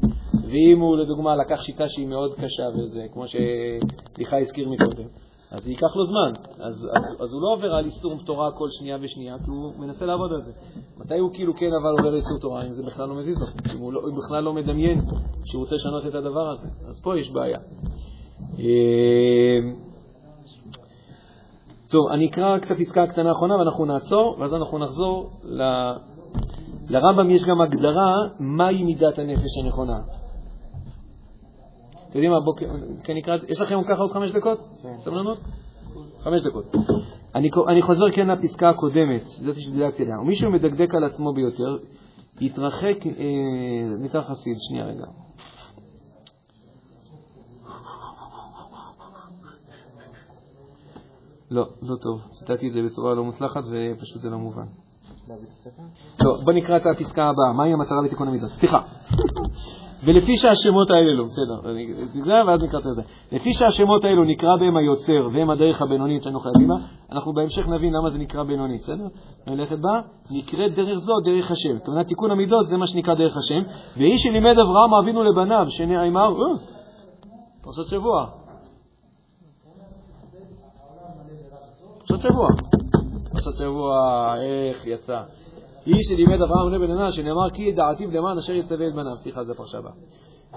ואם 0.49 0.81
הוא 0.81 0.97
לדוגמה 0.97 1.37
לקח 1.37 1.63
שיטה 1.63 1.89
שהיא 1.89 2.07
מאוד 2.07 2.35
קשה 2.35 2.63
וזה, 2.75 3.07
כמו 3.13 3.25
שליחה 3.29 4.39
הזכיר 4.39 4.69
מקודם, 4.69 5.09
אז 5.51 5.65
זה 5.65 5.71
ייקח 5.71 5.97
לו 5.97 6.07
זמן. 6.07 6.33
אז, 6.61 6.89
אז, 6.93 7.05
אז 7.21 7.33
הוא 7.33 7.43
לא 7.43 7.53
עובר 7.53 7.75
על 7.75 7.85
איסור 7.85 8.15
תורה 8.25 8.53
כל 8.53 8.69
שנייה 8.71 8.97
ושנייה, 9.01 9.37
כי 9.45 9.51
הוא 9.51 9.73
מנסה 9.79 10.07
לעבוד 10.07 10.33
על 10.33 10.41
זה. 10.41 10.53
מתי 10.99 11.19
הוא 11.19 11.31
כאילו 11.35 11.57
כן 11.57 11.71
אבל 11.83 11.91
עובר 11.91 12.17
איסור 12.17 12.39
תורה, 12.41 12.67
אם 12.67 12.73
זה 12.73 12.83
בכלל 12.83 13.09
לא 13.09 13.15
מזיז 13.15 13.41
לו, 13.41 13.47
אם 13.75 13.79
הוא, 13.79 13.93
לא, 13.93 14.01
הוא 14.01 14.19
בכלל 14.25 14.45
לא 14.45 14.53
מדמיין 14.53 15.01
שהוא 15.45 15.61
רוצה 15.61 15.75
לשנות 15.75 16.07
את 16.07 16.15
הדבר 16.15 16.51
הזה. 16.51 16.69
אז 16.89 17.01
פה 17.03 17.19
יש 17.19 17.31
בעיה. 17.31 17.59
אה, 18.59 19.59
טוב, 21.89 22.09
אני 22.13 22.27
אקרא 22.27 22.55
רק 22.55 22.67
את 22.67 22.71
הפסקה 22.71 23.03
הקטנה 23.03 23.29
האחרונה 23.29 23.57
ואנחנו 23.57 23.85
נעצור, 23.85 24.37
ואז 24.39 24.55
אנחנו 24.55 24.79
נחזור 24.79 25.31
ל... 25.45 25.63
לרמב"ם 26.91 27.31
יש 27.31 27.45
גם 27.45 27.61
הגדרה 27.61 28.15
מהי 28.41 28.85
מידת 28.85 29.19
הנפש 29.19 29.59
הנכונה. 29.65 30.01
אתם 32.11 32.19
יודעים 32.19 32.33
מה, 32.33 32.41
בוא, 32.45 32.55
כן 33.05 33.15
נקרא, 33.15 33.37
יש 33.49 33.61
לכם 33.61 33.83
ככה 33.83 34.03
עוד 34.03 34.11
חמש 34.11 34.31
דקות? 34.31 34.59
סבלנות? 34.99 35.39
חמש 36.21 36.43
דקות. 36.43 36.75
אני, 37.35 37.51
אני 37.69 37.83
חוזר 37.83 38.11
כן 38.11 38.29
לפסקה 38.29 38.69
הקודמת, 38.69 39.27
זאת 39.27 39.57
שדילגתי 39.57 40.03
עליה. 40.03 40.21
ומישהו 40.21 40.51
מדקדק 40.51 40.95
על 40.95 41.05
עצמו 41.05 41.33
ביותר, 41.33 41.77
יתרחק, 42.41 43.07
אה, 43.07 43.13
נקרא 43.99 44.23
חסיד, 44.23 44.57
שנייה 44.59 44.85
רגע. 44.85 45.05
לא, 51.51 51.67
לא 51.83 51.97
טוב. 51.97 52.21
ציטטתי 52.33 52.69
את 52.69 52.73
זה 52.73 52.83
בצורה 52.83 53.15
לא 53.15 53.25
מוצלחת 53.25 53.63
ופשוט 53.65 54.23
זה 54.23 54.31
לא 54.31 54.39
מובן. 54.39 54.65
לא, 56.25 56.41
בוא 56.45 56.53
נקרא 56.53 56.77
את 56.77 56.83
הפסקה 56.87 57.25
הבאה. 57.25 57.53
מהי 57.53 57.73
המטרה 57.73 58.03
בתיקון 58.05 58.29
המידות? 58.29 58.51
סליחה. 58.51 58.81
ולפי 60.05 60.37
שהשמות 60.37 60.91
האלה 60.91 61.15
לא, 61.15 61.25
בסדר, 61.25 61.73
זה 62.25 62.45
ואז 62.47 62.63
נקרא 62.63 62.79
את 62.79 62.95
זה. 62.95 63.03
לפי 63.33 63.55
שהשמות 63.55 64.05
האלו 64.05 64.25
נקרא 64.25 64.57
בהם 64.61 64.77
היוצר 64.77 65.29
והם 65.35 65.51
הדרך 65.51 65.83
הבינונית 65.83 66.23
שאנו 66.23 66.41
חייבים 66.41 66.69
בה, 66.69 66.75
אנחנו 67.13 67.33
בהמשך 67.33 67.69
נבין 67.69 67.93
למה 67.95 68.11
זה 68.11 68.19
נקרא 68.19 68.43
בינונית, 68.43 68.83
בסדר? 68.83 69.07
נלכת 69.47 69.79
בה, 69.79 70.01
נקראת 70.31 70.75
דרך 70.75 70.99
זו 70.99 71.13
דרך 71.25 71.51
השם. 71.51 71.79
כלומר, 71.85 72.03
תיקון 72.03 72.31
המידות 72.31 72.67
זה 72.67 72.77
מה 72.77 72.87
שנקרא 72.87 73.15
דרך 73.15 73.37
השם. 73.37 73.63
ואיש 73.97 74.23
שלימד 74.23 74.55
אברהם 74.59 74.95
אבינו 74.95 75.25
לבניו, 75.25 75.67
שנאמר, 75.69 76.43
אה, 76.43 76.57
פרשת 77.63 77.91
שבוע. 77.91 78.27
פרשת 82.07 82.23
שבוע. 82.23 82.49
פרשת 83.31 83.57
שבוע, 83.59 84.35
איך 84.37 84.87
יצא. 84.87 85.23
היא 85.95 86.03
שלימד 86.03 86.43
אברהם 86.43 86.69
בני 86.69 86.79
בן 86.79 86.93
ענה, 86.93 87.13
שנאמר 87.13 87.51
כי 87.51 87.73
דעתיו 87.73 88.11
למען 88.11 88.39
אשר 88.39 88.53
יצווה 88.53 88.89
את 88.89 88.95
בניו. 88.95 89.17
סליחה, 89.17 89.45
זה 89.45 89.55
פרשה 89.55 89.79
הבאה. 89.79 89.93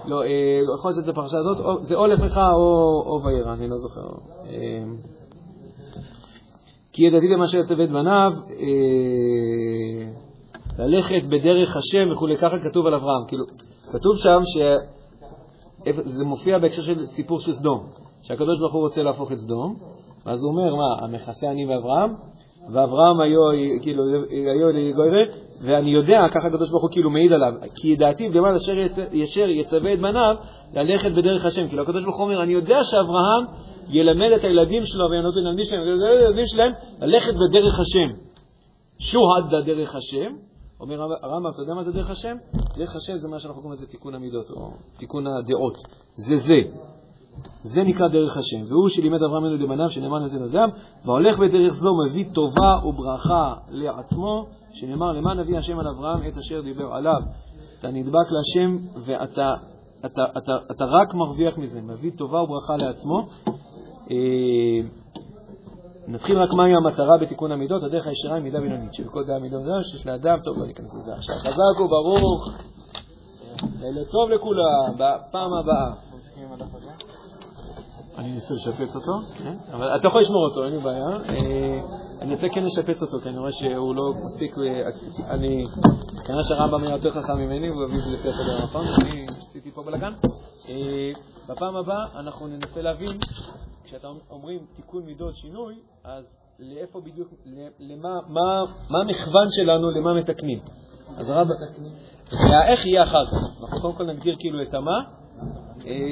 לא, 0.04 0.22
אה, 0.22 0.60
יכול 0.78 0.90
להיות 0.90 1.02
שזה 1.02 1.12
פרשה 1.12 1.38
הזאת, 1.38 1.56
זה 1.82 1.94
או 1.94 2.06
לך 2.06 2.40
או 3.06 3.20
וירא, 3.24 3.52
אני 3.52 3.68
לא 3.68 3.76
זוכר. 3.76 4.00
אה, 4.46 4.84
כי 6.92 7.06
ידעתי 7.06 7.28
למה 7.28 7.46
שיצווה 7.46 7.84
את 7.84 7.90
בניו, 7.90 8.32
אה, 8.50 10.08
ללכת 10.78 11.24
בדרך 11.28 11.76
השם 11.76 12.10
וכולי, 12.12 12.36
ככה 12.36 12.58
כתוב 12.58 12.86
על 12.86 12.94
אברהם. 12.94 13.24
כאילו, 13.28 13.44
כתוב 13.92 14.16
שם 14.16 14.38
שזה 14.52 16.24
מופיע 16.24 16.58
בהקשר 16.58 16.82
של 16.82 17.06
סיפור 17.06 17.40
של 17.40 17.52
סדום, 17.52 17.86
שהקדוש 18.22 18.58
ברוך 18.60 18.72
הוא 18.72 18.82
רוצה 18.82 19.02
להפוך 19.02 19.32
את 19.32 19.36
סדום, 19.38 19.76
אז 20.24 20.42
הוא 20.42 20.52
אומר, 20.52 20.74
מה, 20.74 21.04
המכסה 21.04 21.50
אני 21.50 21.66
ואברהם? 21.66 22.14
ואברהם 22.70 23.20
היו, 23.20 23.40
כאילו, 23.82 24.04
היו 24.30 24.68
לגוירה, 24.68 25.22
ואני 25.62 25.90
יודע, 25.90 26.20
ככה 26.32 26.48
הקדוש 26.48 26.70
ברוך 26.70 26.82
הוא 26.82 26.90
כאילו 26.90 27.10
מעיד 27.10 27.32
עליו, 27.32 27.52
כי 27.74 27.88
ידעתי 27.88 28.28
למען 28.28 28.54
אשר 28.54 28.72
ישר 29.12 29.48
יצווה 29.48 29.92
את 29.92 29.98
בניו 29.98 30.34
ללכת 30.74 31.12
בדרך 31.12 31.44
השם. 31.44 31.68
כאילו 31.68 31.82
הקדוש 31.82 32.04
ברוך 32.04 32.16
הוא 32.16 32.24
אומר, 32.24 32.42
אני 32.42 32.52
יודע 32.52 32.78
שאברהם 32.84 33.44
ילמד 33.88 34.28
את 34.38 34.44
הילדים 34.44 34.86
שלו 34.86 35.04
וינותן 35.10 35.40
לילדים 35.40 35.64
שלהם, 35.64 35.80
לילדים 35.82 36.46
שלהם 36.46 36.72
ללכת 37.00 37.34
בדרך 37.34 37.80
השם. 37.80 38.32
שוהד 38.98 39.64
דרך 39.66 39.94
השם, 39.94 40.34
אומר 40.80 41.02
הרמב"ם, 41.02 41.50
אתה 41.54 41.62
יודע 41.62 41.74
מה 41.74 41.82
זה 41.82 41.92
דרך 41.92 42.10
השם? 42.10 42.36
דרך 42.76 42.96
השם 42.96 43.16
זה 43.16 43.28
מה 43.28 43.38
שאנחנו 43.38 43.62
קוראים 43.62 43.78
לזה 43.78 43.86
תיקון 43.86 44.14
המידות, 44.14 44.50
או 44.50 44.70
תיקון 44.98 45.26
הדעות. 45.26 45.76
זה 46.16 46.36
זה. 46.36 46.60
זה 47.64 47.82
נקרא 47.82 48.08
דרך 48.08 48.36
השם. 48.36 48.64
והוא 48.68 48.88
שלימד 48.88 49.22
אברהם 49.22 49.44
אבינו 49.44 49.64
לבניו, 49.64 49.90
שנאמר 49.90 50.18
לזה 50.18 50.44
אדם, 50.44 50.68
והולך 51.04 51.38
בדרך 51.38 51.72
זו 51.72 51.94
מביא 52.06 52.24
טובה 52.32 52.76
וברכה 52.84 53.54
לעצמו, 53.68 54.46
שנאמר 54.72 55.12
למען 55.12 55.40
נביא 55.40 55.58
השם 55.58 55.78
על 55.78 55.88
אברהם 55.88 56.20
את 56.28 56.36
אשר 56.38 56.60
דיבר 56.60 56.94
עליו. 56.94 57.20
אתה 57.78 57.90
נדבק 57.90 58.30
להשם 58.30 58.76
ואתה 58.96 59.54
אתה, 60.06 60.24
אתה, 60.24 60.38
אתה, 60.38 60.52
אתה 60.70 60.84
רק 60.84 61.14
מרוויח 61.14 61.58
מזה, 61.58 61.80
מביא 61.80 62.10
טובה 62.16 62.42
וברכה 62.42 62.76
לעצמו. 62.76 63.26
אה, 64.10 64.88
נתחיל 66.08 66.38
רק 66.38 66.52
מהי 66.52 66.72
המטרה 66.74 67.18
בתיקון 67.20 67.52
המידות, 67.52 67.82
הדרך 67.82 68.06
הישרה 68.06 68.34
היא 68.34 68.42
מידה 68.42 68.60
בינונית, 68.60 68.94
של 68.94 69.08
כל 69.08 69.24
דעה 69.24 69.38
מידות 69.38 69.62
שיש 69.84 70.06
לאדם, 70.06 70.38
טוב, 70.44 70.58
לא 70.58 70.66
ניכנס 70.66 70.94
לזה 70.94 71.12
עכשיו. 71.12 71.36
חזק 71.36 71.80
וברוך, 71.80 72.48
לילה 73.80 74.04
טוב 74.04 74.30
לכולם, 74.30 74.94
בפעם 74.94 75.52
הבאה. 75.52 75.92
אני 78.18 78.34
אנסה 78.34 78.54
לשפץ 78.54 78.96
אותו, 78.96 79.12
כן? 79.38 79.56
אבל 79.72 79.96
אתה 79.96 80.08
יכול 80.08 80.20
לשמור 80.20 80.48
אותו, 80.50 80.64
אין 80.64 80.72
לי 80.72 80.80
בעיה. 80.80 81.08
אה, 81.28 81.80
אני 82.20 82.34
רוצה 82.34 82.48
כן 82.48 82.62
לשפץ 82.64 83.02
אותו, 83.02 83.20
כי 83.22 83.28
אני 83.28 83.38
רואה 83.38 83.52
שהוא 83.52 83.94
לא 83.94 84.14
מספיק... 84.24 84.54
אה, 84.58 85.34
אני... 85.34 85.66
כנראה 86.26 86.44
שהרמב"ם 86.44 86.82
היה 86.82 86.92
יותר 86.92 87.10
חכם 87.10 87.36
ממני, 87.36 87.68
הוא 87.68 87.84
הביא 87.84 87.98
את 87.98 88.04
זה 88.04 88.10
לפי 88.10 88.28
הסדר 88.28 88.60
הנכון, 88.60 88.84
אני 89.00 89.26
עשיתי 89.28 89.70
פה 89.70 89.82
בלאגן. 89.82 90.12
אה, 90.68 91.12
בפעם 91.48 91.76
הבאה 91.76 92.06
אנחנו 92.14 92.46
ננסה 92.46 92.82
להבין, 92.82 93.18
כשאתה 93.84 94.08
אומרים 94.30 94.66
תיקון 94.74 95.04
מידות 95.04 95.34
שינוי, 95.34 95.74
אז 96.04 96.24
לאיפה 96.58 97.00
בדיוק, 97.00 97.28
למה, 97.78 98.08
מה, 98.28 98.72
מה 98.90 98.98
המכוון 99.00 99.46
שלנו, 99.50 99.90
למה 99.90 100.14
מתקנים. 100.14 100.58
אז 101.16 101.28
הרב... 101.28 101.48
והאיך 102.50 102.86
יהיה 102.86 103.02
אחר 103.02 103.26
כך. 103.26 103.62
אנחנו 103.62 103.80
קודם 103.80 103.94
כל 103.94 104.04
נגדיר 104.04 104.34
כאילו 104.38 104.62
את 104.62 104.74
המה, 104.74 105.21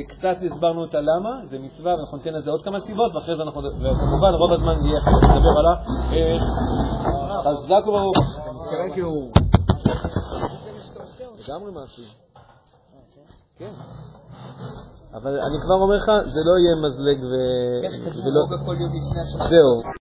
קצת 0.08 0.36
הסברנו 0.46 0.84
את 0.84 0.94
הלמה, 0.94 1.46
זה 1.46 1.58
מצווה, 1.58 1.94
ואנחנו 1.94 2.18
ניתן 2.18 2.34
לזה 2.34 2.50
עוד 2.50 2.62
כמה 2.62 2.80
סיבות, 2.80 3.14
ואחרי 3.14 3.36
זה 3.36 3.42
אנחנו, 3.42 3.60
וכמובן 3.60 4.32
רוב 4.38 4.52
הזמן 4.52 4.86
יהיה 4.86 5.00
לדבר 5.22 5.54
על 5.58 5.66
האיך. 5.66 6.42
חזק 7.44 7.86
וברוך. 7.86 8.16
לגמרי 11.48 11.72
משהו. 11.84 12.04
כן. 13.58 13.72
אבל 15.14 15.40
אני 15.40 15.56
כבר 15.62 15.74
אומר 15.74 15.96
לך, 15.96 16.10
זה 16.24 16.40
לא 16.48 16.58
יהיה 16.58 16.74
מזלג 16.84 17.18
ו... 17.30 17.32
איך 17.84 17.92
כתוב 18.04 18.22
בכל 18.52 18.76
יום 18.80 18.90
לפני 18.96 19.20
השנה? 19.22 19.44
זהו. 19.44 19.92